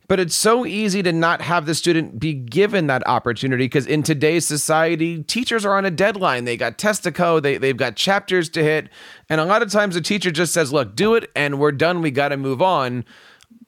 But 0.08 0.20
it's 0.20 0.34
so 0.34 0.66
easy 0.66 1.02
to 1.02 1.12
not 1.12 1.40
have 1.40 1.64
the 1.64 1.74
student 1.74 2.18
be 2.18 2.34
given 2.34 2.86
that 2.88 3.06
opportunity 3.06 3.64
because 3.64 3.86
in 3.86 4.02
today's 4.02 4.46
society, 4.46 5.22
teachers 5.22 5.64
are 5.64 5.76
on 5.76 5.84
a 5.84 5.90
deadline. 5.90 6.44
They 6.44 6.56
got 6.56 6.76
tests 6.76 7.02
to 7.04 7.12
code, 7.12 7.42
they, 7.44 7.56
they've 7.56 7.76
got 7.76 7.96
chapters 7.96 8.48
to 8.50 8.62
hit. 8.62 8.88
And 9.28 9.40
a 9.40 9.44
lot 9.44 9.62
of 9.62 9.70
times 9.70 9.94
the 9.94 10.00
teacher 10.00 10.30
just 10.30 10.52
says, 10.52 10.72
look, 10.72 10.94
do 10.94 11.14
it 11.14 11.30
and 11.34 11.58
we're 11.58 11.72
done. 11.72 12.02
We 12.02 12.10
got 12.10 12.28
to 12.28 12.36
move 12.36 12.60
on. 12.60 13.04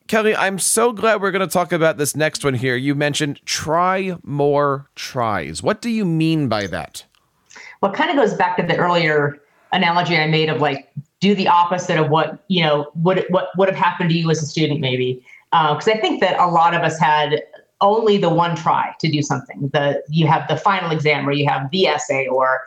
Kelly, 0.06 0.36
I'm 0.36 0.58
so 0.58 0.92
glad 0.92 1.22
we're 1.22 1.30
going 1.30 1.46
to 1.46 1.52
talk 1.52 1.72
about 1.72 1.96
this 1.96 2.14
next 2.14 2.44
one 2.44 2.54
here. 2.54 2.76
You 2.76 2.94
mentioned 2.94 3.40
try 3.46 4.16
more 4.22 4.90
tries. 4.96 5.62
What 5.62 5.80
do 5.80 5.88
you 5.88 6.04
mean 6.04 6.48
by 6.48 6.66
that? 6.66 7.04
Well, 7.80 7.92
it 7.92 7.96
kind 7.96 8.10
of 8.10 8.16
goes 8.16 8.34
back 8.34 8.56
to 8.58 8.62
the 8.62 8.76
earlier 8.76 9.40
analogy 9.72 10.16
I 10.16 10.26
made 10.26 10.50
of 10.50 10.60
like 10.60 10.92
do 11.20 11.34
the 11.34 11.48
opposite 11.48 11.98
of 11.98 12.10
what 12.10 12.44
you 12.48 12.62
know 12.62 12.90
would 12.96 13.24
what 13.30 13.48
would 13.56 13.68
have 13.68 13.76
happened 13.76 14.10
to 14.10 14.16
you 14.16 14.30
as 14.30 14.42
a 14.42 14.46
student, 14.46 14.80
maybe. 14.80 15.24
Because 15.54 15.86
uh, 15.86 15.92
I 15.92 16.00
think 16.00 16.20
that 16.20 16.36
a 16.40 16.48
lot 16.48 16.74
of 16.74 16.82
us 16.82 16.98
had 16.98 17.40
only 17.80 18.16
the 18.18 18.28
one 18.28 18.56
try 18.56 18.92
to 18.98 19.08
do 19.08 19.22
something. 19.22 19.70
The 19.72 20.02
you 20.08 20.26
have 20.26 20.48
the 20.48 20.56
final 20.56 20.90
exam, 20.90 21.28
or 21.28 21.32
you 21.32 21.46
have 21.48 21.70
the 21.70 21.86
essay, 21.86 22.26
or 22.26 22.62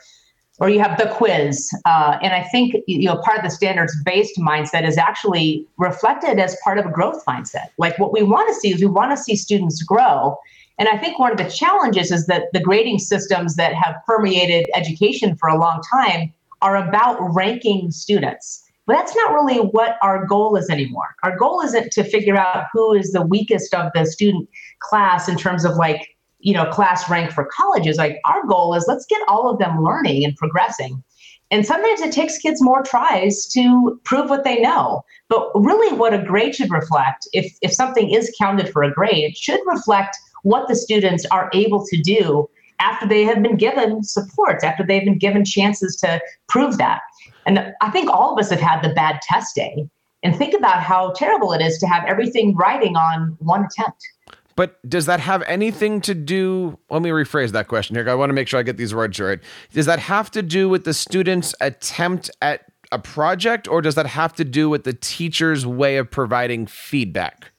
or 0.60 0.69
you 0.69 0.80
have 0.80 0.97
the 0.97 1.08
quiz. 1.08 1.69
Uh, 1.84 2.17
and 2.21 2.34
I 2.34 2.43
think 2.43 2.76
you 2.88 3.10
know 3.10 3.17
part 3.17 3.39
of 3.39 3.43
the 3.43 3.50
standards 3.50 3.93
based 4.06 4.38
mindset 4.38 4.88
is 4.88 4.97
actually 4.97 5.67
reflected 5.78 6.39
as 6.39 6.56
part 6.63 6.78
of 6.78 6.86
a 6.86 6.89
growth 6.89 7.26
mindset. 7.26 7.67
Like 7.78 8.00
what 8.00 8.13
we 8.13 8.23
want 8.23 8.47
to 8.47 8.56
see 8.56 8.73
is 8.73 8.80
we 8.80 8.88
want 8.88 9.12
to 9.12 9.17
see 9.21 9.36
students 9.36 9.84
grow. 9.84 10.38
And 10.80 10.88
I 10.88 10.97
think 10.97 11.19
one 11.19 11.32
of 11.32 11.38
the 11.39 11.50
challenges 11.50 12.12
is 12.12 12.28
that 12.28 12.43
the 12.54 12.62
grading 12.62 13.00
systems 13.00 13.56
that 13.56 13.73
have 13.73 13.95
permeated 14.06 14.67
education 14.76 15.36
for 15.36 15.50
a 15.50 15.58
long 15.58 15.82
time 15.91 16.32
are 16.62 16.78
about 16.78 17.17
ranking 17.34 17.91
students. 17.91 18.66
But 18.88 18.93
that's 18.93 19.15
not 19.15 19.34
really 19.34 19.58
what 19.58 19.97
our 20.02 20.26
goal 20.26 20.56
is 20.56 20.69
anymore. 20.69 21.15
Our 21.21 21.38
goal 21.38 21.62
isn't 21.62 21.91
to 21.91 22.06
figure 22.06 22.38
out 22.38 22.67
who 22.71 22.93
is 22.93 23.12
the 23.12 23.21
weakest 23.21 23.73
of 23.73 23.91
the 23.93 24.06
student 24.06 24.50
class 24.80 25.28
in 25.28 25.38
terms 25.38 25.65
of 25.65 25.76
like 25.76 26.15
you 26.39 26.54
know 26.54 26.65
class 26.71 27.10
rank 27.10 27.32
for 27.32 27.50
colleges. 27.54 27.97
Like 27.97 28.19
our 28.26 28.45
goal 28.47 28.73
is 28.73 28.86
let's 28.88 29.06
get 29.06 29.21
all 29.28 29.50
of 29.50 29.60
them 29.60 29.84
learning 29.84 30.23
and 30.23 30.36
progressing. 30.38 31.04
And 31.52 31.65
sometimes 31.65 32.02
it 32.02 32.12
takes 32.12 32.38
kids 32.38 32.62
more 32.62 32.82
tries 32.82 33.45
to 33.47 34.00
prove 34.04 34.30
what 34.30 34.43
they 34.43 34.60
know. 34.62 35.04
But 35.30 35.50
really 35.54 35.95
what 35.95 36.13
a 36.13 36.23
grade 36.23 36.56
should 36.56 36.71
reflect 36.71 37.28
if 37.34 37.58
if 37.62 37.73
something 37.73 38.10
is 38.10 38.34
counted 38.39 38.71
for 38.71 38.84
a 38.84 38.91
grade 38.91 39.26
it 39.26 39.38
should 39.38 39.60
reflect 39.65 40.15
what 40.43 40.69
the 40.69 40.76
students 40.76 41.26
are 41.26 41.50
able 41.54 41.86
to 41.88 42.02
do 42.02 42.50
after 42.80 43.08
they 43.08 43.23
have 43.23 43.41
been 43.41 43.58
given 43.58 44.04
supports 44.04 44.63
after 44.63 44.86
they've 44.86 45.04
been 45.04 45.17
given 45.17 45.43
chances 45.43 45.95
to 45.97 46.21
prove 46.47 46.78
that 46.78 47.02
and 47.48 47.74
i 47.82 47.90
think 47.90 48.10
all 48.10 48.34
of 48.34 48.40
us 48.40 48.50
have 48.50 48.60
had 48.60 48.82
the 48.82 48.90
bad 48.90 49.20
test 49.24 49.56
day 49.56 49.90
and 50.24 50.36
think 50.36 50.54
about 50.54 50.82
how 50.82 51.12
terrible 51.14 51.54
it 51.54 51.62
is 51.62 51.78
to 51.80 51.88
have 51.88 52.04
everything 52.06 52.56
writing 52.56 52.96
on 52.96 53.36
one 53.40 53.66
attempt 53.66 54.04
but 54.58 54.80
does 54.90 55.06
that 55.06 55.20
have 55.20 55.44
anything 55.44 56.02
to 56.02 56.16
do? 56.16 56.80
Let 56.90 57.04
me 57.04 57.12
rephrase 57.12 57.52
that 57.52 57.68
question 57.68 57.96
here. 57.96 58.10
I 58.10 58.16
want 58.16 58.32
to 58.32 58.34
make 58.34 58.48
sure 58.48 58.60
I 58.60 58.64
get 58.64 58.76
these 58.76 58.94
words 58.94 59.20
right. 59.20 59.40
Does 59.72 59.86
that 59.86 60.00
have 60.00 60.32
to 60.32 60.42
do 60.42 60.68
with 60.68 60.84
the 60.84 60.96
student's 60.96 61.54
attempt 61.62 62.32
at 62.42 62.66
a 62.92 62.98
project, 62.98 63.68
or 63.68 63.84
does 63.84 63.94
that 63.94 64.08
have 64.08 64.34
to 64.34 64.44
do 64.44 64.68
with 64.68 64.84
the 64.84 64.94
teacher's 64.94 65.66
way 65.66 65.98
of 65.98 66.10
providing 66.10 66.66
feedback? 66.66 67.52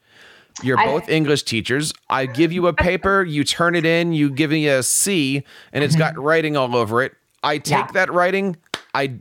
You're 0.63 0.77
both 0.77 1.09
I, 1.09 1.13
English 1.13 1.45
teachers. 1.45 1.93
I 2.11 2.27
give 2.27 2.51
you 2.51 2.67
a 2.67 2.73
paper, 2.73 3.23
you 3.23 3.45
turn 3.45 3.77
it 3.77 3.87
in, 3.87 4.13
you 4.13 4.29
give 4.29 4.51
me 4.51 4.67
a 4.67 4.83
C, 4.83 5.45
and 5.73 5.85
it's 5.85 5.95
got 5.95 6.15
mm-hmm. 6.15 6.23
writing 6.23 6.57
all 6.57 6.75
over 6.75 7.01
it. 7.03 7.13
I 7.45 7.59
take 7.59 7.71
yeah. 7.71 7.93
that 7.93 8.13
writing, 8.13 8.57
I 8.93 9.21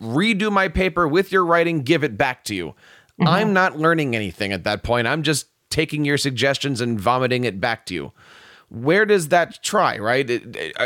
redo 0.00 0.50
my 0.52 0.68
paper 0.68 1.08
with 1.08 1.32
your 1.32 1.44
writing, 1.44 1.82
give 1.82 2.04
it 2.04 2.16
back 2.16 2.44
to 2.44 2.54
you. 2.54 2.68
Mm-hmm. 2.68 3.28
I'm 3.28 3.52
not 3.52 3.78
learning 3.78 4.14
anything 4.14 4.52
at 4.52 4.64
that 4.64 4.82
point. 4.82 5.06
I'm 5.06 5.22
just 5.22 5.46
taking 5.70 6.04
your 6.04 6.18
suggestions 6.18 6.80
and 6.80 7.00
vomiting 7.00 7.44
it 7.44 7.60
back 7.60 7.84
to 7.86 7.94
you. 7.94 8.12
Where 8.68 9.04
does 9.04 9.28
that 9.28 9.62
try, 9.62 9.98
right? 9.98 10.28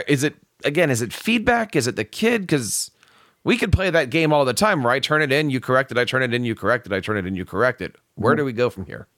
Is 0.08 0.24
it, 0.24 0.36
again, 0.64 0.90
is 0.90 1.02
it 1.02 1.12
feedback? 1.12 1.76
Is 1.76 1.86
it 1.86 1.96
the 1.96 2.04
kid? 2.04 2.42
Because 2.42 2.90
we 3.44 3.58
could 3.58 3.72
play 3.72 3.90
that 3.90 4.10
game 4.10 4.32
all 4.32 4.44
the 4.44 4.54
time, 4.54 4.86
right? 4.86 5.02
Turn 5.02 5.20
it 5.20 5.32
in, 5.32 5.50
you 5.50 5.60
correct 5.60 5.90
it, 5.90 5.98
I 5.98 6.04
turn 6.04 6.22
it 6.22 6.32
in, 6.32 6.44
you 6.44 6.54
correct 6.54 6.86
it, 6.86 6.92
I 6.92 7.00
turn 7.00 7.16
it 7.16 7.26
in, 7.26 7.34
you 7.34 7.44
correct 7.44 7.80
it. 7.80 7.96
Where 8.14 8.34
do 8.34 8.44
we 8.44 8.52
go 8.52 8.70
from 8.70 8.86
here? 8.86 9.08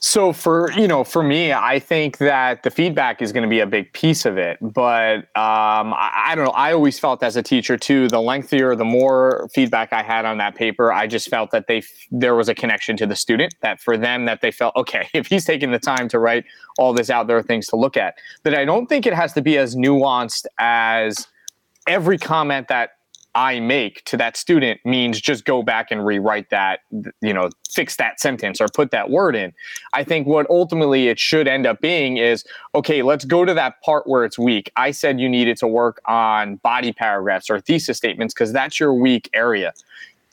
So 0.00 0.32
for 0.32 0.70
you 0.72 0.86
know, 0.86 1.04
for 1.04 1.22
me, 1.22 1.52
I 1.52 1.78
think 1.78 2.18
that 2.18 2.62
the 2.62 2.70
feedback 2.70 3.22
is 3.22 3.32
going 3.32 3.42
to 3.42 3.48
be 3.48 3.60
a 3.60 3.66
big 3.66 3.92
piece 3.92 4.24
of 4.24 4.38
it. 4.38 4.58
But 4.60 5.18
um, 5.36 5.94
I, 5.94 6.26
I, 6.28 6.34
don't 6.34 6.44
know. 6.44 6.52
I 6.52 6.72
always 6.72 6.98
felt 6.98 7.22
as 7.22 7.36
a 7.36 7.42
teacher 7.42 7.76
too, 7.76 8.08
the 8.08 8.20
lengthier, 8.20 8.76
the 8.76 8.84
more 8.84 9.48
feedback 9.54 9.92
I 9.92 10.02
had 10.02 10.24
on 10.24 10.38
that 10.38 10.54
paper, 10.54 10.92
I 10.92 11.06
just 11.06 11.28
felt 11.28 11.50
that 11.50 11.66
they 11.66 11.82
there 12.10 12.34
was 12.34 12.48
a 12.48 12.54
connection 12.54 12.96
to 12.98 13.06
the 13.06 13.16
student. 13.16 13.54
That 13.62 13.80
for 13.80 13.96
them, 13.96 14.24
that 14.26 14.40
they 14.40 14.50
felt 14.50 14.74
okay 14.76 15.08
if 15.14 15.26
he's 15.26 15.44
taking 15.44 15.70
the 15.70 15.78
time 15.78 16.08
to 16.08 16.18
write 16.18 16.44
all 16.78 16.92
this 16.92 17.10
out, 17.10 17.26
there 17.26 17.36
are 17.36 17.42
things 17.42 17.66
to 17.68 17.76
look 17.76 17.96
at. 17.96 18.16
But 18.42 18.54
I 18.54 18.64
don't 18.64 18.86
think 18.86 19.06
it 19.06 19.14
has 19.14 19.32
to 19.34 19.42
be 19.42 19.58
as 19.58 19.76
nuanced 19.76 20.46
as 20.58 21.26
every 21.86 22.18
comment 22.18 22.68
that 22.68 22.90
I 23.34 23.58
make 23.58 24.04
to 24.04 24.16
that 24.16 24.36
student 24.36 24.80
means 24.84 25.20
just 25.20 25.44
go 25.44 25.62
back 25.62 25.90
and 25.90 26.06
rewrite 26.06 26.50
that, 26.50 26.80
you 27.20 27.32
know, 27.32 27.50
fix 27.68 27.96
that 27.96 28.20
sentence 28.20 28.60
or 28.60 28.68
put 28.68 28.92
that 28.92 29.10
word 29.10 29.34
in. 29.34 29.52
I 29.92 30.04
think 30.04 30.26
what 30.26 30.48
ultimately 30.48 31.08
it 31.08 31.18
should 31.18 31.48
end 31.48 31.66
up 31.66 31.80
being 31.80 32.16
is 32.16 32.44
okay, 32.74 33.02
let's 33.02 33.24
go 33.24 33.44
to 33.44 33.52
that 33.54 33.80
part 33.82 34.06
where 34.06 34.24
it's 34.24 34.38
weak. 34.38 34.70
I 34.76 34.92
said 34.92 35.18
you 35.18 35.28
needed 35.28 35.56
to 35.58 35.66
work 35.66 36.00
on 36.06 36.56
body 36.56 36.92
paragraphs 36.92 37.50
or 37.50 37.60
thesis 37.60 37.96
statements 37.96 38.34
because 38.34 38.52
that's 38.52 38.78
your 38.78 38.94
weak 38.94 39.28
area. 39.34 39.72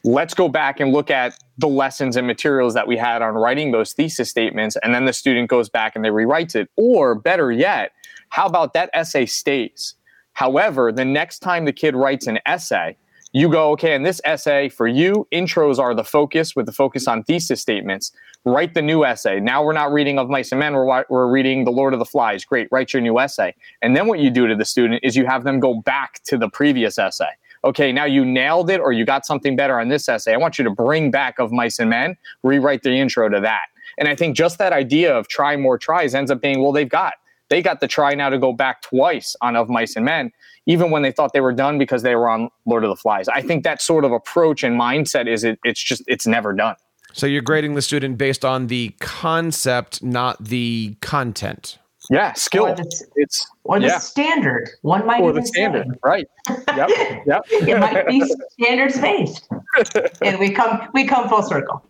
Let's 0.04 0.34
go 0.34 0.50
back 0.50 0.80
and 0.80 0.92
look 0.92 1.12
at 1.12 1.38
the 1.58 1.68
lessons 1.68 2.16
and 2.16 2.26
materials 2.26 2.74
that 2.74 2.88
we 2.88 2.98
had 2.98 3.22
on 3.22 3.36
writing 3.36 3.72
those 3.72 3.94
thesis 3.94 4.30
statements. 4.30 4.76
And 4.84 4.96
then 4.96 5.06
the 5.06 5.14
student 5.14 5.50
goes 5.50 5.70
back 5.70 5.96
and 5.96 6.04
they 6.04 6.10
rewrites 6.10 6.56
it. 6.56 6.70
Or 6.76 7.14
better 7.14 7.52
yet, 7.52 7.92
how 8.30 8.48
about 8.48 8.74
that 8.74 8.90
essay 8.94 9.28
stays? 9.28 9.96
However, 10.34 10.92
the 10.92 11.06
next 11.06 11.40
time 11.40 11.66
the 11.66 11.74
kid 11.74 11.96
writes 11.96 12.28
an 12.28 12.40
essay, 12.46 12.98
you 13.34 13.50
go, 13.50 13.72
okay, 13.72 13.96
in 13.96 14.04
this 14.04 14.20
essay 14.26 14.68
for 14.68 14.88
you, 14.88 15.26
intros 15.32 15.80
are 15.80 15.96
the 15.96 16.04
focus 16.04 16.56
with 16.56 16.66
the 16.66 16.72
focus 16.72 17.08
on 17.08 17.24
thesis 17.24 17.62
statements. 17.62 18.12
Write 18.44 18.74
the 18.74 18.82
new 18.82 19.06
essay. 19.06 19.40
Now 19.40 19.64
we're 19.64 19.72
not 19.72 19.92
reading 19.94 20.20
Of 20.20 20.30
Mice 20.30 20.52
and 20.52 20.60
Men, 20.60 20.74
we're, 20.74 21.06
we're 21.10 21.32
reading 21.32 21.64
The 21.64 21.72
Lord 21.72 21.94
of 21.94 22.00
the 22.00 22.06
Flies. 22.06 22.44
Great, 22.44 22.68
write 22.72 22.92
your 22.92 23.02
new 23.02 23.20
essay. 23.20 23.56
And 23.82 23.96
then 23.96 24.08
what 24.08 24.20
you 24.20 24.30
do 24.30 24.48
to 24.48 24.56
the 24.56 24.66
student 24.66 25.00
is 25.04 25.16
you 25.16 25.26
have 25.28 25.44
them 25.44 25.60
go 25.60 25.76
back 25.76 26.22
to 26.24 26.38
the 26.38 26.50
previous 26.50 26.98
essay. 26.98 27.30
Okay, 27.64 27.92
now 27.92 28.06
you 28.06 28.26
nailed 28.26 28.70
it 28.70 28.82
or 28.82 28.92
you 28.92 29.06
got 29.06 29.26
something 29.26 29.56
better 29.56 29.80
on 29.80 29.88
this 29.88 30.10
essay. 30.10 30.34
I 30.34 30.38
want 30.38 30.58
you 30.58 30.64
to 30.64 30.72
bring 30.72 31.12
back 31.12 31.40
Of 31.40 31.52
Mice 31.52 31.80
and 31.80 31.90
Men, 31.90 32.18
rewrite 32.44 32.82
the 32.82 32.92
intro 32.92 33.30
to 33.30 33.40
that. 33.40 33.66
And 33.98 34.08
I 34.08 34.16
think 34.16 34.36
just 34.36 34.58
that 34.58 34.74
idea 34.74 35.16
of 35.16 35.28
try 35.28 35.56
more 35.56 35.78
tries 35.78 36.16
ends 36.16 36.32
up 36.32 36.42
being, 36.42 36.62
well, 36.62 36.72
they've 36.72 36.90
got 36.90 37.14
they 37.52 37.62
got 37.62 37.82
the 37.82 37.88
try 37.88 38.16
now 38.16 38.30
to 38.30 38.40
go 38.40 38.54
back 38.54 38.82
twice 38.82 39.36
on 39.42 39.58
Of 39.58 39.70
Mice 39.70 39.98
and 39.98 40.06
Men, 40.06 40.32
even 40.66 40.90
when 40.90 41.02
they 41.02 41.12
thought 41.12 41.34
they 41.34 41.42
were 41.42 41.52
done 41.52 41.78
because 41.78 42.02
they 42.02 42.16
were 42.16 42.30
on 42.30 42.50
Lord 42.66 42.86
of 42.86 42.90
the 42.90 42.96
Flies. 42.96 43.28
I 43.28 43.42
think 43.42 43.66
that 43.66 43.82
sort 43.82 44.06
of 44.06 44.14
approach 44.14 44.64
and 44.64 44.80
mindset 44.80 45.28
is 45.28 45.44
it, 45.44 45.60
it's 45.66 45.84
just 45.84 46.02
it's 46.08 46.26
never 46.26 46.54
done. 46.54 46.76
So 47.12 47.28
you're 47.28 47.42
grading 47.42 47.76
the 47.76 47.82
student 47.82 48.18
based 48.18 48.46
on 48.46 48.68
the 48.68 48.96
concept, 49.02 50.02
not 50.02 50.42
the 50.42 50.96
content. 51.02 51.78
Yeah, 52.10 52.32
skill. 52.34 52.68
Or 52.68 52.76
the, 52.76 53.06
it's 53.18 53.46
or 53.66 53.82
the 53.82 53.88
yeah. 53.88 54.00
standard. 54.00 54.70
One 54.82 55.06
might 55.06 55.22
or 55.22 55.34
the 55.34 55.46
standard, 55.46 55.88
say. 55.88 56.00
right? 56.04 56.28
Yep, 56.50 56.66
yep. 57.28 57.42
it 57.52 57.80
might 57.80 58.08
be 58.08 58.24
standards 58.52 58.98
based, 58.98 59.48
and 60.22 60.40
we 60.40 60.52
come 60.52 60.88
we 60.94 61.06
come 61.06 61.28
full 61.28 61.44
circle. 61.44 61.86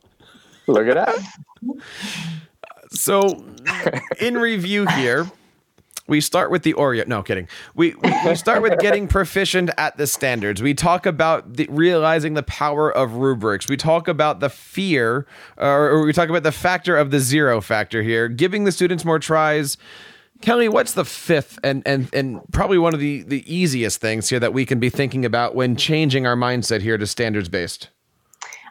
Look 0.66 0.88
at 0.88 0.96
that. 0.96 1.16
So, 2.92 3.46
in 4.20 4.38
review 4.38 4.86
here, 4.88 5.28
we 6.12 6.22
start 6.22 6.52
with 6.52 6.64
the 6.64 6.74
Oreo. 6.74 7.08
No, 7.08 7.24
kidding. 7.24 7.48
We, 7.74 7.96
we, 7.96 8.14
we 8.26 8.36
start 8.36 8.62
with 8.62 8.78
getting 8.80 9.08
proficient 9.08 9.72
at 9.78 9.98
the 9.98 10.06
standards. 10.06 10.62
We 10.62 10.74
talk 10.74 11.06
about 11.06 11.54
the, 11.56 11.68
realizing 11.72 12.34
the 12.34 12.44
power 12.44 12.92
of 12.92 13.14
rubrics. 13.14 13.70
We 13.70 13.78
talk 13.78 14.10
about 14.10 14.42
the 14.42 14.50
fear, 14.50 15.26
or, 15.58 15.90
or 15.90 16.06
we 16.06 16.12
talk 16.12 16.28
about 16.28 16.44
the 16.44 16.52
factor 16.52 16.98
of 16.98 17.12
the 17.12 17.20
zero 17.20 17.62
factor 17.62 18.04
here, 18.04 18.28
giving 18.28 18.66
the 18.66 18.74
students 18.74 19.06
more 19.06 19.20
tries. 19.20 19.78
Kelly, 20.42 20.68
what's 20.68 20.94
the 20.94 21.06
fifth 21.06 21.60
and 21.64 21.82
and 21.86 22.10
and 22.14 22.42
probably 22.52 22.80
one 22.80 22.94
of 22.94 23.00
the 23.00 23.22
the 23.24 23.44
easiest 23.52 24.02
things 24.02 24.28
here 24.28 24.40
that 24.40 24.54
we 24.54 24.66
can 24.66 24.80
be 24.80 24.90
thinking 24.90 25.24
about 25.24 25.56
when 25.56 25.76
changing 25.76 26.26
our 26.26 26.36
mindset 26.36 26.82
here 26.82 26.98
to 26.98 27.08
standards 27.08 27.48
based? 27.48 27.90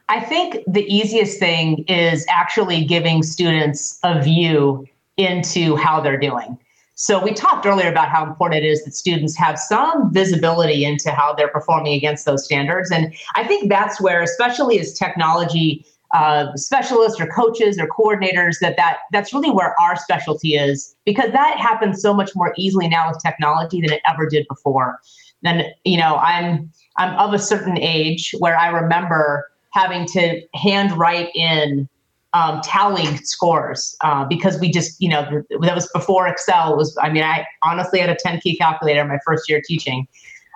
I 0.09 0.21
think 0.21 0.59
the 0.67 0.85
easiest 0.93 1.39
thing 1.39 1.85
is 1.85 2.27
actually 2.29 2.85
giving 2.85 3.23
students 3.23 3.99
a 4.03 4.21
view 4.21 4.87
into 5.17 5.77
how 5.77 6.01
they're 6.01 6.19
doing. 6.19 6.59
So 7.01 7.19
we 7.19 7.33
talked 7.33 7.65
earlier 7.65 7.89
about 7.89 8.11
how 8.11 8.27
important 8.27 8.63
it 8.63 8.67
is 8.69 8.85
that 8.85 8.95
students 8.95 9.35
have 9.39 9.59
some 9.59 10.13
visibility 10.13 10.85
into 10.85 11.11
how 11.13 11.33
they're 11.33 11.49
performing 11.49 11.95
against 11.95 12.27
those 12.27 12.45
standards. 12.45 12.91
And 12.91 13.15
I 13.37 13.45
think 13.45 13.71
that's 13.71 14.03
where, 14.03 14.21
especially 14.23 14.79
as 14.79 14.93
technology 14.93 15.87
uh, 16.13 16.55
specialists 16.57 17.19
or 17.19 17.27
coaches 17.29 17.79
or 17.79 17.89
coordinators, 17.89 18.57
that, 18.61 18.77
that 18.77 18.99
that's 19.13 19.33
really 19.33 19.51
where 19.51 19.75
our 19.81 19.97
specialty 19.97 20.57
is 20.57 20.95
because 21.07 21.33
that 21.33 21.57
happens 21.57 22.03
so 22.03 22.13
much 22.13 22.33
more 22.35 22.53
easily 22.59 22.87
now 22.87 23.09
with 23.09 23.23
technology 23.23 23.81
than 23.81 23.93
it 23.93 24.03
ever 24.07 24.29
did 24.29 24.47
before. 24.47 24.99
then 25.41 25.73
you 25.87 25.97
know, 25.97 26.17
I'm 26.17 26.71
I'm 26.99 27.17
of 27.19 27.33
a 27.33 27.39
certain 27.39 27.79
age 27.79 28.35
where 28.41 28.59
I 28.59 28.69
remember 28.69 29.51
having 29.73 30.05
to 30.09 30.43
handwrite 30.53 31.31
in 31.35 31.89
um, 32.33 32.61
tallying 32.63 33.17
scores 33.19 33.97
uh, 34.03 34.25
because 34.25 34.59
we 34.61 34.71
just, 34.71 35.01
you 35.01 35.09
know, 35.09 35.43
that 35.61 35.75
was 35.75 35.89
before 35.93 36.29
Excel. 36.29 36.77
was, 36.77 36.97
I 37.03 37.11
mean, 37.11 37.25
I 37.25 37.45
honestly 37.63 37.99
had 37.99 38.11
a 38.11 38.17
10 38.17 38.41
key 38.41 38.57
calculator 38.57 39.05
my 39.05 39.19
first 39.27 39.49
year 39.49 39.61
teaching 39.65 40.07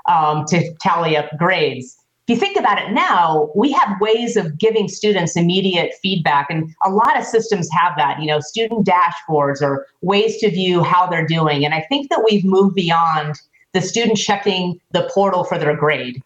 um, 0.07 0.45
to 0.49 0.73
tally 0.81 1.17
up 1.17 1.27
grades. 1.39 1.97
If 2.27 2.37
you 2.37 2.41
think 2.41 2.57
about 2.57 2.79
it 2.79 2.93
now, 2.93 3.51
we 3.55 3.71
have 3.73 4.01
ways 4.01 4.37
of 4.37 4.57
giving 4.57 4.89
students 4.89 5.37
immediate 5.37 5.93
feedback, 6.01 6.47
and 6.49 6.75
a 6.83 6.91
lot 6.91 7.19
of 7.19 7.25
systems 7.25 7.69
have 7.71 7.93
that, 7.99 8.19
you 8.19 8.27
know, 8.27 8.41
student 8.41 8.87
dashboards 8.87 9.61
or 9.61 9.87
ways 10.01 10.39
to 10.39 10.51
view 10.51 10.83
how 10.83 11.07
they're 11.07 11.27
doing. 11.27 11.67
And 11.67 11.75
I 11.75 11.83
think 11.83 12.09
that 12.09 12.25
we've 12.25 12.45
moved 12.45 12.77
beyond 12.77 13.35
the 13.75 13.83
student 13.83 14.17
checking 14.17 14.81
the 14.93 15.11
portal 15.13 15.45
for 15.45 15.59
their 15.59 15.77
grade. 15.77 16.23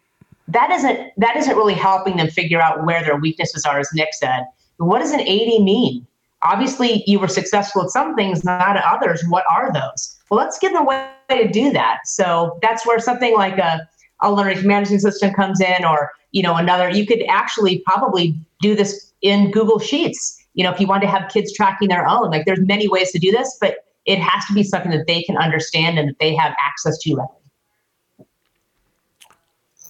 That 0.46 0.70
isn't 0.70 1.10
that 1.16 1.36
isn't 1.36 1.56
really 1.56 1.74
helping 1.74 2.16
them 2.16 2.28
figure 2.28 2.60
out 2.60 2.86
where 2.86 3.02
their 3.02 3.16
weaknesses 3.16 3.64
are, 3.64 3.80
as 3.80 3.88
Nick 3.92 4.14
said 4.14 4.46
what 4.78 5.00
does 5.00 5.12
an 5.12 5.20
80 5.20 5.62
mean? 5.62 6.06
Obviously, 6.42 7.02
you 7.06 7.18
were 7.18 7.28
successful 7.28 7.82
at 7.82 7.90
some 7.90 8.14
things, 8.14 8.44
not 8.44 8.76
at 8.76 8.84
others. 8.84 9.22
What 9.28 9.44
are 9.50 9.72
those? 9.72 10.16
Well, 10.30 10.38
let's 10.38 10.58
give 10.58 10.72
them 10.72 10.82
a 10.82 10.84
way 10.84 11.10
to 11.30 11.48
do 11.48 11.72
that. 11.72 11.98
So 12.06 12.58
that's 12.62 12.86
where 12.86 13.00
something 13.00 13.34
like 13.34 13.58
a, 13.58 13.86
a 14.20 14.32
learning 14.32 14.64
management 14.66 15.02
system 15.02 15.34
comes 15.34 15.60
in, 15.60 15.84
or 15.84 16.12
you 16.30 16.42
know, 16.42 16.56
another. 16.56 16.88
You 16.90 17.06
could 17.06 17.24
actually 17.28 17.80
probably 17.80 18.36
do 18.60 18.76
this 18.76 19.12
in 19.20 19.50
Google 19.50 19.80
Sheets. 19.80 20.44
You 20.54 20.64
know, 20.64 20.72
if 20.72 20.80
you 20.80 20.86
want 20.86 21.02
to 21.02 21.08
have 21.08 21.28
kids 21.30 21.52
tracking 21.52 21.88
their 21.88 22.06
own, 22.06 22.30
like 22.30 22.46
there's 22.46 22.60
many 22.60 22.88
ways 22.88 23.10
to 23.12 23.18
do 23.18 23.32
this, 23.32 23.58
but 23.60 23.84
it 24.06 24.20
has 24.20 24.44
to 24.46 24.54
be 24.54 24.62
something 24.62 24.92
that 24.92 25.06
they 25.06 25.22
can 25.22 25.36
understand 25.36 25.98
and 25.98 26.08
that 26.08 26.18
they 26.20 26.34
have 26.34 26.54
access 26.64 26.98
to. 26.98 27.26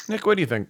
Nick, 0.09 0.24
what 0.24 0.36
do 0.36 0.41
you 0.41 0.47
think? 0.47 0.68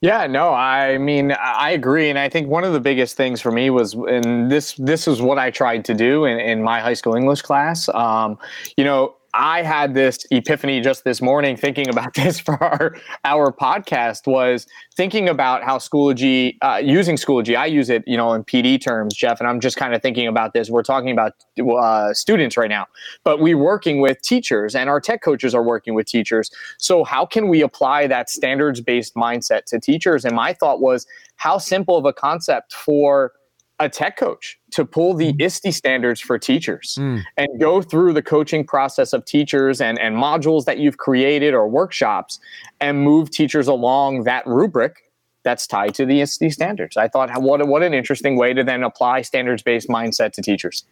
Yeah, 0.00 0.26
no, 0.26 0.52
I 0.52 0.98
mean, 0.98 1.32
I 1.32 1.70
agree, 1.70 2.10
and 2.10 2.18
I 2.18 2.28
think 2.28 2.48
one 2.48 2.62
of 2.62 2.74
the 2.74 2.80
biggest 2.80 3.16
things 3.16 3.40
for 3.40 3.50
me 3.50 3.70
was, 3.70 3.94
and 3.94 4.50
this 4.50 4.74
this 4.74 5.08
is 5.08 5.22
what 5.22 5.38
I 5.38 5.50
tried 5.50 5.84
to 5.86 5.94
do 5.94 6.26
in, 6.26 6.38
in 6.38 6.62
my 6.62 6.80
high 6.80 6.92
school 6.92 7.14
English 7.14 7.40
class. 7.40 7.88
Um, 7.88 8.38
you 8.76 8.84
know, 8.84 9.14
I 9.36 9.62
had 9.62 9.94
this 9.94 10.24
epiphany 10.30 10.80
just 10.80 11.02
this 11.02 11.20
morning 11.20 11.56
thinking 11.56 11.88
about 11.88 12.14
this 12.14 12.38
for 12.38 12.62
our, 12.62 12.96
our 13.24 13.52
podcast 13.52 14.28
was 14.28 14.66
thinking 14.96 15.28
about 15.28 15.64
how 15.64 15.78
Schoology, 15.78 16.56
uh, 16.62 16.80
using 16.82 17.16
Schoology, 17.16 17.56
I 17.56 17.66
use 17.66 17.90
it, 17.90 18.04
you 18.06 18.16
know, 18.16 18.32
in 18.32 18.44
PD 18.44 18.80
terms, 18.80 19.12
Jeff, 19.14 19.40
and 19.40 19.48
I'm 19.48 19.58
just 19.58 19.76
kind 19.76 19.92
of 19.92 20.00
thinking 20.00 20.28
about 20.28 20.54
this. 20.54 20.70
We're 20.70 20.84
talking 20.84 21.10
about 21.10 21.32
uh, 21.58 22.14
students 22.14 22.56
right 22.56 22.70
now, 22.70 22.86
but 23.24 23.40
we're 23.40 23.58
working 23.58 24.00
with 24.00 24.22
teachers 24.22 24.76
and 24.76 24.88
our 24.88 25.00
tech 25.00 25.20
coaches 25.20 25.52
are 25.52 25.64
working 25.64 25.94
with 25.94 26.06
teachers. 26.06 26.50
So 26.78 27.02
how 27.02 27.26
can 27.26 27.48
we 27.48 27.60
apply 27.60 28.06
that 28.06 28.30
standards-based 28.30 29.16
mindset 29.16 29.64
to 29.66 29.80
teachers? 29.80 30.24
And 30.24 30.36
my 30.36 30.52
thought 30.52 30.80
was 30.80 31.06
how 31.36 31.58
simple 31.58 31.96
of 31.96 32.04
a 32.04 32.12
concept 32.12 32.72
for 32.72 33.32
a 33.80 33.88
tech 33.88 34.16
coach 34.16 34.58
to 34.70 34.84
pull 34.84 35.14
the 35.14 35.32
mm. 35.32 35.42
ISTE 35.42 35.72
standards 35.72 36.20
for 36.20 36.38
teachers 36.38 36.96
mm. 36.98 37.22
and 37.36 37.48
go 37.60 37.82
through 37.82 38.12
the 38.12 38.22
coaching 38.22 38.64
process 38.64 39.12
of 39.12 39.24
teachers 39.24 39.80
and, 39.80 39.98
and 39.98 40.16
modules 40.16 40.64
that 40.64 40.78
you've 40.78 40.98
created 40.98 41.54
or 41.54 41.68
workshops 41.68 42.38
and 42.80 43.02
move 43.02 43.30
teachers 43.30 43.66
along 43.66 44.24
that 44.24 44.46
rubric 44.46 45.10
that's 45.42 45.66
tied 45.66 45.94
to 45.94 46.06
the 46.06 46.20
ISTE 46.20 46.50
standards. 46.50 46.96
I 46.96 47.08
thought, 47.08 47.30
what, 47.42 47.66
what 47.68 47.82
an 47.82 47.92
interesting 47.94 48.36
way 48.36 48.54
to 48.54 48.64
then 48.64 48.82
apply 48.82 49.22
standards 49.22 49.62
based 49.62 49.88
mindset 49.88 50.32
to 50.32 50.42
teachers. 50.42 50.84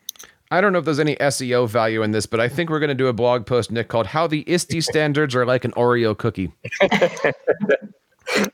I 0.51 0.61
don't 0.61 0.75
know 0.75 0.81
if 0.81 0.85
there's 0.85 1.01
any 1.01 1.17
SEO 1.17 1.67
value 1.67 2.03
in 2.03 2.11
this, 2.11 2.27
but 2.27 2.39
I 2.39 2.49
think 2.49 2.69
we're 2.69 2.79
going 2.79 2.89
to 2.89 2.95
do 2.95 3.07
a 3.07 3.15
blog 3.15 3.47
post, 3.47 3.71
Nick, 3.71 3.89
called 3.89 4.09
How 4.09 4.27
the 4.27 4.45
ISTE 4.47 4.83
Standards 4.83 5.35
Are 5.35 5.47
Like 5.47 5.65
an 5.65 5.73
Oreo 5.73 6.17
Cookie. 6.17 6.53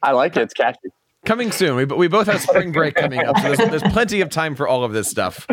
I 0.03 0.13
like 0.13 0.37
it. 0.37 0.43
It's 0.43 0.55
catchy. 0.55 0.91
Coming 1.29 1.53
soon. 1.53 1.77
We, 1.77 1.85
we 1.85 2.09
both 2.09 2.27
have 2.27 2.41
spring 2.41 2.73
break 2.73 2.95
coming 2.95 3.21
up, 3.21 3.37
so 3.37 3.55
there's, 3.55 3.71
there's 3.71 3.93
plenty 3.93 4.23
of 4.23 4.31
time 4.31 4.55
for 4.55 4.67
all 4.67 4.83
of 4.83 4.95
this 4.95 5.11
stuff. 5.11 5.47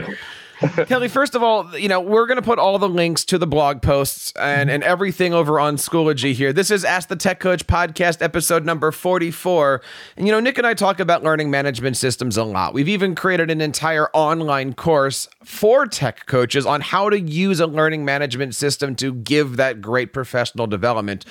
Kelly, 0.87 1.09
first 1.09 1.35
of 1.35 1.43
all, 1.43 1.77
you 1.77 1.89
know, 1.89 1.99
we're 1.99 2.27
going 2.27 2.37
to 2.37 2.41
put 2.41 2.59
all 2.59 2.79
the 2.79 2.87
links 2.87 3.25
to 3.25 3.37
the 3.37 3.47
blog 3.47 3.81
posts 3.81 4.31
and, 4.39 4.69
and 4.69 4.83
everything 4.83 5.33
over 5.33 5.59
on 5.59 5.75
Schoology 5.75 6.33
here. 6.33 6.53
This 6.53 6.71
is 6.71 6.85
Ask 6.85 7.09
the 7.09 7.15
Tech 7.15 7.39
Coach 7.39 7.67
podcast, 7.67 8.21
episode 8.21 8.65
number 8.65 8.91
44. 8.91 9.81
And, 10.15 10.25
you 10.25 10.31
know, 10.31 10.39
Nick 10.39 10.57
and 10.57 10.65
I 10.65 10.73
talk 10.73 10.99
about 10.99 11.23
learning 11.23 11.51
management 11.51 11.97
systems 11.97 12.37
a 12.37 12.43
lot. 12.43 12.73
We've 12.73 12.87
even 12.87 13.15
created 13.15 13.51
an 13.51 13.59
entire 13.59 14.09
online 14.13 14.73
course 14.73 15.27
for 15.43 15.85
tech 15.85 16.25
coaches 16.25 16.65
on 16.65 16.79
how 16.79 17.09
to 17.09 17.19
use 17.19 17.59
a 17.59 17.67
learning 17.67 18.05
management 18.05 18.55
system 18.55 18.95
to 18.95 19.13
give 19.13 19.57
that 19.57 19.81
great 19.81 20.13
professional 20.13 20.67
development. 20.67 21.25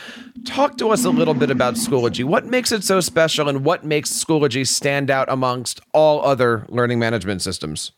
Talk 0.44 0.76
to 0.78 0.90
us 0.90 1.04
a 1.04 1.10
little 1.10 1.34
bit 1.34 1.50
about 1.50 1.74
Schoology. 1.74 2.24
What 2.24 2.44
makes 2.44 2.72
it 2.72 2.84
so 2.84 3.00
special 3.00 3.48
and 3.48 3.64
what 3.64 3.84
makes 3.84 4.12
Schoology 4.12 4.66
stand 4.66 5.10
out 5.10 5.30
amongst 5.30 5.80
all 5.92 6.22
other 6.22 6.66
learning 6.68 6.98
management 6.98 7.40
systems? 7.40 7.92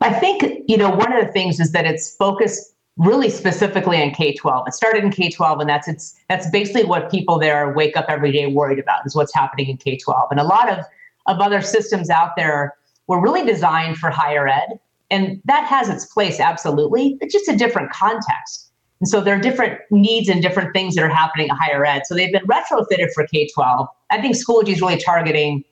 I 0.00 0.12
think, 0.12 0.44
you 0.68 0.76
know, 0.76 0.90
one 0.90 1.12
of 1.12 1.24
the 1.24 1.32
things 1.32 1.58
is 1.60 1.72
that 1.72 1.84
it's 1.84 2.14
focused 2.16 2.74
really 2.96 3.30
specifically 3.30 4.02
on 4.02 4.10
K-12. 4.10 4.68
It 4.68 4.74
started 4.74 5.04
in 5.04 5.10
K-12 5.10 5.60
and 5.60 5.70
that's 5.70 5.88
it's 5.88 6.16
that's 6.28 6.50
basically 6.50 6.84
what 6.84 7.10
people 7.10 7.38
there 7.38 7.72
wake 7.72 7.96
up 7.96 8.06
every 8.08 8.32
day 8.32 8.46
worried 8.46 8.78
about 8.78 9.06
is 9.06 9.14
what's 9.14 9.34
happening 9.34 9.68
in 9.68 9.76
K-12. 9.76 10.28
And 10.30 10.40
a 10.40 10.44
lot 10.44 10.68
of 10.68 10.84
of 11.26 11.40
other 11.40 11.62
systems 11.62 12.10
out 12.10 12.30
there 12.36 12.74
were 13.06 13.20
really 13.20 13.44
designed 13.44 13.98
for 13.98 14.10
higher 14.10 14.48
ed 14.48 14.80
and 15.10 15.40
that 15.44 15.64
has 15.64 15.88
its 15.88 16.06
place 16.06 16.40
absolutely. 16.40 17.16
It's 17.20 17.32
just 17.32 17.48
a 17.48 17.56
different 17.56 17.90
context. 17.90 18.70
And 19.00 19.08
so 19.08 19.20
there 19.20 19.36
are 19.36 19.40
different 19.40 19.78
needs 19.90 20.28
and 20.28 20.42
different 20.42 20.72
things 20.72 20.96
that 20.96 21.04
are 21.04 21.08
happening 21.08 21.48
at 21.50 21.56
higher 21.56 21.84
ed. 21.84 22.02
So 22.06 22.14
they've 22.14 22.32
been 22.32 22.46
retrofitted 22.46 23.12
for 23.14 23.26
K-12. 23.26 23.86
I 24.10 24.20
think 24.20 24.36
Schoology 24.36 24.70
is 24.70 24.80
really 24.80 24.98
targeting 24.98 25.64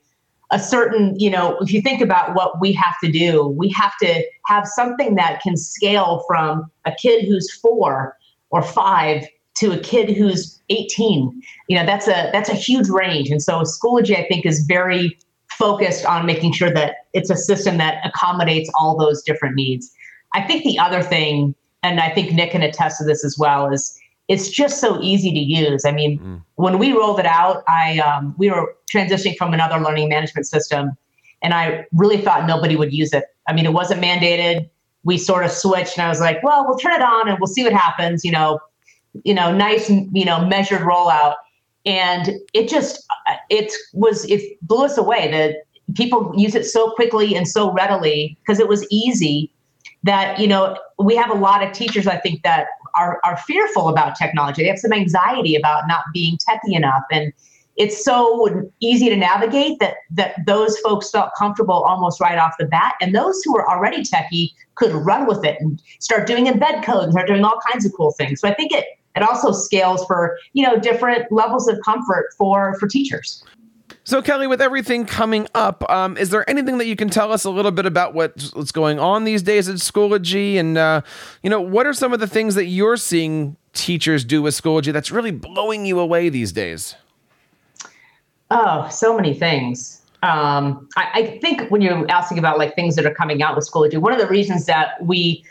a 0.51 0.59
certain, 0.59 1.19
you 1.19 1.29
know, 1.29 1.57
if 1.59 1.73
you 1.73 1.81
think 1.81 2.01
about 2.01 2.33
what 2.35 2.59
we 2.61 2.71
have 2.73 2.95
to 3.03 3.11
do, 3.11 3.47
we 3.47 3.69
have 3.69 3.97
to 4.01 4.23
have 4.45 4.65
something 4.65 5.15
that 5.15 5.41
can 5.41 5.57
scale 5.57 6.23
from 6.27 6.71
a 6.85 6.91
kid 6.93 7.25
who's 7.25 7.51
four 7.51 8.15
or 8.49 8.61
five 8.61 9.25
to 9.55 9.71
a 9.71 9.79
kid 9.79 10.15
who's 10.15 10.61
18. 10.69 11.41
You 11.67 11.77
know, 11.77 11.85
that's 11.85 12.07
a 12.07 12.29
that's 12.31 12.49
a 12.49 12.53
huge 12.53 12.87
range. 12.89 13.29
And 13.29 13.41
so 13.41 13.63
Schoology, 13.63 14.15
I 14.15 14.27
think, 14.27 14.45
is 14.45 14.65
very 14.65 15.17
focused 15.49 16.05
on 16.05 16.25
making 16.25 16.53
sure 16.53 16.71
that 16.71 16.95
it's 17.13 17.29
a 17.29 17.35
system 17.35 17.77
that 17.77 18.05
accommodates 18.05 18.69
all 18.79 18.97
those 18.97 19.23
different 19.23 19.55
needs. 19.55 19.91
I 20.33 20.41
think 20.41 20.63
the 20.63 20.77
other 20.77 21.01
thing, 21.01 21.55
and 21.83 21.99
I 21.99 22.09
think 22.13 22.33
Nick 22.33 22.51
can 22.51 22.61
attest 22.61 22.99
to 22.99 23.05
this 23.05 23.25
as 23.25 23.37
well, 23.39 23.71
is 23.71 23.97
it's 24.27 24.49
just 24.49 24.81
so 24.81 25.01
easy 25.01 25.31
to 25.31 25.39
use. 25.39 25.85
I 25.85 25.91
mean, 25.91 26.19
mm. 26.19 26.41
when 26.55 26.79
we 26.79 26.91
rolled 26.91 27.19
it 27.19 27.25
out, 27.25 27.63
I 27.67 27.99
um, 27.99 28.35
we 28.37 28.49
were 28.49 28.75
transitioning 28.93 29.37
from 29.37 29.53
another 29.53 29.79
learning 29.79 30.09
management 30.09 30.47
system, 30.47 30.91
and 31.41 31.53
I 31.53 31.85
really 31.93 32.17
thought 32.17 32.47
nobody 32.47 32.75
would 32.75 32.93
use 32.93 33.13
it. 33.13 33.25
I 33.47 33.53
mean, 33.53 33.65
it 33.65 33.73
wasn't 33.73 34.01
mandated. 34.01 34.69
We 35.03 35.17
sort 35.17 35.45
of 35.45 35.51
switched, 35.51 35.97
and 35.97 36.05
I 36.05 36.09
was 36.09 36.19
like, 36.19 36.43
well, 36.43 36.65
we'll 36.67 36.77
turn 36.77 36.93
it 36.93 37.01
on 37.01 37.29
and 37.29 37.37
we'll 37.39 37.47
see 37.47 37.63
what 37.63 37.73
happens. 37.73 38.25
You 38.25 38.31
know, 38.31 38.59
you 39.23 39.33
know, 39.33 39.55
nice, 39.55 39.89
you 39.89 40.25
know, 40.25 40.45
measured 40.45 40.81
rollout, 40.81 41.35
and 41.85 42.31
it 42.53 42.67
just 42.69 43.05
it 43.49 43.73
was 43.93 44.25
it 44.25 44.59
blew 44.61 44.83
us 44.83 44.97
away 44.97 45.31
that 45.31 45.63
people 45.95 46.33
use 46.35 46.53
it 46.53 46.65
so 46.65 46.91
quickly 46.91 47.35
and 47.35 47.47
so 47.47 47.71
readily 47.71 48.37
because 48.41 48.59
it 48.59 48.67
was 48.67 48.85
easy 48.91 49.51
that 50.03 50.39
you 50.39 50.47
know 50.47 50.77
we 50.99 51.15
have 51.15 51.29
a 51.29 51.33
lot 51.33 51.63
of 51.65 51.71
teachers 51.71 52.07
i 52.07 52.17
think 52.17 52.43
that 52.43 52.67
are, 52.99 53.19
are 53.23 53.37
fearful 53.37 53.89
about 53.89 54.15
technology. 54.15 54.63
They 54.63 54.69
have 54.69 54.79
some 54.79 54.93
anxiety 54.93 55.55
about 55.55 55.87
not 55.87 56.03
being 56.13 56.37
techy 56.37 56.75
enough. 56.75 57.03
And 57.11 57.33
it's 57.75 58.03
so 58.03 58.69
easy 58.79 59.07
to 59.09 59.15
navigate 59.15 59.79
that 59.79 59.97
that 60.11 60.35
those 60.45 60.77
folks 60.79 61.11
felt 61.11 61.29
comfortable 61.37 61.83
almost 61.83 62.19
right 62.19 62.37
off 62.37 62.53
the 62.59 62.65
bat. 62.65 62.95
And 63.01 63.13
those 63.13 63.41
who 63.43 63.53
were 63.53 63.69
already 63.69 64.03
techy 64.03 64.55
could 64.75 64.91
run 64.91 65.27
with 65.27 65.45
it 65.45 65.57
and 65.59 65.81
start 65.99 66.27
doing 66.27 66.45
embed 66.45 66.83
code 66.83 67.03
and 67.03 67.11
start 67.11 67.27
doing 67.27 67.43
all 67.43 67.59
kinds 67.71 67.85
of 67.85 67.93
cool 67.95 68.11
things. 68.11 68.41
So 68.41 68.47
I 68.47 68.53
think 68.53 68.71
it 68.71 68.85
it 69.15 69.23
also 69.23 69.51
scales 69.51 70.05
for 70.05 70.37
you 70.53 70.63
know 70.63 70.79
different 70.79 71.31
levels 71.31 71.67
of 71.67 71.79
comfort 71.83 72.29
for 72.37 72.75
for 72.79 72.87
teachers. 72.87 73.43
So, 74.07 74.21
Kelly, 74.21 74.47
with 74.47 74.61
everything 74.61 75.05
coming 75.05 75.49
up, 75.53 75.83
um, 75.91 76.15
is 76.15 76.29
there 76.29 76.49
anything 76.49 76.77
that 76.77 76.85
you 76.85 76.95
can 76.95 77.09
tell 77.09 77.29
us 77.29 77.43
a 77.43 77.49
little 77.49 77.71
bit 77.71 77.85
about 77.85 78.13
what's, 78.13 78.71
going 78.71 78.99
on 78.99 79.25
these 79.25 79.43
days 79.43 79.67
at 79.67 79.75
Schoology? 79.75 80.55
And, 80.55 80.77
uh, 80.77 81.01
you 81.43 81.49
know, 81.49 81.59
what 81.59 81.85
are 81.85 81.91
some 81.91 82.13
of 82.13 82.21
the 82.21 82.25
things 82.27 82.55
that 82.55 82.67
you're 82.67 82.95
seeing 82.95 83.57
teachers 83.73 84.23
do 84.23 84.41
with 84.41 84.53
Schoology 84.53 84.93
that's 84.93 85.11
really 85.11 85.31
blowing 85.31 85.85
you 85.85 85.99
away 85.99 86.29
these 86.29 86.53
days? 86.53 86.95
Oh, 88.49 88.87
so 88.87 89.13
many 89.13 89.33
things. 89.33 90.01
Um, 90.23 90.87
I, 90.95 91.09
I, 91.13 91.39
think 91.41 91.69
when 91.69 91.81
you're 91.81 92.09
asking 92.09 92.39
about 92.39 92.57
like 92.57 92.75
things 92.75 92.95
that 92.95 93.05
are 93.05 93.13
coming 93.13 93.43
out 93.43 93.57
with 93.57 93.69
Schoology, 93.69 93.97
one 93.97 94.13
of 94.13 94.19
the 94.19 94.27
reasons 94.27 94.67
that 94.67 95.03
we 95.03 95.43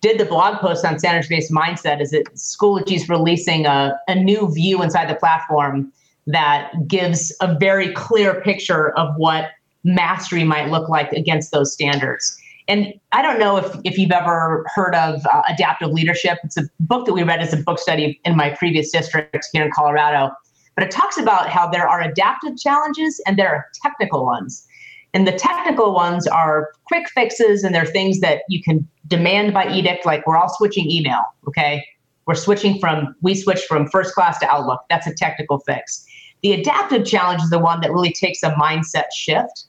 did 0.00 0.18
the 0.18 0.24
blog 0.24 0.60
post 0.60 0.82
on 0.86 0.98
standards 0.98 1.28
based 1.28 1.52
mindset 1.52 2.00
is 2.00 2.12
that 2.12 2.24
Schoology 2.36 2.92
is 2.92 3.10
releasing 3.10 3.66
a, 3.66 4.00
a 4.08 4.14
new 4.14 4.50
view 4.50 4.82
inside 4.82 5.10
the 5.10 5.14
platform 5.14 5.92
that 6.26 6.72
gives 6.86 7.34
a 7.40 7.56
very 7.58 7.92
clear 7.92 8.40
picture 8.42 8.90
of 8.96 9.14
what 9.16 9.50
mastery 9.84 10.44
might 10.44 10.70
look 10.70 10.88
like 10.88 11.12
against 11.12 11.50
those 11.50 11.72
standards. 11.72 12.38
And 12.68 12.94
I 13.10 13.22
don't 13.22 13.40
know 13.40 13.56
if, 13.56 13.76
if 13.84 13.98
you've 13.98 14.12
ever 14.12 14.64
heard 14.74 14.94
of 14.94 15.26
uh, 15.26 15.42
adaptive 15.48 15.90
leadership. 15.90 16.38
It's 16.44 16.56
a 16.56 16.62
book 16.80 17.06
that 17.06 17.12
we 17.12 17.24
read 17.24 17.40
as 17.40 17.52
a 17.52 17.56
book 17.56 17.78
study 17.78 18.20
in 18.24 18.36
my 18.36 18.50
previous 18.50 18.90
district 18.92 19.48
here 19.52 19.64
in 19.64 19.70
Colorado. 19.72 20.30
But 20.76 20.84
it 20.84 20.90
talks 20.90 21.18
about 21.18 21.48
how 21.48 21.68
there 21.68 21.88
are 21.88 22.00
adaptive 22.00 22.56
challenges 22.56 23.20
and 23.26 23.36
there 23.36 23.48
are 23.48 23.66
technical 23.82 24.24
ones. 24.24 24.66
And 25.12 25.26
the 25.26 25.32
technical 25.32 25.92
ones 25.92 26.26
are 26.26 26.70
quick 26.84 27.08
fixes 27.10 27.64
and 27.64 27.74
they're 27.74 27.84
things 27.84 28.20
that 28.20 28.42
you 28.48 28.62
can 28.62 28.88
demand 29.08 29.52
by 29.52 29.70
edict, 29.70 30.06
like 30.06 30.26
we're 30.26 30.38
all 30.38 30.48
switching 30.48 30.90
email, 30.90 31.22
okay? 31.46 31.84
We're 32.26 32.34
switching 32.34 32.78
from, 32.78 33.14
we 33.20 33.34
switch 33.34 33.60
from 33.68 33.88
FirstClass 33.88 34.38
to 34.38 34.48
Outlook. 34.48 34.80
That's 34.88 35.06
a 35.06 35.14
technical 35.14 35.58
fix. 35.58 36.06
The 36.42 36.52
adaptive 36.52 37.06
challenge 37.06 37.42
is 37.42 37.50
the 37.50 37.58
one 37.58 37.80
that 37.80 37.92
really 37.92 38.12
takes 38.12 38.42
a 38.42 38.50
mindset 38.52 39.06
shift. 39.14 39.66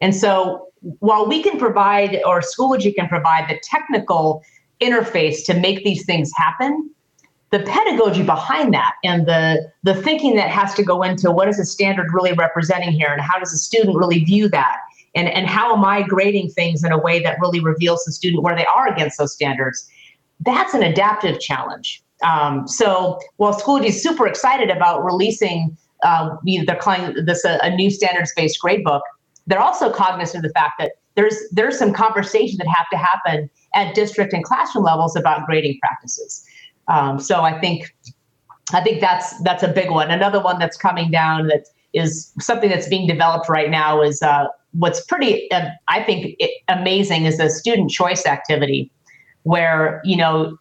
And 0.00 0.14
so 0.14 0.68
while 1.00 1.26
we 1.26 1.42
can 1.42 1.58
provide, 1.58 2.20
or 2.26 2.40
Schoology 2.40 2.94
can 2.94 3.08
provide 3.08 3.48
the 3.48 3.58
technical 3.62 4.42
interface 4.80 5.44
to 5.46 5.54
make 5.54 5.84
these 5.84 6.04
things 6.04 6.30
happen, 6.36 6.90
the 7.50 7.60
pedagogy 7.60 8.24
behind 8.24 8.74
that 8.74 8.94
and 9.04 9.26
the 9.26 9.70
the 9.84 9.94
thinking 9.94 10.34
that 10.34 10.50
has 10.50 10.74
to 10.74 10.82
go 10.82 11.02
into 11.04 11.30
what 11.30 11.48
is 11.48 11.58
the 11.58 11.64
standard 11.64 12.08
really 12.12 12.32
representing 12.32 12.90
here 12.90 13.12
and 13.12 13.20
how 13.20 13.38
does 13.38 13.52
the 13.52 13.58
student 13.58 13.96
really 13.96 14.24
view 14.24 14.48
that? 14.48 14.78
And 15.14 15.28
and 15.28 15.46
how 15.46 15.72
am 15.72 15.84
i 15.84 16.02
grading 16.02 16.50
things 16.50 16.82
in 16.82 16.90
a 16.90 16.98
way 16.98 17.22
that 17.22 17.38
really 17.40 17.60
reveals 17.60 18.04
the 18.04 18.12
student 18.12 18.42
where 18.42 18.56
they 18.56 18.66
are 18.66 18.88
against 18.88 19.18
those 19.18 19.32
standards? 19.32 19.88
That's 20.40 20.74
an 20.74 20.82
adaptive 20.82 21.38
challenge. 21.38 22.02
Um, 22.24 22.66
so 22.66 23.20
while 23.36 23.54
schoology 23.54 23.86
is 23.86 24.02
super 24.02 24.26
excited 24.26 24.68
about 24.68 25.04
releasing 25.04 25.76
uh, 26.04 26.36
they're 26.66 26.76
calling 26.76 27.14
this 27.24 27.44
a, 27.44 27.58
a 27.62 27.74
new 27.74 27.90
standards-based 27.90 28.58
gradebook 28.62 29.00
they're 29.46 29.60
also 29.60 29.90
cognizant 29.90 30.44
of 30.44 30.48
the 30.48 30.58
fact 30.58 30.74
that 30.78 30.92
there's 31.16 31.36
there's 31.52 31.78
some 31.78 31.92
conversation 31.92 32.56
that 32.58 32.68
have 32.68 32.86
to 32.90 32.96
happen 32.96 33.50
at 33.74 33.94
district 33.94 34.32
and 34.32 34.44
classroom 34.44 34.84
levels 34.84 35.16
about 35.16 35.44
grading 35.46 35.78
practices 35.80 36.44
um, 36.88 37.18
so 37.18 37.42
I 37.42 37.58
think 37.60 37.94
I 38.72 38.82
think 38.82 39.00
that's 39.00 39.38
that's 39.42 39.62
a 39.62 39.68
big 39.68 39.90
one. 39.90 40.10
Another 40.10 40.40
one 40.40 40.58
that's 40.58 40.76
coming 40.76 41.10
down 41.10 41.48
that 41.48 41.66
is 41.92 42.32
something 42.40 42.70
that's 42.70 42.88
being 42.88 43.06
developed 43.06 43.48
right 43.48 43.70
now 43.70 44.02
is 44.02 44.22
uh, 44.22 44.46
what's 44.72 45.04
pretty 45.04 45.50
uh, 45.50 45.68
I 45.88 46.02
think 46.02 46.36
it, 46.38 46.50
amazing 46.68 47.24
is 47.24 47.38
the 47.38 47.50
student 47.50 47.90
choice 47.90 48.26
activity, 48.26 48.90
where 49.42 50.00
you 50.04 50.16
know 50.16 50.56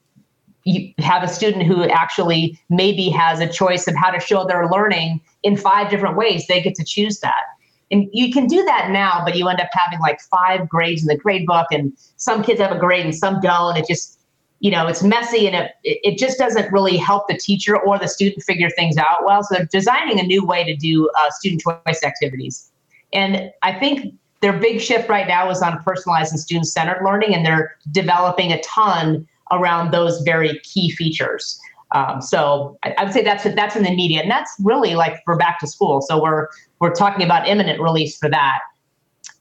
you 0.66 0.94
have 1.00 1.24
a 1.24 1.28
student 1.28 1.64
who 1.64 1.84
actually 1.86 2.60
maybe 2.70 3.10
has 3.10 3.40
a 3.40 3.48
choice 3.48 3.88
of 3.88 3.96
how 3.96 4.12
to 4.12 4.20
show 4.20 4.46
their 4.46 4.70
learning 4.70 5.20
in 5.44 5.58
five 5.58 5.90
different 5.90 6.18
ways. 6.18 6.48
They 6.48 6.62
get 6.62 6.76
to 6.76 6.84
choose 6.84 7.20
that. 7.20 7.44
And 7.92 8.10
you 8.12 8.34
can 8.34 8.48
do 8.48 8.64
that 8.64 8.90
now, 8.90 9.22
but 9.24 9.36
you 9.36 9.48
end 9.48 9.60
up 9.60 9.70
having 9.72 10.00
like 10.00 10.20
five 10.22 10.68
grades 10.68 11.02
in 11.02 11.08
the 11.08 11.18
grade 11.18 11.46
book, 11.46 11.68
and 11.72 11.94
some 12.18 12.42
kids 12.42 12.60
have 12.60 12.72
a 12.72 12.80
grade 12.80 13.06
and 13.06 13.16
some 13.16 13.40
don't. 13.40 13.78
It 13.78 13.86
just 13.88 14.20
you 14.64 14.72
know 14.72 14.88
it's 14.88 15.04
messy 15.04 15.46
and 15.46 15.56
it 15.56 15.74
it 15.84 16.18
just 16.18 16.40
doesn't 16.40 16.72
really 16.72 16.98
help 16.98 17.28
the 17.28 17.38
teacher 17.38 17.78
or 17.78 18.00
the 18.00 18.08
student 18.08 18.42
figure 18.44 18.70
things 18.70 18.98
out 18.98 19.26
well 19.26 19.44
so 19.44 19.56
they're 19.56 19.66
designing 19.66 20.20
a 20.20 20.24
new 20.24 20.44
way 20.44 20.64
to 20.64 20.74
do 20.76 21.10
uh, 21.20 21.30
student 21.32 21.62
choice 21.62 22.02
activities 22.02 22.72
and 23.12 23.52
i 23.62 23.78
think 23.78 24.16
their 24.40 24.54
big 24.54 24.80
shift 24.80 25.10
right 25.10 25.28
now 25.28 25.50
is 25.50 25.62
on 25.62 25.78
personalized 25.84 26.32
and 26.32 26.40
student 26.40 26.66
centered 26.66 27.04
learning 27.04 27.36
and 27.36 27.46
they're 27.46 27.76
developing 27.92 28.54
a 28.54 28.62
ton 28.62 29.28
around 29.52 29.92
those 29.92 30.22
very 30.22 30.58
key 30.64 30.90
features 30.92 31.60
um, 31.94 32.22
so 32.22 32.78
I, 32.84 32.94
I, 32.98 33.04
would 33.04 33.14
say 33.14 33.24
that's 33.24 33.44
that's 33.44 33.76
in 33.76 33.84
the 33.84 33.96
media 33.96 34.22
and 34.22 34.30
that's 34.30 34.52
really 34.64 34.96
like 34.96 35.22
for 35.26 35.38
back 35.38 35.60
to 35.60 35.68
school 35.68 36.02
so 36.02 36.22
we're 36.22 36.48
we're 36.80 36.94
talking 36.94 37.26
about 37.26 37.48
imminent 37.48 37.80
release 37.82 38.18
for 38.18 38.30
that 38.30 38.60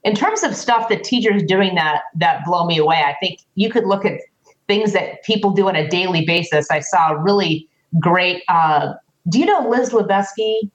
in 0.05 0.15
terms 0.15 0.43
of 0.43 0.55
stuff 0.55 0.89
that 0.89 1.05
teachers 1.05 1.43
doing 1.43 1.75
that 1.75 2.03
that 2.15 2.45
blow 2.45 2.67
me 2.67 2.79
away 2.79 3.03
i 3.07 3.15
think 3.21 3.41
you 3.55 3.71
could 3.71 3.85
look 3.87 4.05
at 4.05 4.21
things 4.73 4.93
that 4.93 5.23
people 5.25 5.51
do 5.51 5.69
on 5.69 5.77
a 5.77 5.87
daily 5.89 6.25
basis. 6.25 6.71
I 6.71 6.81
saw 6.81 7.13
a 7.13 7.19
really 7.19 7.69
great. 8.01 8.43
Uh, 8.49 8.95
do 9.29 9.39
you 9.39 9.47
know 9.47 9.69
Liz 9.69 9.91
Lebesky, 9.91 10.71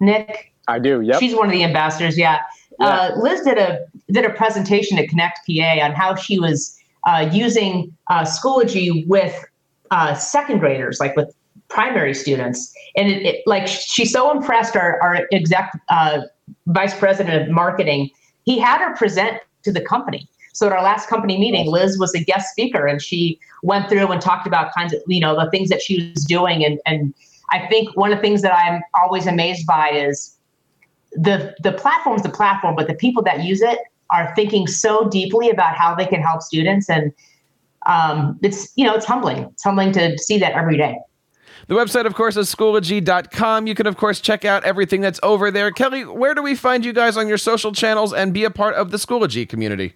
Nick? 0.00 0.52
I 0.68 0.78
do. 0.78 1.00
Yep. 1.00 1.20
She's 1.20 1.34
one 1.34 1.46
of 1.46 1.52
the 1.52 1.62
ambassadors. 1.62 2.18
Yeah. 2.18 2.40
yeah. 2.80 2.86
Uh, 2.86 3.16
Liz 3.16 3.42
did 3.42 3.58
a 3.58 3.86
did 4.10 4.24
a 4.24 4.30
presentation 4.30 4.98
at 4.98 5.08
Connect 5.08 5.38
PA 5.46 5.84
on 5.84 5.92
how 5.92 6.14
she 6.14 6.38
was 6.38 6.76
uh, 7.06 7.28
using 7.32 7.94
uh, 8.08 8.22
Schoology 8.22 9.06
with 9.06 9.44
uh, 9.90 10.14
second 10.14 10.58
graders, 10.58 11.00
like 11.00 11.16
with 11.16 11.34
primary 11.68 12.14
students, 12.14 12.74
and 12.96 13.08
it, 13.08 13.22
it 13.22 13.42
like 13.46 13.66
she's 13.66 14.12
so 14.12 14.30
impressed 14.30 14.76
our 14.76 15.00
our 15.02 15.26
exec 15.32 15.72
uh, 15.88 16.22
vice 16.66 16.96
president 16.98 17.42
of 17.42 17.48
marketing. 17.48 18.10
He 18.44 18.58
had 18.58 18.78
her 18.78 18.94
present 18.94 19.40
to 19.64 19.72
the 19.72 19.80
company 19.80 20.28
so 20.56 20.66
at 20.66 20.72
our 20.72 20.82
last 20.82 21.10
company 21.10 21.36
meeting, 21.36 21.70
Liz 21.70 21.98
was 21.98 22.14
a 22.14 22.24
guest 22.24 22.48
speaker 22.50 22.86
and 22.86 23.02
she 23.02 23.38
went 23.62 23.90
through 23.90 24.10
and 24.10 24.22
talked 24.22 24.46
about 24.46 24.72
kinds 24.72 24.94
of, 24.94 25.02
you 25.06 25.20
know, 25.20 25.38
the 25.38 25.50
things 25.50 25.68
that 25.68 25.82
she 25.82 26.10
was 26.14 26.24
doing. 26.24 26.64
And, 26.64 26.80
and 26.86 27.12
I 27.50 27.66
think 27.66 27.94
one 27.94 28.10
of 28.10 28.16
the 28.16 28.22
things 28.22 28.40
that 28.40 28.54
I'm 28.54 28.80
always 28.98 29.26
amazed 29.26 29.66
by 29.66 29.90
is 29.90 30.34
the, 31.12 31.54
the 31.62 31.72
platform's 31.72 32.22
the 32.22 32.30
platform, 32.30 32.74
but 32.74 32.88
the 32.88 32.94
people 32.94 33.22
that 33.24 33.44
use 33.44 33.60
it 33.60 33.80
are 34.08 34.32
thinking 34.34 34.66
so 34.66 35.10
deeply 35.10 35.50
about 35.50 35.76
how 35.76 35.94
they 35.94 36.06
can 36.06 36.22
help 36.22 36.40
students. 36.40 36.88
And 36.88 37.12
um, 37.86 38.38
it's, 38.42 38.72
you 38.76 38.84
know, 38.84 38.94
it's 38.94 39.06
humbling. 39.06 39.44
It's 39.52 39.64
humbling 39.64 39.92
to 39.92 40.18
see 40.18 40.38
that 40.38 40.52
every 40.52 40.76
day. 40.76 40.96
The 41.68 41.74
website, 41.74 42.06
of 42.06 42.14
course, 42.14 42.36
is 42.36 42.54
schoology.com. 42.54 43.66
You 43.66 43.74
can, 43.74 43.86
of 43.86 43.96
course, 43.96 44.20
check 44.20 44.44
out 44.44 44.62
everything 44.64 45.00
that's 45.00 45.18
over 45.22 45.50
there. 45.50 45.72
Kelly, 45.72 46.04
where 46.04 46.34
do 46.34 46.42
we 46.42 46.54
find 46.54 46.84
you 46.84 46.92
guys 46.92 47.16
on 47.16 47.26
your 47.26 47.38
social 47.38 47.72
channels 47.72 48.12
and 48.12 48.32
be 48.32 48.44
a 48.44 48.50
part 48.50 48.76
of 48.76 48.92
the 48.92 48.98
Schoology 48.98 49.48
community? 49.48 49.94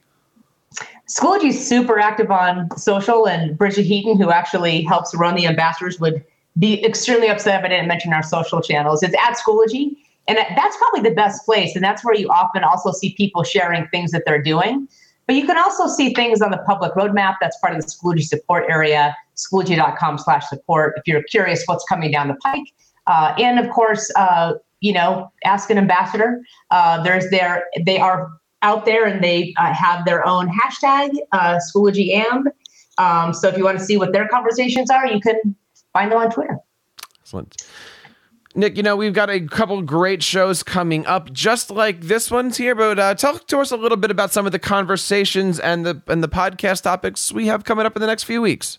Schoology 1.08 1.48
is 1.50 1.68
super 1.68 1.98
active 1.98 2.30
on 2.30 2.68
social, 2.76 3.28
and 3.28 3.56
Bridget 3.56 3.84
Heaton, 3.84 4.16
who 4.20 4.30
actually 4.30 4.82
helps 4.82 5.14
run 5.14 5.36
the 5.36 5.46
ambassadors, 5.46 6.00
would 6.00 6.24
be 6.58 6.84
extremely 6.84 7.28
upset 7.28 7.60
if 7.60 7.64
I 7.64 7.68
didn't 7.68 7.88
mention 7.88 8.12
our 8.12 8.22
social 8.22 8.60
channels. 8.60 9.02
It's 9.02 9.14
at 9.14 9.36
Schoology, 9.36 9.96
and 10.26 10.38
that's 10.38 10.76
probably 10.76 11.08
the 11.08 11.14
best 11.14 11.44
place. 11.44 11.74
And 11.76 11.84
that's 11.84 12.04
where 12.04 12.14
you 12.14 12.28
often 12.28 12.64
also 12.64 12.90
see 12.92 13.14
people 13.14 13.44
sharing 13.44 13.86
things 13.88 14.10
that 14.10 14.24
they're 14.26 14.42
doing. 14.42 14.88
But 15.30 15.36
you 15.36 15.46
can 15.46 15.56
also 15.56 15.86
see 15.86 16.12
things 16.12 16.42
on 16.42 16.50
the 16.50 16.58
public 16.66 16.92
roadmap. 16.94 17.36
That's 17.40 17.56
part 17.58 17.76
of 17.76 17.80
the 17.80 17.86
Schoology 17.86 18.24
support 18.24 18.64
area, 18.68 19.16
schoology.com 19.36 20.18
slash 20.18 20.48
support, 20.48 20.94
if 20.96 21.06
you're 21.06 21.22
curious 21.22 21.62
what's 21.66 21.84
coming 21.84 22.10
down 22.10 22.26
the 22.26 22.34
pike. 22.34 22.64
Uh, 23.06 23.32
and 23.38 23.60
of 23.60 23.70
course, 23.70 24.10
uh, 24.16 24.54
you 24.80 24.92
know, 24.92 25.30
ask 25.44 25.70
an 25.70 25.78
ambassador. 25.78 26.42
Uh, 26.72 27.00
there's 27.04 27.30
their, 27.30 27.62
they 27.86 28.00
are 28.00 28.28
out 28.62 28.86
there 28.86 29.04
and 29.06 29.22
they 29.22 29.54
uh, 29.56 29.72
have 29.72 30.04
their 30.04 30.26
own 30.26 30.48
hashtag, 30.48 31.10
uh, 31.30 31.60
SchoologyAmb. 31.72 32.46
Um, 32.98 33.32
so 33.32 33.46
if 33.46 33.56
you 33.56 33.62
want 33.62 33.78
to 33.78 33.84
see 33.84 33.96
what 33.96 34.12
their 34.12 34.26
conversations 34.26 34.90
are, 34.90 35.06
you 35.06 35.20
can 35.20 35.54
find 35.92 36.10
them 36.10 36.18
on 36.18 36.32
Twitter. 36.32 36.58
Excellent. 37.20 37.56
Nick, 38.54 38.76
you 38.76 38.82
know, 38.82 38.96
we've 38.96 39.12
got 39.12 39.30
a 39.30 39.40
couple 39.40 39.80
great 39.82 40.24
shows 40.24 40.64
coming 40.64 41.06
up, 41.06 41.32
just 41.32 41.70
like 41.70 42.00
this 42.00 42.32
one's 42.32 42.56
here. 42.56 42.74
But 42.74 42.98
uh, 42.98 43.14
talk 43.14 43.46
to 43.46 43.58
us 43.58 43.70
a 43.70 43.76
little 43.76 43.96
bit 43.96 44.10
about 44.10 44.32
some 44.32 44.44
of 44.44 44.52
the 44.52 44.58
conversations 44.58 45.60
and 45.60 45.86
the 45.86 46.02
and 46.08 46.22
the 46.22 46.28
podcast 46.28 46.82
topics 46.82 47.30
we 47.30 47.46
have 47.46 47.64
coming 47.64 47.86
up 47.86 47.94
in 47.94 48.00
the 48.00 48.08
next 48.08 48.24
few 48.24 48.42
weeks. 48.42 48.78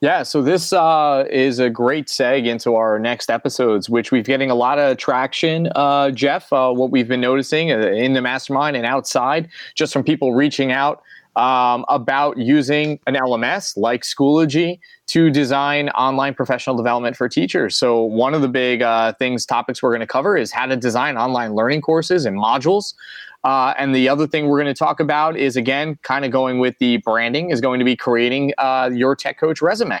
Yeah, 0.00 0.22
so 0.22 0.42
this 0.42 0.72
uh, 0.72 1.24
is 1.30 1.58
a 1.58 1.70
great 1.70 2.08
seg 2.08 2.46
into 2.46 2.74
our 2.74 2.98
next 2.98 3.30
episodes, 3.30 3.88
which 3.88 4.10
we've 4.10 4.24
getting 4.24 4.50
a 4.50 4.54
lot 4.54 4.78
of 4.78 4.96
traction, 4.96 5.68
uh, 5.74 6.10
Jeff. 6.10 6.52
Uh, 6.52 6.72
what 6.72 6.90
we've 6.90 7.08
been 7.08 7.20
noticing 7.20 7.72
uh, 7.72 7.78
in 7.78 8.12
the 8.14 8.20
mastermind 8.20 8.76
and 8.76 8.84
outside, 8.84 9.48
just 9.74 9.92
from 9.92 10.02
people 10.02 10.34
reaching 10.34 10.72
out 10.72 11.02
um, 11.36 11.84
about 11.88 12.36
using 12.36 13.00
an 13.06 13.14
LMS 13.14 13.76
like 13.76 14.02
Schoology 14.02 14.78
to 15.08 15.30
design 15.30 15.88
online 15.90 16.34
professional 16.34 16.76
development 16.76 17.16
for 17.16 17.28
teachers. 17.28 17.76
So 17.76 18.02
one 18.02 18.34
of 18.34 18.42
the 18.42 18.48
big 18.48 18.82
uh, 18.82 19.12
things, 19.14 19.44
topics 19.44 19.82
we're 19.82 19.90
going 19.90 20.00
to 20.00 20.06
cover 20.06 20.36
is 20.36 20.52
how 20.52 20.66
to 20.66 20.76
design 20.76 21.16
online 21.16 21.54
learning 21.54 21.82
courses 21.82 22.24
and 22.24 22.36
modules. 22.36 22.94
Uh, 23.42 23.74
and 23.78 23.94
the 23.94 24.08
other 24.08 24.26
thing 24.26 24.46
we're 24.46 24.60
going 24.60 24.72
to 24.72 24.78
talk 24.78 25.00
about 25.00 25.36
is 25.36 25.56
again, 25.56 25.98
kind 26.02 26.24
of 26.24 26.30
going 26.30 26.58
with 26.58 26.78
the 26.78 26.96
branding, 26.98 27.50
is 27.50 27.60
going 27.60 27.78
to 27.78 27.84
be 27.84 27.94
creating 27.94 28.52
uh, 28.58 28.90
your 28.92 29.14
tech 29.14 29.38
coach 29.38 29.60
resume. 29.60 30.00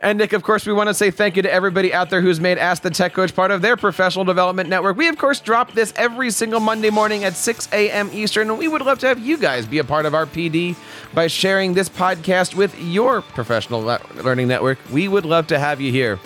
And 0.00 0.18
Nick, 0.18 0.32
of 0.32 0.44
course, 0.44 0.64
we 0.64 0.72
want 0.72 0.88
to 0.88 0.94
say 0.94 1.10
thank 1.10 1.34
you 1.34 1.42
to 1.42 1.52
everybody 1.52 1.92
out 1.92 2.08
there 2.08 2.20
who's 2.20 2.38
made 2.38 2.56
Ask 2.56 2.82
the 2.82 2.90
Tech 2.90 3.14
Coach 3.14 3.34
part 3.34 3.50
of 3.50 3.62
their 3.62 3.76
professional 3.76 4.24
development 4.24 4.68
network. 4.68 4.96
We, 4.96 5.08
of 5.08 5.18
course, 5.18 5.40
drop 5.40 5.72
this 5.72 5.92
every 5.96 6.30
single 6.30 6.60
Monday 6.60 6.90
morning 6.90 7.24
at 7.24 7.34
6 7.34 7.68
a.m. 7.72 8.08
Eastern, 8.12 8.48
and 8.48 8.58
we 8.58 8.68
would 8.68 8.82
love 8.82 9.00
to 9.00 9.08
have 9.08 9.18
you 9.18 9.36
guys 9.36 9.66
be 9.66 9.78
a 9.78 9.84
part 9.84 10.06
of 10.06 10.14
our 10.14 10.24
PD 10.24 10.76
by 11.14 11.26
sharing 11.26 11.74
this 11.74 11.88
podcast 11.88 12.54
with 12.54 12.80
your 12.80 13.22
professional 13.22 13.80
learning 13.80 14.46
network. 14.46 14.78
We 14.92 15.08
would 15.08 15.24
love 15.24 15.48
to 15.48 15.58
have 15.58 15.80
you 15.80 15.90
here. 15.90 16.20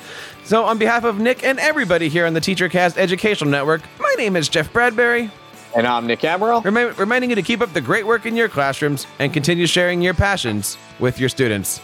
So, 0.45 0.65
on 0.65 0.77
behalf 0.77 1.05
of 1.05 1.19
Nick 1.19 1.43
and 1.43 1.59
everybody 1.59 2.09
here 2.09 2.27
on 2.27 2.35
the 2.35 2.41
TeacherCast 2.41 2.99
Educational 2.99 3.51
Network, 3.51 3.81
my 3.99 4.15
name 4.19 4.37
is 4.37 4.51
Jeff 4.51 4.71
Bradbury. 4.73 5.31
And 5.75 5.87
I'm 5.87 6.07
Nick 6.07 6.21
Amaral. 6.21 6.63
Remi- 6.63 6.93
reminding 6.99 7.31
you 7.31 7.37
to 7.37 7.43
keep 7.43 7.63
up 7.63 7.73
the 7.73 7.81
great 7.81 8.07
work 8.07 8.27
in 8.27 8.37
your 8.37 8.51
classrooms 8.51 9.07
and 9.19 9.33
continue 9.33 9.67
sharing 9.67 10.03
your 10.03 10.13
passions 10.13 10.77
with 10.99 11.19
your 11.19 11.31
students. 11.31 11.81